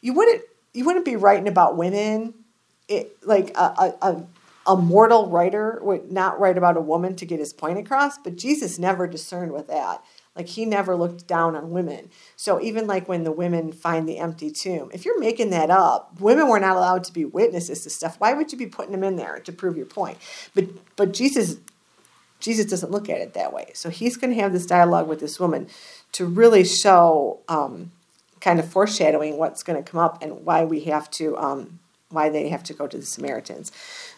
You 0.00 0.12
wouldn't 0.12 0.42
you 0.74 0.84
wouldn't 0.84 1.04
be 1.04 1.14
writing 1.14 1.46
about 1.46 1.76
women. 1.76 2.34
It 2.88 3.16
like 3.24 3.56
a, 3.56 3.94
a, 4.02 4.22
a 4.66 4.76
mortal 4.76 5.28
writer 5.28 5.78
would 5.82 6.10
not 6.10 6.40
write 6.40 6.58
about 6.58 6.76
a 6.76 6.80
woman 6.80 7.14
to 7.16 7.26
get 7.26 7.38
his 7.38 7.52
point 7.52 7.78
across, 7.78 8.18
but 8.18 8.36
Jesus 8.36 8.78
never 8.78 9.06
discerned 9.06 9.52
with 9.52 9.68
that. 9.68 10.02
Like 10.38 10.46
he 10.46 10.64
never 10.64 10.94
looked 10.94 11.26
down 11.26 11.56
on 11.56 11.72
women. 11.72 12.10
So 12.36 12.60
even 12.60 12.86
like 12.86 13.08
when 13.08 13.24
the 13.24 13.32
women 13.32 13.72
find 13.72 14.08
the 14.08 14.18
empty 14.18 14.50
tomb, 14.50 14.88
if 14.94 15.04
you're 15.04 15.18
making 15.18 15.50
that 15.50 15.68
up, 15.68 16.20
women 16.20 16.48
were 16.48 16.60
not 16.60 16.76
allowed 16.76 17.02
to 17.04 17.12
be 17.12 17.24
witnesses 17.24 17.82
to 17.82 17.90
stuff. 17.90 18.14
Why 18.20 18.32
would 18.32 18.52
you 18.52 18.56
be 18.56 18.66
putting 18.66 18.92
them 18.92 19.02
in 19.02 19.16
there 19.16 19.40
to 19.40 19.52
prove 19.52 19.76
your 19.76 19.86
point? 19.86 20.16
But 20.54 20.66
but 20.96 21.12
Jesus 21.12 21.56
Jesus 22.40 22.66
doesn't 22.66 22.90
look 22.92 23.08
at 23.08 23.20
it 23.20 23.34
that 23.34 23.52
way. 23.52 23.72
So 23.74 23.90
he's 23.90 24.16
going 24.16 24.32
to 24.32 24.40
have 24.40 24.52
this 24.52 24.64
dialogue 24.64 25.08
with 25.08 25.20
this 25.20 25.40
woman 25.40 25.68
to 26.12 26.24
really 26.24 26.64
show 26.64 27.40
um, 27.48 27.90
kind 28.40 28.60
of 28.60 28.68
foreshadowing 28.70 29.38
what's 29.38 29.62
going 29.62 29.82
to 29.82 29.90
come 29.90 30.00
up 30.00 30.22
and 30.22 30.44
why 30.44 30.64
we 30.64 30.80
have 30.80 31.10
to, 31.12 31.36
um, 31.36 31.80
why 32.10 32.28
they 32.28 32.48
have 32.48 32.62
to 32.64 32.72
go 32.72 32.86
to 32.86 32.96
the 32.96 33.04
Samaritans. 33.04 33.72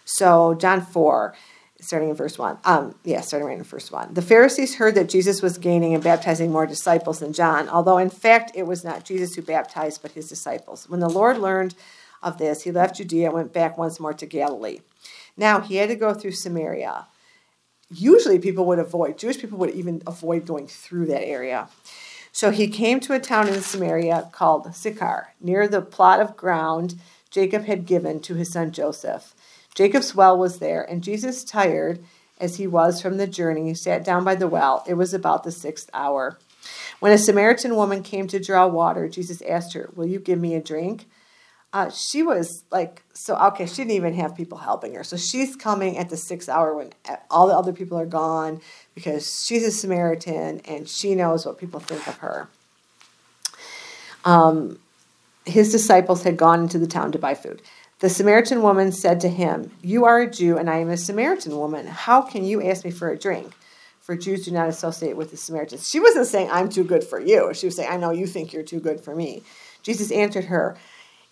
So, 0.04 0.54
John 0.54 0.82
4, 0.82 1.34
starting 1.80 2.10
in 2.10 2.14
verse 2.14 2.38
1. 2.38 2.58
Um, 2.64 2.94
yeah, 3.04 3.20
starting 3.20 3.48
right 3.48 3.58
in 3.58 3.64
verse 3.64 3.90
1. 3.90 4.14
The 4.14 4.22
Pharisees 4.22 4.76
heard 4.76 4.94
that 4.94 5.08
Jesus 5.08 5.42
was 5.42 5.58
gaining 5.58 5.94
and 5.94 6.02
baptizing 6.02 6.50
more 6.50 6.66
disciples 6.66 7.20
than 7.20 7.32
John, 7.32 7.68
although 7.68 7.98
in 7.98 8.10
fact 8.10 8.52
it 8.54 8.66
was 8.66 8.84
not 8.84 9.04
Jesus 9.04 9.34
who 9.34 9.42
baptized, 9.42 10.02
but 10.02 10.12
his 10.12 10.28
disciples. 10.28 10.88
When 10.88 11.00
the 11.00 11.08
Lord 11.08 11.38
learned 11.38 11.74
of 12.22 12.38
this, 12.38 12.62
he 12.62 12.70
left 12.70 12.96
Judea 12.96 13.26
and 13.26 13.34
went 13.34 13.52
back 13.52 13.78
once 13.78 13.98
more 13.98 14.14
to 14.14 14.26
Galilee. 14.26 14.80
Now, 15.36 15.60
he 15.60 15.76
had 15.76 15.88
to 15.88 15.96
go 15.96 16.12
through 16.12 16.32
Samaria 16.32 17.06
usually 17.90 18.38
people 18.38 18.64
would 18.66 18.78
avoid, 18.78 19.18
Jewish 19.18 19.38
people 19.38 19.58
would 19.58 19.74
even 19.74 20.02
avoid 20.06 20.46
going 20.46 20.66
through 20.66 21.06
that 21.06 21.24
area. 21.24 21.68
So 22.32 22.50
he 22.50 22.68
came 22.68 23.00
to 23.00 23.12
a 23.12 23.18
town 23.18 23.48
in 23.48 23.60
Samaria 23.60 24.28
called 24.32 24.74
Sychar, 24.74 25.34
near 25.40 25.66
the 25.66 25.82
plot 25.82 26.20
of 26.20 26.36
ground 26.36 26.94
Jacob 27.30 27.64
had 27.64 27.86
given 27.86 28.20
to 28.20 28.34
his 28.34 28.52
son 28.52 28.70
Joseph. 28.70 29.34
Jacob's 29.74 30.14
well 30.14 30.36
was 30.36 30.58
there, 30.58 30.82
and 30.82 31.02
Jesus, 31.02 31.44
tired 31.44 32.02
as 32.40 32.56
he 32.56 32.66
was 32.66 33.00
from 33.00 33.16
the 33.16 33.26
journey, 33.26 33.74
sat 33.74 34.04
down 34.04 34.24
by 34.24 34.34
the 34.34 34.48
well. 34.48 34.84
It 34.86 34.94
was 34.94 35.14
about 35.14 35.44
the 35.44 35.52
sixth 35.52 35.90
hour. 35.92 36.38
When 36.98 37.12
a 37.12 37.18
Samaritan 37.18 37.76
woman 37.76 38.02
came 38.02 38.26
to 38.28 38.40
draw 38.40 38.66
water, 38.66 39.08
Jesus 39.08 39.42
asked 39.42 39.74
her, 39.74 39.90
Will 39.94 40.06
you 40.06 40.18
give 40.18 40.38
me 40.38 40.54
a 40.54 40.62
drink? 40.62 41.06
uh, 41.72 41.90
she 41.90 42.22
was 42.22 42.64
like 42.70 43.02
so 43.12 43.36
okay 43.36 43.66
she 43.66 43.76
didn't 43.76 43.92
even 43.92 44.14
have 44.14 44.34
people 44.34 44.58
helping 44.58 44.94
her 44.94 45.04
so 45.04 45.16
she's 45.16 45.54
coming 45.54 45.96
at 45.98 46.10
the 46.10 46.16
sixth 46.16 46.48
hour 46.48 46.74
when 46.74 46.92
all 47.30 47.46
the 47.46 47.56
other 47.56 47.72
people 47.72 47.98
are 47.98 48.06
gone 48.06 48.60
because 48.94 49.44
she's 49.44 49.64
a 49.64 49.70
samaritan 49.70 50.60
and 50.64 50.88
she 50.88 51.14
knows 51.14 51.46
what 51.46 51.58
people 51.58 51.80
think 51.80 52.06
of 52.06 52.16
her 52.18 52.48
um, 54.24 54.78
his 55.46 55.72
disciples 55.72 56.24
had 56.24 56.36
gone 56.36 56.60
into 56.60 56.78
the 56.78 56.86
town 56.86 57.12
to 57.12 57.18
buy 57.18 57.34
food 57.34 57.62
the 58.00 58.08
samaritan 58.08 58.62
woman 58.62 58.92
said 58.92 59.20
to 59.20 59.28
him 59.28 59.70
you 59.82 60.04
are 60.04 60.20
a 60.20 60.30
jew 60.30 60.58
and 60.58 60.68
i 60.68 60.78
am 60.78 60.90
a 60.90 60.96
samaritan 60.96 61.56
woman. 61.56 61.86
How 61.86 62.22
can 62.22 62.44
you 62.44 62.62
ask 62.62 62.84
me 62.84 62.90
for 62.90 63.10
a 63.10 63.18
drink? 63.18 63.52
For 64.00 64.16
jews 64.16 64.44
do 64.44 64.50
not 64.50 64.68
associate 64.68 65.16
with 65.16 65.30
the 65.30 65.36
samaritans. 65.36 65.88
She 65.88 66.00
wasn't 66.00 66.26
saying 66.26 66.50
i'm 66.50 66.68
too 66.68 66.84
good 66.84 67.04
for 67.04 67.20
you. 67.20 67.54
She 67.54 67.66
was 67.66 67.76
saying 67.76 67.90
i 67.90 67.96
know 67.96 68.10
you 68.10 68.26
think 68.26 68.52
you're 68.52 68.62
too 68.62 68.80
good 68.80 69.00
for 69.00 69.14
me. 69.14 69.42
Jesus 69.82 70.10
answered 70.10 70.46
her 70.46 70.76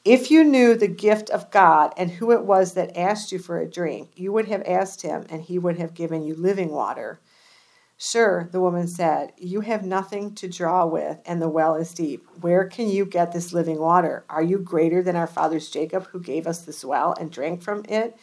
if 0.04 0.30
you 0.30 0.44
knew 0.44 0.74
the 0.74 0.88
gift 0.88 1.28
of 1.28 1.50
God 1.50 1.92
and 1.96 2.10
who 2.10 2.32
it 2.32 2.44
was 2.44 2.74
that 2.74 2.96
asked 2.96 3.32
you 3.32 3.38
for 3.38 3.58
a 3.58 3.68
drink, 3.68 4.10
you 4.14 4.32
would 4.32 4.48
have 4.48 4.62
asked 4.62 5.02
him, 5.02 5.26
and 5.28 5.42
he 5.42 5.58
would 5.58 5.78
have 5.78 5.92
given 5.92 6.22
you 6.22 6.34
living 6.34 6.70
water. 6.70 7.18
Sure, 8.00 8.48
the 8.52 8.60
woman 8.60 8.86
said, 8.86 9.32
You 9.36 9.62
have 9.62 9.84
nothing 9.84 10.32
to 10.36 10.48
draw 10.48 10.86
with, 10.86 11.18
and 11.26 11.42
the 11.42 11.48
well 11.48 11.74
is 11.74 11.92
deep. 11.92 12.24
Where 12.40 12.64
can 12.64 12.88
you 12.88 13.04
get 13.04 13.32
this 13.32 13.52
living 13.52 13.80
water? 13.80 14.24
Are 14.30 14.42
you 14.42 14.58
greater 14.58 15.02
than 15.02 15.16
our 15.16 15.26
fathers 15.26 15.68
Jacob, 15.68 16.06
who 16.06 16.20
gave 16.20 16.46
us 16.46 16.60
this 16.60 16.84
well 16.84 17.12
and 17.18 17.28
drank 17.28 17.60
from 17.60 17.84
it 17.88 18.16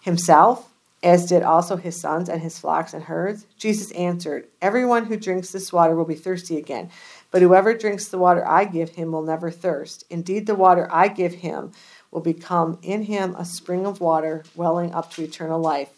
himself, 0.00 0.72
as 1.02 1.26
did 1.26 1.42
also 1.42 1.76
his 1.76 2.00
sons 2.00 2.30
and 2.30 2.40
his 2.40 2.58
flocks 2.58 2.94
and 2.94 3.04
herds? 3.04 3.46
Jesus 3.58 3.90
answered, 3.90 4.48
Everyone 4.62 5.04
who 5.04 5.18
drinks 5.18 5.52
this 5.52 5.70
water 5.70 5.94
will 5.94 6.06
be 6.06 6.14
thirsty 6.14 6.56
again. 6.56 6.88
But 7.30 7.42
whoever 7.42 7.74
drinks 7.74 8.08
the 8.08 8.16
water 8.16 8.42
I 8.48 8.64
give 8.64 8.88
him 8.88 9.12
will 9.12 9.22
never 9.22 9.50
thirst. 9.50 10.04
Indeed, 10.08 10.46
the 10.46 10.54
water 10.54 10.88
I 10.90 11.08
give 11.08 11.34
him 11.34 11.72
will 12.10 12.22
become 12.22 12.78
in 12.80 13.02
him 13.02 13.36
a 13.36 13.44
spring 13.44 13.84
of 13.84 14.00
water 14.00 14.44
welling 14.56 14.94
up 14.94 15.10
to 15.12 15.24
eternal 15.24 15.60
life. 15.60 15.97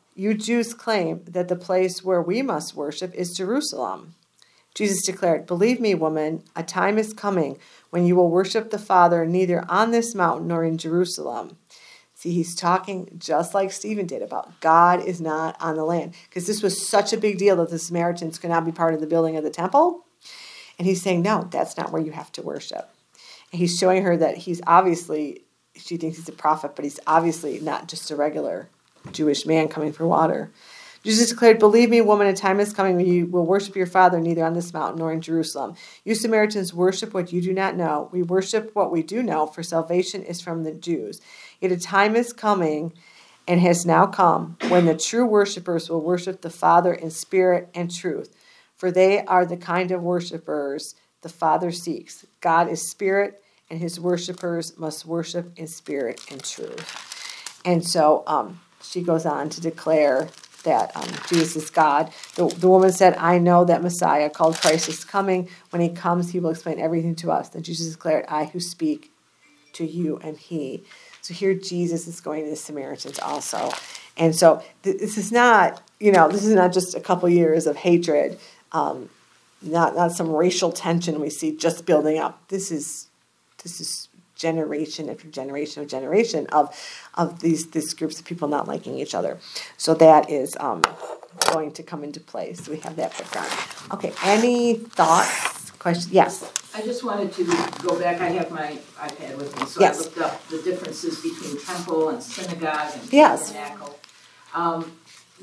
you 0.15 0.33
Jews 0.33 0.73
claim 0.73 1.23
that 1.25 1.47
the 1.47 1.55
place 1.55 2.03
where 2.03 2.21
we 2.21 2.41
must 2.41 2.75
worship 2.75 3.13
is 3.13 3.35
Jerusalem. 3.35 4.15
Jesus 4.73 5.05
declared, 5.05 5.45
Believe 5.45 5.79
me, 5.79 5.95
woman, 5.95 6.43
a 6.55 6.63
time 6.63 6.97
is 6.97 7.13
coming 7.13 7.57
when 7.89 8.05
you 8.05 8.15
will 8.15 8.29
worship 8.29 8.71
the 8.71 8.79
Father 8.79 9.25
neither 9.25 9.65
on 9.69 9.91
this 9.91 10.15
mountain 10.15 10.47
nor 10.47 10.63
in 10.63 10.77
Jerusalem. 10.77 11.57
See, 12.21 12.33
he's 12.33 12.55
talking 12.55 13.09
just 13.17 13.53
like 13.53 13.71
Stephen 13.71 14.05
did 14.05 14.21
about 14.21 14.59
God 14.61 15.03
is 15.03 15.19
not 15.19 15.55
on 15.59 15.75
the 15.75 15.83
land. 15.83 16.13
Because 16.29 16.45
this 16.45 16.61
was 16.61 16.87
such 16.87 17.13
a 17.13 17.17
big 17.17 17.39
deal 17.39 17.55
that 17.55 17.71
the 17.71 17.79
Samaritans 17.79 18.37
could 18.37 18.51
not 18.51 18.63
be 18.63 18.71
part 18.71 18.93
of 18.93 19.01
the 19.01 19.07
building 19.07 19.35
of 19.37 19.43
the 19.43 19.49
temple. 19.49 20.05
And 20.77 20.87
he's 20.87 21.01
saying, 21.01 21.23
no, 21.23 21.47
that's 21.49 21.77
not 21.77 21.91
where 21.91 22.01
you 22.01 22.11
have 22.11 22.31
to 22.33 22.41
worship. 22.41 22.89
And 23.51 23.59
he's 23.59 23.77
showing 23.77 24.03
her 24.03 24.15
that 24.17 24.37
he's 24.37 24.61
obviously, 24.67 25.45
she 25.75 25.97
thinks 25.97 26.17
he's 26.17 26.29
a 26.29 26.33
prophet, 26.33 26.75
but 26.75 26.85
he's 26.85 26.99
obviously 27.07 27.59
not 27.59 27.87
just 27.87 28.11
a 28.11 28.15
regular 28.15 28.69
Jewish 29.11 29.45
man 29.45 29.67
coming 29.67 29.91
for 29.91 30.05
water. 30.07 30.51
Jesus 31.03 31.29
declared, 31.29 31.57
Believe 31.57 31.89
me, 31.89 32.01
woman, 32.01 32.27
a 32.27 32.33
time 32.33 32.59
is 32.59 32.73
coming 32.73 32.95
when 32.95 33.07
you 33.07 33.25
will 33.25 33.45
worship 33.45 33.75
your 33.75 33.87
Father 33.87 34.19
neither 34.19 34.45
on 34.45 34.53
this 34.53 34.73
mountain 34.73 34.99
nor 34.99 35.11
in 35.11 35.21
Jerusalem. 35.21 35.75
You 36.05 36.13
Samaritans 36.13 36.73
worship 36.73 37.13
what 37.13 37.33
you 37.33 37.41
do 37.41 37.53
not 37.53 37.75
know. 37.75 38.09
We 38.11 38.21
worship 38.21 38.75
what 38.75 38.91
we 38.91 39.01
do 39.01 39.23
know, 39.23 39.47
for 39.47 39.63
salvation 39.63 40.21
is 40.21 40.41
from 40.41 40.63
the 40.63 40.73
Jews. 40.73 41.19
Yet 41.59 41.71
a 41.71 41.77
time 41.77 42.15
is 42.15 42.33
coming 42.33 42.93
and 43.47 43.59
has 43.59 43.85
now 43.85 44.05
come 44.05 44.57
when 44.67 44.85
the 44.85 44.95
true 44.95 45.25
worshippers 45.25 45.89
will 45.89 46.01
worship 46.01 46.41
the 46.41 46.51
Father 46.51 46.93
in 46.93 47.09
spirit 47.09 47.69
and 47.73 47.91
truth 47.91 48.35
for 48.81 48.89
they 48.89 49.23
are 49.25 49.45
the 49.45 49.57
kind 49.57 49.91
of 49.91 50.01
worshippers 50.01 50.95
the 51.21 51.29
Father 51.29 51.71
seeks. 51.71 52.25
God 52.39 52.67
is 52.67 52.89
spirit, 52.89 53.43
and 53.69 53.79
his 53.79 53.99
worshippers 53.99 54.75
must 54.75 55.05
worship 55.05 55.51
in 55.55 55.67
spirit 55.67 56.19
and 56.31 56.43
truth. 56.43 57.61
And 57.63 57.87
so 57.87 58.23
um, 58.25 58.59
she 58.83 59.01
goes 59.01 59.25
on 59.25 59.49
to 59.49 59.61
declare 59.61 60.29
that 60.63 60.95
um, 60.95 61.07
Jesus 61.27 61.55
is 61.55 61.69
God. 61.69 62.11
The, 62.35 62.47
the 62.47 62.69
woman 62.69 62.91
said, 62.91 63.15
I 63.17 63.39
know 63.39 63.65
that 63.65 63.81
Messiah, 63.81 64.29
called 64.29 64.57
Christ, 64.57 64.89
is 64.89 65.03
coming. 65.03 65.49
When 65.71 65.81
he 65.81 65.89
comes, 65.89 66.31
he 66.31 66.39
will 66.39 66.51
explain 66.51 66.79
everything 66.79 67.15
to 67.15 67.31
us. 67.31 67.49
Then 67.49 67.63
Jesus 67.63 67.93
declared, 67.93 68.25
I 68.27 68.45
who 68.45 68.59
speak 68.59 69.11
to 69.73 69.85
you 69.85 70.17
and 70.23 70.37
he. 70.37 70.83
So 71.21 71.33
here 71.33 71.53
Jesus 71.53 72.07
is 72.07 72.21
going 72.21 72.43
to 72.43 72.49
the 72.49 72.55
Samaritans 72.55 73.19
also. 73.19 73.71
And 74.17 74.35
so 74.35 74.61
this 74.83 75.17
is 75.17 75.31
not, 75.31 75.81
you 75.99 76.11
know, 76.11 76.29
this 76.29 76.45
is 76.45 76.53
not 76.53 76.73
just 76.73 76.95
a 76.95 76.99
couple 76.99 77.27
years 77.29 77.65
of 77.65 77.77
hatred 77.77 78.39
um, 78.71 79.09
not 79.61 79.95
not 79.95 80.11
some 80.11 80.31
racial 80.31 80.71
tension 80.71 81.19
we 81.19 81.29
see 81.29 81.55
just 81.55 81.85
building 81.85 82.17
up. 82.17 82.47
This 82.47 82.71
is 82.71 83.07
this 83.63 83.79
is 83.79 84.07
generation 84.41 85.09
after 85.09 85.27
generation 85.27 85.83
of 85.83 85.87
generation 85.87 86.47
of 86.47 86.75
of 87.13 87.39
these 87.39 87.67
these 87.71 87.93
groups 87.93 88.19
of 88.19 88.25
people 88.25 88.47
not 88.47 88.67
liking 88.67 88.97
each 88.97 89.13
other. 89.13 89.37
So 89.77 89.93
that 89.95 90.29
is 90.29 90.57
um, 90.59 90.81
going 91.53 91.71
to 91.73 91.83
come 91.83 92.03
into 92.03 92.19
play. 92.19 92.53
So 92.53 92.71
we 92.71 92.79
have 92.79 92.95
that 92.95 93.11
background. 93.17 93.51
Okay, 93.93 94.11
any 94.23 94.75
thoughts? 94.75 95.71
Questions? 95.79 96.11
Yes. 96.11 96.51
I 96.73 96.81
just 96.81 97.03
wanted 97.03 97.33
to 97.33 97.43
go 97.81 97.99
back, 97.99 98.21
I 98.21 98.29
have 98.29 98.49
my 98.51 98.77
iPad 98.97 99.35
with 99.37 99.59
me, 99.59 99.65
so 99.65 99.83
I 99.83 99.91
looked 99.91 100.17
up 100.19 100.47
the 100.47 100.61
differences 100.61 101.19
between 101.21 101.59
temple 101.59 102.09
and 102.09 102.23
synagogue 102.23 102.91
and 102.93 103.11
Yes. 103.11 103.51
tabernacle. 103.51 103.99
Um, 104.53 104.91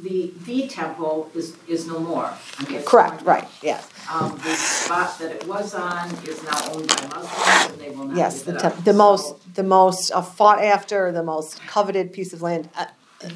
the, 0.03 0.32
the 0.44 0.68
temple 0.68 1.30
is, 1.34 1.57
is 1.66 1.86
no 1.86 1.99
more. 1.99 2.32
It's 2.68 2.86
Correct. 2.88 3.22
Right. 3.22 3.46
Yes. 3.62 3.88
Um, 4.12 4.32
the 4.42 4.55
spot 4.55 5.18
that 5.18 5.32
it 5.32 5.46
was 5.46 5.74
on 5.74 6.09
is 6.26 6.42
now 6.44 6.72
owned 6.72 6.88
by 6.88 7.07
Muslims 7.14 7.72
and 7.72 7.80
they 7.80 7.90
will 7.90 8.07
not 8.07 8.16
Yes. 8.16 8.38
give 8.38 8.46
The 8.46 8.55
it 8.55 8.61
temp- 8.61 8.78
up. 8.78 8.84
the 8.84 8.92
So- 8.92 8.96
most 8.99 9.55
the 9.55 9.62
most 9.64 10.12
uh, 10.12 10.22
fought 10.22 10.62
after, 10.62 11.11
the 11.12 11.22
most 11.22 11.61
coveted 11.66 12.12
piece 12.12 12.32
of 12.32 12.42
land, 12.42 12.68
uh, 12.78 12.86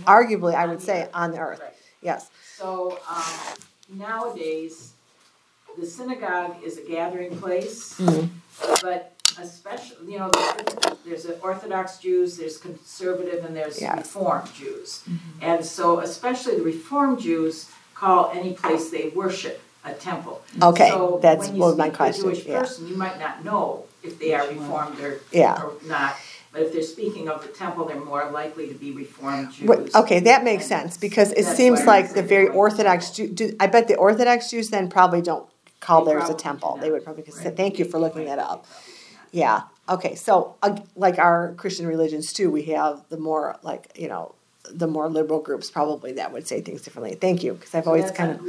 arguably, 0.06 0.54
I 0.54 0.66
would 0.66 0.80
say, 0.80 1.08
on 1.12 1.32
the 1.32 1.38
earth. 1.38 1.60
Right. 1.60 1.72
Yes. 2.00 2.30
So, 2.56 2.98
um, 3.10 3.22
nowadays, 3.98 4.92
the 5.78 5.86
synagogue 5.86 6.56
is 6.64 6.78
a 6.78 6.82
gathering 6.82 7.36
place, 7.38 7.98
Mhm. 7.98 8.28
but 8.82 9.11
especially, 9.41 10.12
you 10.12 10.18
know, 10.18 10.30
there's- 10.30 11.24
there's 11.24 11.26
Orthodox 11.43 11.99
Jews, 11.99 12.37
there's 12.37 12.57
conservative, 12.59 13.45
and 13.45 13.57
there's 13.57 13.80
Yes. 13.80 13.97
Reformed 13.99 14.53
Jews. 14.55 15.01
Mm-hmm. 15.09 15.39
And 15.43 15.64
so 15.64 16.01
especially 16.01 16.57
the 16.57 16.62
Reformed 16.62 17.18
Jews 17.20 17.66
call 17.95 18.30
any 18.35 18.53
place 18.55 18.91
they 18.91 19.12
worship 19.14 19.61
a 19.85 19.93
temple. 19.93 20.43
Okay, 20.62 20.91
So 20.91 21.18
that's 21.22 21.47
when 21.49 21.57
you 21.57 21.62
what 21.62 21.76
my 21.76 21.85
speak 21.87 21.93
to 21.93 21.95
a 21.95 21.97
question, 21.97 22.24
Jewish 22.24 22.47
yeah. 22.47 22.59
person, 22.61 22.89
you 22.89 22.97
might 22.97 23.18
not 23.18 23.45
know 23.45 23.85
if 24.03 24.18
they 24.18 24.35
are 24.35 24.47
Reformed 24.49 25.01
or, 25.01 25.20
Yeah. 25.33 25.61
or 25.62 25.72
not. 25.87 26.14
But 26.53 26.62
if 26.62 26.72
they're 26.72 26.83
speaking 26.83 27.28
of 27.30 27.41
the 27.43 27.49
temple, 27.49 27.87
they're 27.87 27.97
more 27.99 28.30
likely 28.30 28.68
to 28.68 28.74
be 28.74 28.93
Reformed 28.93 29.53
Jews. 29.53 29.66
Wait, 29.68 29.95
Okay, 29.95 30.20
that 30.20 30.45
makes 30.45 30.66
sense, 30.66 30.97
because 30.99 31.33
it 31.33 31.47
seems 31.47 31.85
like 31.87 32.12
the 32.12 32.22
very 32.22 32.49
Orthodox 32.49 33.11
temple. 33.11 33.35
Jew, 33.35 33.57
I 33.59 33.66
bet 33.68 33.89
the 33.89 33.97
Orthodox 33.97 34.51
Jews 34.51 34.68
then 34.68 34.89
probably 34.91 35.22
don't 35.22 35.47
call 35.80 36.05
They 36.05 36.12
theirs 36.12 36.28
a 36.28 36.35
temple. 36.35 36.78
They 36.80 36.91
would 36.91 37.05
probably, 37.05 37.24
say 37.30 37.45
Right. 37.47 37.57
thank 37.57 37.78
you 37.78 37.85
for 37.87 37.99
looking 37.99 38.26
that 38.26 38.39
up. 38.39 38.66
Yeah, 39.33 39.62
okay, 39.89 40.14
so, 40.14 40.55
uh, 40.62 40.76
like 40.95 41.18
our 41.18 41.55
Christian 41.57 41.87
religions 41.87 42.33
too, 42.33 42.51
we 42.51 42.62
have 42.64 43.03
the 43.09 43.16
more, 43.16 43.59
like, 43.62 43.91
you 43.99 44.09
know, 44.09 44.35
the 44.70 44.87
more 44.87 45.09
liberal 45.09 45.41
groups 45.41 45.70
probably 45.70 46.12
that 46.12 46.33
would 46.33 46.47
say 46.47 46.61
things 46.61 46.83
differently. 46.83 47.14
Thank 47.16 47.43
you, 47.43 47.55
because 47.55 47.74
I've 47.74 47.87
always 47.89 48.05
That's 48.05 48.16
kind 48.16 48.30
of 48.33 48.41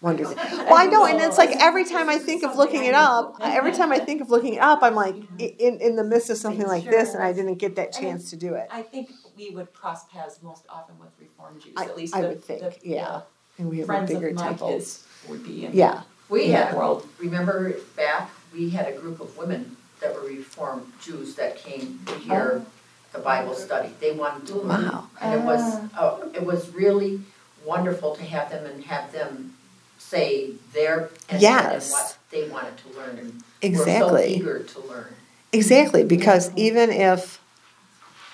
wondered. 0.00 0.26
Well, 0.36 0.74
I 0.74 0.86
know, 0.86 1.04
and 1.04 1.20
it's 1.20 1.36
like 1.38 1.50
every 1.60 1.84
time 1.84 2.08
I 2.08 2.16
think 2.18 2.42
of 2.44 2.56
looking 2.56 2.84
it 2.84 2.94
up, 2.94 3.36
every 3.42 3.72
time 3.72 3.92
I 3.92 3.98
think 3.98 4.22
of 4.22 4.30
looking 4.30 4.54
it 4.54 4.60
up, 4.60 4.82
I'm 4.82 4.94
like, 4.94 5.16
in, 5.38 5.78
in 5.80 5.96
the 5.96 6.02
midst 6.04 6.30
of 6.30 6.38
something 6.38 6.66
like 6.66 6.84
this, 6.84 7.12
and 7.14 7.22
I 7.22 7.32
didn't 7.34 7.56
get 7.56 7.76
that 7.76 7.92
chance 7.92 8.30
to 8.30 8.36
do 8.36 8.54
it. 8.54 8.68
I 8.70 8.82
think 8.82 9.10
we 9.36 9.50
would 9.50 9.72
cross 9.74 10.06
paths 10.08 10.40
most 10.42 10.64
often 10.68 10.98
with 10.98 11.10
Reform 11.20 11.60
Jews, 11.60 11.74
at 11.76 11.94
least 11.96 12.16
I 12.16 12.22
the, 12.22 12.28
would 12.28 12.42
think, 12.44 12.60
the- 12.62 12.76
yeah. 12.88 13.20
And 13.58 13.68
we 13.68 13.78
have 13.78 13.86
friends 13.86 14.10
bigger 14.10 14.28
of 14.28 14.34
my 14.36 14.42
temples. 14.48 14.70
kids 14.72 15.06
would 15.28 15.44
be 15.44 15.66
in 15.66 15.72
Yeah, 15.74 16.02
We 16.30 16.44
in 16.46 16.52
had, 16.52 16.74
world. 16.74 17.06
remember 17.18 17.74
back, 17.96 18.30
we 18.54 18.70
had 18.70 18.88
a 18.88 18.92
group 18.98 19.20
of 19.20 19.36
women 19.36 19.76
that 20.02 20.14
were 20.14 20.26
Reformed 20.26 20.92
Jews 21.00 21.34
that 21.36 21.56
came 21.56 22.00
to 22.06 22.14
hear 22.18 22.62
oh. 22.62 22.66
the 23.12 23.18
Bible 23.20 23.54
study. 23.54 23.90
They 24.00 24.12
wanted 24.12 24.46
to 24.48 24.56
learn. 24.56 24.84
Wow. 24.86 25.08
And 25.20 25.40
it 25.40 25.44
was, 25.44 25.60
ah. 25.94 26.20
oh, 26.22 26.30
it 26.34 26.44
was 26.44 26.68
really 26.74 27.20
wonderful 27.64 28.14
to 28.16 28.22
have 28.24 28.50
them 28.50 28.66
and 28.66 28.84
have 28.84 29.12
them 29.12 29.54
say 29.98 30.52
their 30.72 31.10
and 31.28 31.40
Yes. 31.40 31.92
what 31.92 32.16
they 32.30 32.48
wanted 32.48 32.76
to 32.78 32.98
learn 32.98 33.18
and 33.18 33.32
were 33.76 33.78
so 33.78 33.82
exactly. 33.82 34.34
eager 34.34 34.58
to 34.58 34.80
learn. 34.80 35.14
Exactly, 35.52 36.02
because 36.02 36.50
even 36.56 36.90
if, 36.90 37.40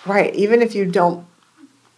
right, 0.06 0.34
even 0.34 0.62
if 0.62 0.74
you 0.74 0.84
don't 0.84 1.26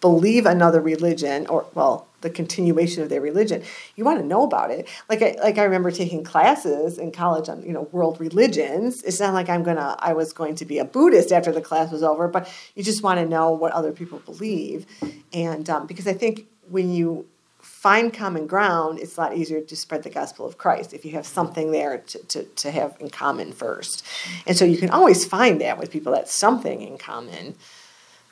believe 0.00 0.46
another 0.46 0.80
religion 0.80 1.46
or 1.46 1.66
well, 1.74 2.06
the 2.20 2.30
continuation 2.30 3.02
of 3.02 3.08
their 3.08 3.20
religion, 3.20 3.62
you 3.96 4.04
want 4.04 4.18
to 4.20 4.26
know 4.26 4.42
about 4.42 4.70
it. 4.70 4.88
Like 5.08 5.22
I 5.22 5.36
like 5.42 5.58
I 5.58 5.64
remember 5.64 5.90
taking 5.90 6.24
classes 6.24 6.98
in 6.98 7.12
college 7.12 7.48
on 7.48 7.62
you 7.62 7.72
know 7.72 7.82
world 7.92 8.20
religions. 8.20 9.02
It's 9.02 9.20
not 9.20 9.34
like 9.34 9.48
I'm 9.48 9.62
gonna 9.62 9.96
I 9.98 10.12
was 10.12 10.32
going 10.32 10.54
to 10.56 10.64
be 10.64 10.78
a 10.78 10.84
Buddhist 10.84 11.32
after 11.32 11.52
the 11.52 11.60
class 11.60 11.90
was 11.90 12.02
over, 12.02 12.28
but 12.28 12.52
you 12.74 12.82
just 12.82 13.02
want 13.02 13.20
to 13.20 13.26
know 13.26 13.50
what 13.50 13.72
other 13.72 13.92
people 13.92 14.18
believe, 14.20 14.86
and 15.32 15.68
um, 15.70 15.86
because 15.86 16.06
I 16.06 16.14
think 16.14 16.46
when 16.68 16.92
you 16.92 17.26
find 17.60 18.12
common 18.12 18.46
ground, 18.46 18.98
it's 18.98 19.16
a 19.16 19.20
lot 19.20 19.36
easier 19.36 19.60
to 19.60 19.76
spread 19.76 20.02
the 20.02 20.10
gospel 20.10 20.46
of 20.46 20.58
Christ 20.58 20.92
if 20.92 21.04
you 21.04 21.12
have 21.12 21.26
something 21.26 21.72
there 21.72 21.98
to, 21.98 22.18
to, 22.18 22.44
to 22.44 22.70
have 22.70 22.96
in 23.00 23.10
common 23.10 23.52
first. 23.52 24.04
And 24.46 24.56
so 24.56 24.64
you 24.64 24.78
can 24.78 24.90
always 24.90 25.24
find 25.24 25.60
that 25.60 25.78
with 25.78 25.90
people 25.90 26.12
that's 26.12 26.34
something 26.34 26.80
in 26.82 26.98
common. 26.98 27.54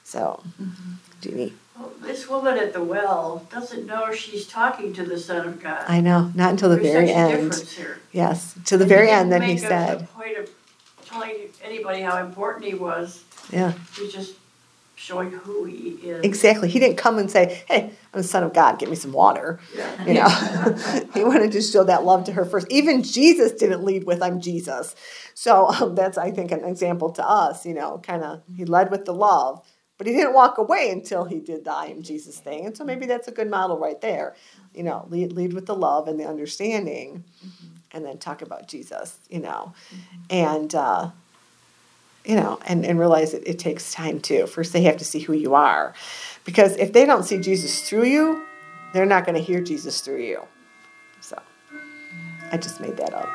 So, 0.05 0.43
Jeannie, 1.20 1.53
Well, 1.79 1.93
This 2.01 2.29
woman 2.29 2.59
at 2.59 2.72
the 2.72 2.83
well 2.83 3.47
doesn't 3.53 3.87
know 3.87 4.12
she's 4.12 4.47
talking 4.47 4.93
to 4.95 5.05
the 5.05 5.18
Son 5.18 5.47
of 5.47 5.62
God. 5.62 5.85
I 5.89 6.01
know, 6.01 6.31
not 6.35 6.51
until 6.51 6.68
the 6.70 6.76
There's 6.76 6.93
very 6.93 7.07
such 7.09 7.16
a 7.16 7.18
end. 7.18 7.51
difference 7.51 7.72
here. 7.72 7.99
Yes, 8.12 8.55
to 8.66 8.76
the 8.76 8.87
very 8.87 9.11
end, 9.11 9.31
then 9.31 9.43
he 9.43 9.49
make 9.55 9.59
said, 9.61 10.03
a 10.03 10.05
point 10.07 10.37
of 10.39 10.51
telling 11.07 11.35
anybody 11.62 12.01
how 12.03 12.18
important 12.24 12.64
he 12.66 12.74
was. 12.74 13.22
yeah, 13.51 13.72
He's 13.97 14.12
just 14.12 14.35
showing 14.97 15.31
who 15.31 15.64
he 15.64 15.91
is. 16.03 16.24
exactly. 16.24 16.68
He 16.68 16.81
didn't 16.81 16.97
come 16.97 17.18
and 17.18 17.31
say, 17.31 17.62
hey, 17.68 17.85
I'm 18.12 18.20
the 18.20 18.24
son 18.24 18.43
of 18.43 18.53
God, 18.53 18.81
get 18.81 18.91
me 18.91 18.97
some 18.97 19.12
water. 19.12 19.61
Yeah. 19.76 20.05
You 20.05 20.14
know, 20.14 21.05
he 21.14 21.22
wanted 21.22 21.53
to 21.53 21.62
show 21.62 21.85
that 21.85 22.03
love 22.05 22.24
to 22.24 22.33
her 22.33 22.45
first. 22.45 22.66
Even 22.70 23.05
Jesus 23.05 23.53
didn't 23.53 23.85
lead 23.85 24.05
with, 24.05 24.20
I'm 24.22 24.41
Jesus. 24.41 24.97
So 25.35 25.68
um, 25.68 25.95
that's, 25.95 26.18
I 26.18 26.33
think, 26.33 26.51
an 26.51 26.64
example 26.64 27.11
to 27.12 27.24
us, 27.26 27.64
you 27.64 27.74
know, 27.74 28.01
kind 28.03 28.24
of, 28.24 28.43
he 28.57 28.64
led 28.64 28.91
with 28.91 29.05
the 29.05 29.14
love, 29.14 29.64
but 29.99 30.07
he 30.07 30.12
didn't 30.12 30.32
walk 30.32 30.59
away 30.59 30.90
until 30.90 31.24
he 31.24 31.40
did 31.40 31.64
the 31.64 31.72
I 31.72 31.86
am 31.86 32.03
Jesus 32.03 32.38
thing. 32.38 32.64
And 32.66 32.76
so 32.76 32.84
maybe 32.84 33.05
that's 33.05 33.26
a 33.26 33.32
good 33.32 33.51
model 33.51 33.78
right 33.78 34.01
there. 34.01 34.36
You 34.72 34.84
know, 34.84 35.07
lead, 35.11 35.32
lead 35.32 35.53
with 35.53 35.66
the 35.66 35.74
love 35.74 36.07
and 36.07 36.18
the 36.18 36.24
understanding, 36.24 37.24
and 37.92 38.05
then 38.05 38.18
talk 38.18 38.40
about 38.40 38.68
Jesus, 38.68 39.18
you 39.28 39.40
know. 39.40 39.74
And, 40.30 40.72
uh, 40.74 41.11
you 42.24 42.36
know, 42.36 42.61
and, 42.66 42.84
and 42.86 42.99
realize 42.99 43.34
it, 43.34 43.42
it 43.46 43.59
takes 43.59 43.92
time 43.92 44.20
too. 44.20 44.46
First, 44.46 44.72
they 44.72 44.82
have 44.82 44.99
to 44.99 45.05
see 45.05 45.18
who 45.18 45.32
you 45.32 45.55
are. 45.55 45.94
Because 46.44 46.76
if 46.76 46.92
they 46.92 47.05
don't 47.05 47.24
see 47.24 47.38
Jesus 47.38 47.88
through 47.88 48.05
you, 48.05 48.44
they're 48.92 49.07
not 49.07 49.26
going 49.26 49.34
to 49.34 49.42
hear 49.42 49.61
Jesus 49.61 50.01
through 50.01 50.22
you. 50.22 50.42
So, 51.20 51.40
I 52.53 52.57
just 52.57 52.80
made 52.80 52.96
that 52.99 53.12
up. 53.14 53.28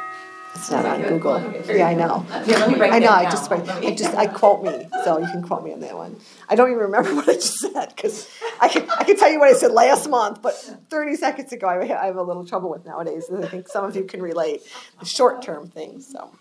It's 0.55 0.69
not 0.71 0.85
on 0.85 1.01
Google. 1.01 1.41
Yeah, 1.67 1.87
I 1.87 1.93
know. 1.93 2.19
Here, 2.45 2.57
let 2.57 2.69
me 2.71 2.75
write 2.79 2.93
I 2.93 2.99
know. 2.99 3.11
I 3.11 3.23
just, 3.29 3.49
write- 3.49 3.65
Let 3.65 3.81
me- 3.81 3.87
I 3.87 3.95
just, 3.95 4.15
I 4.15 4.27
quote 4.27 4.63
me. 4.63 4.87
So 5.03 5.17
you 5.17 5.25
can 5.25 5.41
quote 5.43 5.63
me 5.63 5.73
on 5.73 5.79
that 5.81 5.95
one. 5.97 6.15
I 6.47 6.55
don't 6.55 6.69
even 6.69 6.83
remember 6.83 7.13
what 7.15 7.27
I 7.27 7.33
just 7.33 7.59
said 7.59 7.93
because 7.95 8.29
I 8.61 8.67
can, 8.69 8.87
I 8.89 9.03
can 9.03 9.17
tell 9.17 9.31
you 9.31 9.39
what 9.39 9.49
I 9.49 9.53
said 9.53 9.71
last 9.71 10.09
month, 10.09 10.41
but 10.41 10.53
30 10.89 11.15
seconds 11.15 11.51
ago 11.51 11.67
I, 11.67 11.81
I 12.01 12.05
have 12.05 12.15
a 12.17 12.23
little 12.23 12.45
trouble 12.45 12.69
with 12.69 12.85
nowadays. 12.85 13.29
And 13.29 13.43
I 13.43 13.47
think 13.47 13.67
some 13.67 13.83
of 13.85 13.95
you 13.95 14.03
can 14.03 14.21
relate 14.21 14.61
the 14.99 15.05
short 15.05 15.41
term 15.41 15.67
things. 15.67 16.07
So, 16.07 16.31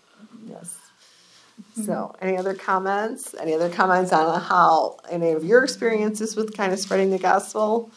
yes. 0.47 0.77
So, 1.85 2.15
any 2.21 2.37
other 2.37 2.53
comments? 2.53 3.35
Any 3.39 3.53
other 3.53 3.69
comments 3.69 4.11
on 4.11 4.39
how 4.41 4.97
any 5.09 5.31
of 5.31 5.43
your 5.43 5.63
experiences 5.63 6.35
with 6.35 6.55
kind 6.57 6.73
of 6.73 6.79
spreading 6.79 7.09
the 7.11 7.19
gospel? 7.19 7.91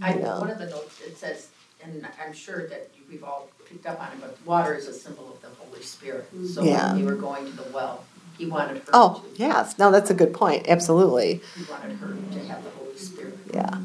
I, 0.00 0.14
know. 0.14 0.40
one 0.40 0.50
of 0.50 0.58
the 0.58 0.66
notes, 0.66 1.00
it 1.06 1.16
says, 1.16 1.48
and 1.82 2.06
I'm 2.22 2.34
sure 2.34 2.68
that 2.68 2.90
we've 3.08 3.24
all 3.24 3.48
picked 3.76 3.86
up 3.86 4.00
on 4.00 4.08
it, 4.08 4.20
but 4.20 4.38
water 4.46 4.74
is 4.74 4.86
a 4.88 4.92
symbol 4.92 5.34
of 5.34 5.42
the 5.42 5.48
Holy 5.64 5.82
Spirit. 5.82 6.28
So 6.46 6.64
Yeah. 6.64 6.94
when 6.94 7.04
they 7.04 7.10
were 7.10 7.16
going 7.16 7.46
to 7.46 7.52
the 7.52 7.64
well, 7.72 8.04
he 8.38 8.46
wanted 8.46 8.78
her 8.78 8.84
Oh, 8.92 9.22
to, 9.34 9.42
yes. 9.42 9.78
No, 9.78 9.90
that's 9.90 10.10
a 10.10 10.14
good 10.14 10.32
point. 10.32 10.66
Absolutely. 10.68 11.40
he 11.56 11.64
wanted 11.64 11.96
her 11.98 12.08
to 12.32 12.38
have 12.48 12.64
the 12.64 12.70
Holy 12.70 12.96
Spirit. 12.96 13.38
Yeah. 13.52 13.78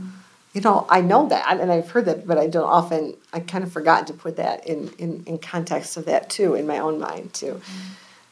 You 0.54 0.60
know, 0.62 0.86
I 0.90 1.00
know 1.02 1.28
that 1.30 1.46
and 1.60 1.72
I've 1.72 1.90
heard 1.92 2.06
that, 2.06 2.28
but 2.28 2.38
I 2.38 2.48
don't 2.48 2.66
often, 2.68 3.16
I 3.32 3.40
kind 3.40 3.64
of 3.64 3.72
forgot 3.72 4.08
to 4.08 4.14
put 4.14 4.36
that 4.38 4.68
in, 4.68 4.90
in, 4.98 5.24
in 5.26 5.38
context 5.38 5.96
of 5.98 6.06
that 6.06 6.30
too, 6.30 6.56
in 6.56 6.68
my 6.68 6.80
own 6.80 7.00
mind 7.00 7.34
too. 7.34 7.62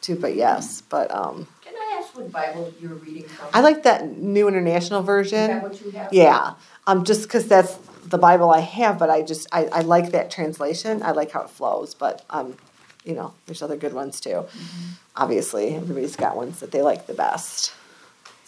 Too, 0.01 0.15
but 0.15 0.35
yes, 0.35 0.81
but 0.81 1.11
um, 1.13 1.47
Can 1.61 1.73
I 1.75 1.99
ask 2.01 2.15
what 2.15 2.31
Bible 2.31 2.73
you're 2.79 2.93
reading 2.95 3.27
from? 3.27 3.47
I 3.53 3.59
like 3.61 3.83
that 3.83 4.17
New 4.17 4.47
International 4.47 5.01
Is 5.01 5.05
Version. 5.05 5.47
that 5.51 5.63
what 5.63 5.81
you 5.81 5.91
have? 5.91 6.11
Yeah, 6.13 6.53
um, 6.87 7.03
just 7.03 7.23
because 7.23 7.47
that's 7.47 7.77
the 8.09 8.17
Bible 8.17 8.51
I 8.51 8.59
have, 8.59 8.97
but 8.97 9.09
I 9.09 9.21
just 9.21 9.47
I, 9.51 9.65
I 9.65 9.81
like 9.81 10.11
that 10.11 10.31
translation. 10.31 11.03
I 11.03 11.11
like 11.11 11.31
how 11.31 11.41
it 11.41 11.49
flows, 11.49 11.93
but 11.93 12.25
um, 12.29 12.57
you 13.03 13.13
know, 13.13 13.33
there's 13.45 13.61
other 13.61 13.77
good 13.77 13.93
ones 13.93 14.19
too. 14.19 14.45
Obviously, 15.15 15.75
everybody's 15.75 16.15
got 16.15 16.35
ones 16.35 16.59
that 16.59 16.71
they 16.71 16.81
like 16.81 17.07
the 17.07 17.13
best. 17.13 17.73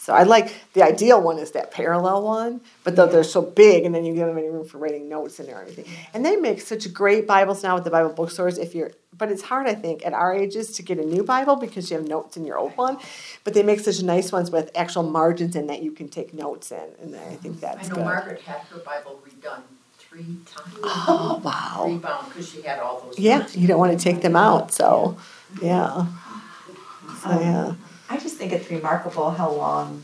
So 0.02 0.12
I 0.12 0.24
like 0.24 0.52
the 0.72 0.82
ideal 0.82 1.22
one 1.22 1.38
is 1.38 1.52
that 1.52 1.70
parallel 1.70 2.24
one, 2.24 2.60
but 2.82 2.96
though 2.96 3.06
they're 3.06 3.22
so 3.22 3.40
big, 3.40 3.84
and 3.84 3.94
then 3.94 4.04
you 4.04 4.16
don't 4.16 4.26
have 4.26 4.36
any 4.36 4.48
room 4.48 4.66
for 4.66 4.78
writing 4.78 5.08
notes 5.08 5.38
in 5.38 5.46
there 5.46 5.60
or 5.60 5.62
anything. 5.62 5.84
And 6.12 6.26
they 6.26 6.34
make 6.34 6.60
such 6.60 6.92
great 6.92 7.24
Bibles 7.24 7.62
now 7.62 7.76
with 7.76 7.84
the 7.84 7.90
Bible 7.90 8.10
bookstores. 8.10 8.58
If 8.58 8.74
you're, 8.74 8.90
but 9.16 9.30
it's 9.30 9.42
hard, 9.42 9.68
I 9.68 9.76
think, 9.76 10.04
at 10.04 10.12
our 10.12 10.34
ages 10.34 10.72
to 10.72 10.82
get 10.82 10.98
a 10.98 11.04
new 11.04 11.22
Bible 11.22 11.54
because 11.54 11.88
you 11.88 11.98
have 11.98 12.08
notes 12.08 12.36
in 12.36 12.44
your 12.44 12.58
old 12.58 12.76
one. 12.76 12.98
But 13.44 13.54
they 13.54 13.62
make 13.62 13.78
such 13.78 14.02
nice 14.02 14.32
ones 14.32 14.50
with 14.50 14.72
actual 14.74 15.04
margins 15.04 15.54
in 15.54 15.68
that 15.68 15.84
you 15.84 15.92
can 15.92 16.08
take 16.08 16.34
notes 16.34 16.72
in, 16.72 16.88
and 17.00 17.14
I 17.14 17.36
think 17.36 17.60
that's. 17.60 17.86
I 17.86 17.88
know 17.90 17.94
good. 17.94 18.04
Margaret 18.04 18.40
had 18.40 18.62
her 18.62 18.78
Bible 18.80 19.20
redone 19.24 19.62
three 19.98 20.38
times. 20.46 20.78
Oh 20.82 21.40
wow! 21.44 21.84
Rebound, 21.86 22.26
because 22.28 22.50
she 22.50 22.62
had 22.62 22.80
all 22.80 23.02
those. 23.02 23.20
Yeah, 23.20 23.46
you 23.52 23.68
don't 23.68 23.78
want 23.78 23.96
to 23.96 24.02
take 24.02 24.20
them 24.20 24.34
out, 24.34 24.72
so 24.72 25.16
yeah. 25.62 26.06
So 27.22 27.40
yeah, 27.40 27.74
I 28.12 28.18
just 28.18 28.36
think 28.36 28.52
it's 28.52 28.70
remarkable 28.70 29.30
how 29.30 29.50
long, 29.50 30.02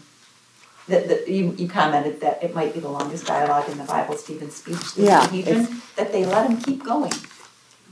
that, 0.88 1.08
that 1.08 1.28
you, 1.28 1.54
you 1.58 1.68
commented 1.68 2.22
that 2.22 2.42
it 2.42 2.54
might 2.54 2.72
be 2.72 2.80
the 2.80 2.88
longest 2.88 3.26
dialogue 3.26 3.68
in 3.68 3.76
the 3.76 3.84
Bible, 3.84 4.16
Stephen's 4.16 4.56
speech. 4.56 4.94
to 4.94 5.02
Yeah, 5.02 5.20
Sanhedrin, 5.26 5.82
That 5.96 6.10
they 6.10 6.24
let 6.24 6.50
him 6.50 6.58
keep 6.58 6.82
going. 6.82 7.12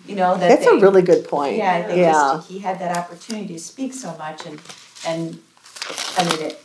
You 0.07 0.17
know, 0.17 0.39
that 0.39 0.49
that's 0.49 0.64
they. 0.64 0.79
a 0.79 0.81
really 0.81 1.03
good 1.03 1.29
point. 1.29 1.59
Yeah, 1.59 1.87
they 1.87 2.01
yeah. 2.01 2.12
just, 2.12 2.49
he 2.49 2.61
had 2.61 2.79
that 2.79 2.97
opportunity 2.97 3.53
to 3.55 3.61
speak 3.61 3.93
so 3.93 4.17
much 4.17 4.47
and, 4.47 4.59
and, 5.07 5.39
I 6.17 6.25
mean, 6.25 6.47
it, 6.47 6.64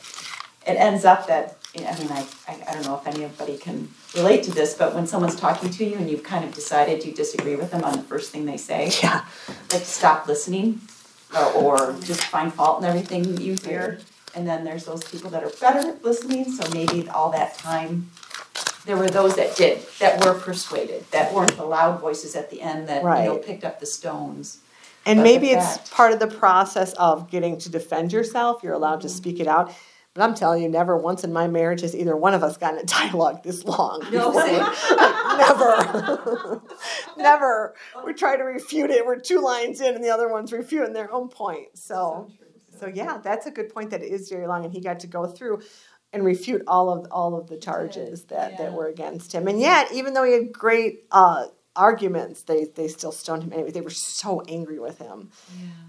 it 0.65 0.77
ends 0.77 1.03
up 1.03 1.27
that, 1.27 1.57
I 1.75 1.99
mean, 1.99 2.09
I, 2.09 2.25
I, 2.47 2.63
I 2.69 2.73
don't 2.73 2.85
know 2.85 2.95
if 2.95 3.05
anybody 3.05 3.57
can 3.57 3.89
relate 4.15 4.43
to 4.43 4.51
this, 4.51 4.75
but 4.75 4.95
when 4.95 5.07
someone's 5.07 5.35
talking 5.35 5.69
to 5.69 5.83
you 5.83 5.97
and 5.97 6.09
you've 6.09 6.23
kind 6.23 6.45
of 6.45 6.53
decided 6.53 7.03
you 7.03 7.11
disagree 7.11 7.57
with 7.57 7.71
them 7.71 7.83
on 7.83 7.91
the 7.91 8.03
first 8.03 8.31
thing 8.31 8.45
they 8.45 8.55
say, 8.55 8.91
yeah, 9.03 9.25
like 9.73 9.83
stop 9.83 10.25
listening 10.25 10.79
or, 11.35 11.51
or 11.53 11.93
just 12.03 12.21
find 12.23 12.53
fault 12.53 12.79
in 12.81 12.85
everything 12.85 13.37
you 13.39 13.55
hear. 13.55 13.99
And 14.35 14.47
then 14.47 14.63
there's 14.63 14.85
those 14.85 15.03
people 15.03 15.29
that 15.31 15.43
are 15.43 15.51
better 15.59 15.79
at 15.89 16.03
listening, 16.03 16.49
so 16.51 16.69
maybe 16.71 17.09
all 17.09 17.31
that 17.31 17.57
time, 17.57 18.09
there 18.85 18.95
were 18.95 19.09
those 19.09 19.35
that 19.35 19.55
did, 19.55 19.85
that 19.99 20.23
were 20.23 20.33
persuaded, 20.33 21.05
that 21.11 21.33
weren't 21.33 21.55
the 21.57 21.65
loud 21.65 21.99
voices 21.99 22.35
at 22.35 22.49
the 22.49 22.61
end 22.61 22.87
that, 22.87 22.97
you 23.03 23.09
know, 23.09 23.33
Right. 23.35 23.43
picked 23.45 23.63
up 23.65 23.79
the 23.79 23.85
stones. 23.85 24.59
and 25.05 25.19
But 25.19 25.23
maybe 25.23 25.47
the 25.47 25.57
it's 25.57 25.77
fact- 25.77 25.91
part 25.91 26.13
of 26.13 26.19
the 26.19 26.27
process 26.27 26.93
of 26.93 27.29
getting 27.29 27.57
to 27.59 27.69
defend 27.69 28.13
yourself. 28.13 28.61
You're 28.63 28.73
allowed 28.73 29.01
to 29.01 29.07
mm-hmm. 29.07 29.17
speak 29.17 29.39
it 29.39 29.47
out. 29.47 29.71
But 30.13 30.23
I'm 30.23 30.33
telling 30.35 30.61
you, 30.61 30.67
never 30.67 30.97
once 30.97 31.23
in 31.23 31.31
my 31.31 31.47
marriage 31.47 31.81
has 31.81 31.95
either 31.95 32.17
one 32.17 32.33
of 32.33 32.43
us 32.43 32.57
gotten 32.57 32.79
a 32.79 32.83
dialogue 32.83 33.43
this 33.43 33.63
long. 33.63 34.05
No, 34.11 34.33
same. 34.33 34.59
Like, 34.59 35.37
never, 35.37 36.61
never. 37.17 37.75
We 38.05 38.13
try 38.13 38.35
to 38.35 38.43
refute 38.43 38.89
it. 38.89 39.05
We're 39.05 39.19
two 39.19 39.39
lines 39.39 39.79
in, 39.79 39.95
and 39.95 40.03
the 40.03 40.09
other 40.09 40.27
one's 40.29 40.51
refuting 40.51 40.91
their 40.93 41.11
own 41.13 41.29
point. 41.29 41.77
So, 41.77 42.29
So 42.79 42.87
yeah, 42.87 43.19
that's 43.23 43.45
a 43.45 43.51
good 43.51 43.69
point 43.73 43.91
that 43.91 44.01
it 44.01 44.11
is 44.11 44.29
very 44.29 44.47
long 44.47 44.65
and 44.65 44.73
he 44.73 44.81
got 44.81 44.99
to 45.01 45.07
go 45.07 45.27
through 45.27 45.61
and 46.13 46.25
refute 46.25 46.63
all 46.67 46.89
of 46.89 47.07
all 47.11 47.35
of 47.37 47.47
the 47.47 47.55
charges 47.57 48.25
that, 48.25 48.57
that 48.57 48.73
were 48.73 48.87
against 48.87 49.31
him. 49.33 49.47
And 49.47 49.59
yet, 49.61 49.93
even 49.93 50.13
though 50.13 50.23
he 50.23 50.33
had 50.33 50.51
great 50.51 51.05
uh, 51.11 51.45
arguments, 51.75 52.43
they 52.43 52.65
they 52.65 52.87
still 52.87 53.11
stoned 53.11 53.43
him 53.43 53.53
anyway. 53.53 53.71
They 53.71 53.81
were 53.81 53.89
so 53.89 54.41
angry 54.47 54.79
with 54.79 54.97
him. 54.99 55.29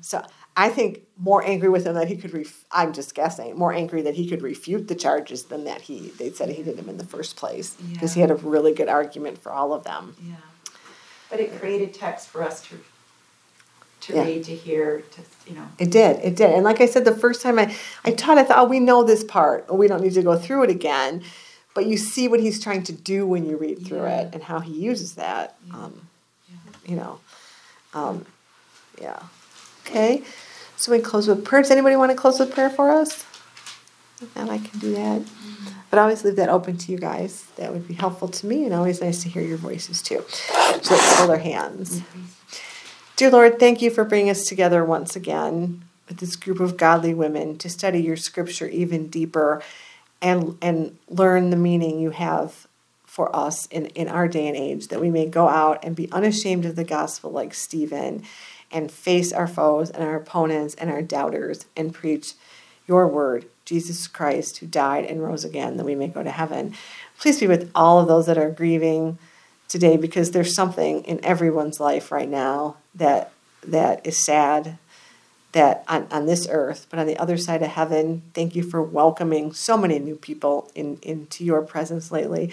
So 0.00 0.22
I 0.56 0.68
think 0.68 1.02
more 1.16 1.44
angry 1.44 1.68
with 1.68 1.86
him 1.86 1.94
that 1.94 2.08
he 2.08 2.16
could. 2.16 2.32
Ref- 2.32 2.64
I'm 2.70 2.92
just 2.92 3.14
guessing. 3.14 3.56
More 3.56 3.72
angry 3.72 4.02
that 4.02 4.14
he 4.14 4.28
could 4.28 4.42
refute 4.42 4.88
the 4.88 4.94
charges 4.94 5.44
than 5.44 5.64
that 5.64 5.82
he 5.82 6.12
they 6.18 6.30
said 6.30 6.50
he 6.50 6.62
did 6.62 6.76
them 6.76 6.88
in 6.88 6.98
the 6.98 7.04
first 7.04 7.36
place 7.36 7.74
because 7.92 8.14
he 8.14 8.20
had 8.20 8.30
a 8.30 8.36
really 8.36 8.72
good 8.72 8.88
argument 8.88 9.38
for 9.38 9.50
all 9.52 9.72
of 9.72 9.84
them. 9.84 10.14
Yeah. 10.22 10.34
But 11.30 11.40
it 11.40 11.58
created 11.58 11.94
text 11.94 12.28
for 12.28 12.42
us 12.42 12.60
to, 12.68 12.78
to 14.02 14.14
Yeah. 14.14 14.24
read, 14.24 14.44
to 14.44 14.54
hear, 14.54 15.00
to, 15.12 15.20
you 15.50 15.56
know. 15.56 15.66
It 15.78 15.90
did. 15.90 16.18
It 16.22 16.36
did. 16.36 16.50
And 16.50 16.62
like 16.62 16.82
I 16.82 16.86
said, 16.86 17.06
the 17.06 17.16
first 17.16 17.40
time 17.40 17.58
I, 17.58 17.74
I 18.04 18.10
taught, 18.12 18.36
I 18.36 18.42
thought, 18.44 18.58
oh, 18.58 18.68
we 18.68 18.80
know 18.80 19.02
this 19.02 19.24
part. 19.24 19.64
Oh, 19.70 19.74
we 19.76 19.88
don't 19.88 20.02
need 20.02 20.12
to 20.12 20.22
go 20.22 20.36
through 20.36 20.64
it 20.64 20.70
again. 20.70 21.22
But 21.74 21.86
you 21.86 21.96
see 21.96 22.28
what 22.28 22.40
he's 22.40 22.62
trying 22.62 22.82
to 22.84 22.92
do 22.92 23.26
when 23.26 23.46
you 23.46 23.56
read 23.56 23.86
through 23.86 24.04
Yeah. 24.04 24.20
it 24.22 24.34
and 24.34 24.42
how 24.42 24.60
he 24.60 24.72
uses 24.72 25.14
that. 25.14 25.56
Yeah. 25.68 25.74
Um, 25.84 26.08
You 26.84 26.96
know, 26.96 27.20
um, 27.94 28.26
yeah. 29.00 29.20
Okay. 29.86 30.24
So 30.76 30.90
we 30.90 30.98
close 30.98 31.28
with 31.28 31.44
prayer. 31.44 31.62
Does 31.62 31.70
anybody 31.70 31.94
want 31.94 32.10
to 32.10 32.16
close 32.16 32.40
with 32.40 32.52
prayer 32.52 32.70
for 32.70 32.90
us? 32.90 33.24
And 34.34 34.50
I 34.50 34.58
can 34.58 34.80
do 34.80 34.92
that. 34.94 35.22
But 35.90 35.98
I 35.98 36.02
always 36.02 36.24
leave 36.24 36.36
that 36.36 36.48
open 36.48 36.76
to 36.78 36.92
you 36.92 36.98
guys. 36.98 37.44
That 37.56 37.72
would 37.72 37.86
be 37.86 37.94
helpful 37.94 38.26
to 38.28 38.46
me 38.46 38.64
and 38.64 38.74
always 38.74 39.00
nice 39.00 39.22
to 39.22 39.28
hear 39.28 39.42
your 39.42 39.58
voices 39.58 40.02
too. 40.02 40.24
So 40.28 40.94
let's 40.94 41.16
hold 41.18 41.30
our 41.30 41.36
hands. 41.38 42.02
Dear 43.16 43.30
Lord, 43.30 43.58
thank 43.60 43.80
you 43.82 43.90
for 43.90 44.02
bringing 44.04 44.30
us 44.30 44.44
together 44.44 44.84
once 44.84 45.14
again 45.14 45.84
with 46.08 46.18
this 46.18 46.34
group 46.34 46.60
of 46.60 46.76
godly 46.76 47.14
women 47.14 47.58
to 47.58 47.68
study 47.70 48.00
your 48.02 48.16
scripture 48.16 48.66
even 48.66 49.06
deeper 49.08 49.62
and 50.22 50.56
and 50.62 50.96
learn 51.08 51.50
the 51.50 51.56
meaning 51.56 51.98
you 51.98 52.10
have 52.10 52.66
for 53.04 53.34
us 53.36 53.66
in, 53.66 53.86
in 53.88 54.08
our 54.08 54.26
day 54.26 54.48
and 54.48 54.56
age, 54.56 54.88
that 54.88 55.00
we 55.00 55.10
may 55.10 55.26
go 55.26 55.46
out 55.46 55.84
and 55.84 55.94
be 55.94 56.10
unashamed 56.12 56.64
of 56.64 56.76
the 56.76 56.84
gospel 56.84 57.30
like 57.30 57.52
Stephen 57.52 58.22
and 58.70 58.90
face 58.90 59.34
our 59.34 59.46
foes 59.46 59.90
and 59.90 60.02
our 60.02 60.16
opponents 60.16 60.74
and 60.76 60.88
our 60.88 61.02
doubters 61.02 61.66
and 61.76 61.92
preach 61.92 62.32
your 62.86 63.06
word, 63.06 63.44
Jesus 63.66 64.08
Christ, 64.08 64.56
who 64.58 64.66
died 64.66 65.04
and 65.04 65.22
rose 65.22 65.44
again, 65.44 65.76
that 65.76 65.84
we 65.84 65.94
may 65.94 66.08
go 66.08 66.22
to 66.22 66.30
heaven. 66.30 66.74
Please 67.18 67.38
be 67.38 67.46
with 67.46 67.70
all 67.74 68.00
of 68.00 68.08
those 68.08 68.24
that 68.24 68.38
are 68.38 68.50
grieving 68.50 69.18
today 69.68 69.98
because 69.98 70.30
there's 70.30 70.54
something 70.54 71.04
in 71.04 71.22
everyone's 71.22 71.80
life 71.80 72.10
right 72.10 72.28
now 72.28 72.76
that 72.94 73.30
that 73.62 74.06
is 74.06 74.24
sad 74.24 74.78
that 75.52 75.84
on, 75.88 76.06
on 76.10 76.26
this 76.26 76.46
earth 76.50 76.86
but 76.90 76.98
on 76.98 77.06
the 77.06 77.16
other 77.16 77.36
side 77.36 77.62
of 77.62 77.68
heaven 77.68 78.22
thank 78.34 78.56
you 78.56 78.62
for 78.62 78.82
welcoming 78.82 79.52
so 79.52 79.76
many 79.76 79.98
new 79.98 80.16
people 80.16 80.70
in, 80.74 80.98
into 81.02 81.44
your 81.44 81.62
presence 81.62 82.10
lately. 82.10 82.52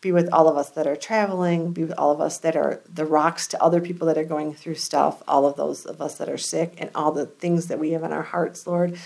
Be 0.00 0.12
with 0.12 0.32
all 0.32 0.48
of 0.48 0.56
us 0.56 0.70
that 0.70 0.86
are 0.86 0.96
traveling 0.96 1.72
be 1.72 1.82
with 1.82 1.98
all 1.98 2.12
of 2.12 2.20
us 2.20 2.38
that 2.38 2.56
are 2.56 2.80
the 2.92 3.04
rocks 3.04 3.46
to 3.48 3.62
other 3.62 3.80
people 3.80 4.06
that 4.06 4.18
are 4.18 4.24
going 4.24 4.54
through 4.54 4.76
stuff 4.76 5.22
all 5.28 5.46
of 5.46 5.56
those 5.56 5.86
of 5.86 6.00
us 6.00 6.16
that 6.18 6.28
are 6.28 6.38
sick 6.38 6.74
and 6.78 6.90
all 6.94 7.12
the 7.12 7.26
things 7.26 7.66
that 7.66 7.78
we 7.78 7.90
have 7.90 8.02
in 8.02 8.12
our 8.12 8.22
hearts 8.22 8.66
lord. 8.66 8.98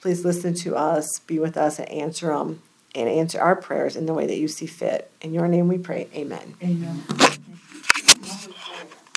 Please 0.00 0.24
listen 0.24 0.54
to 0.54 0.76
us 0.76 1.20
be 1.20 1.38
with 1.38 1.56
us 1.56 1.78
and 1.78 1.88
answer 1.88 2.28
them 2.28 2.62
and 2.94 3.08
answer 3.08 3.40
our 3.40 3.54
prayers 3.54 3.94
in 3.94 4.06
the 4.06 4.14
way 4.14 4.26
that 4.26 4.38
you 4.38 4.48
see 4.48 4.66
fit. 4.66 5.10
In 5.20 5.32
your 5.32 5.48
name 5.48 5.68
we 5.68 5.78
pray 5.78 6.08
amen. 6.14 6.56
Amen. 6.62 7.04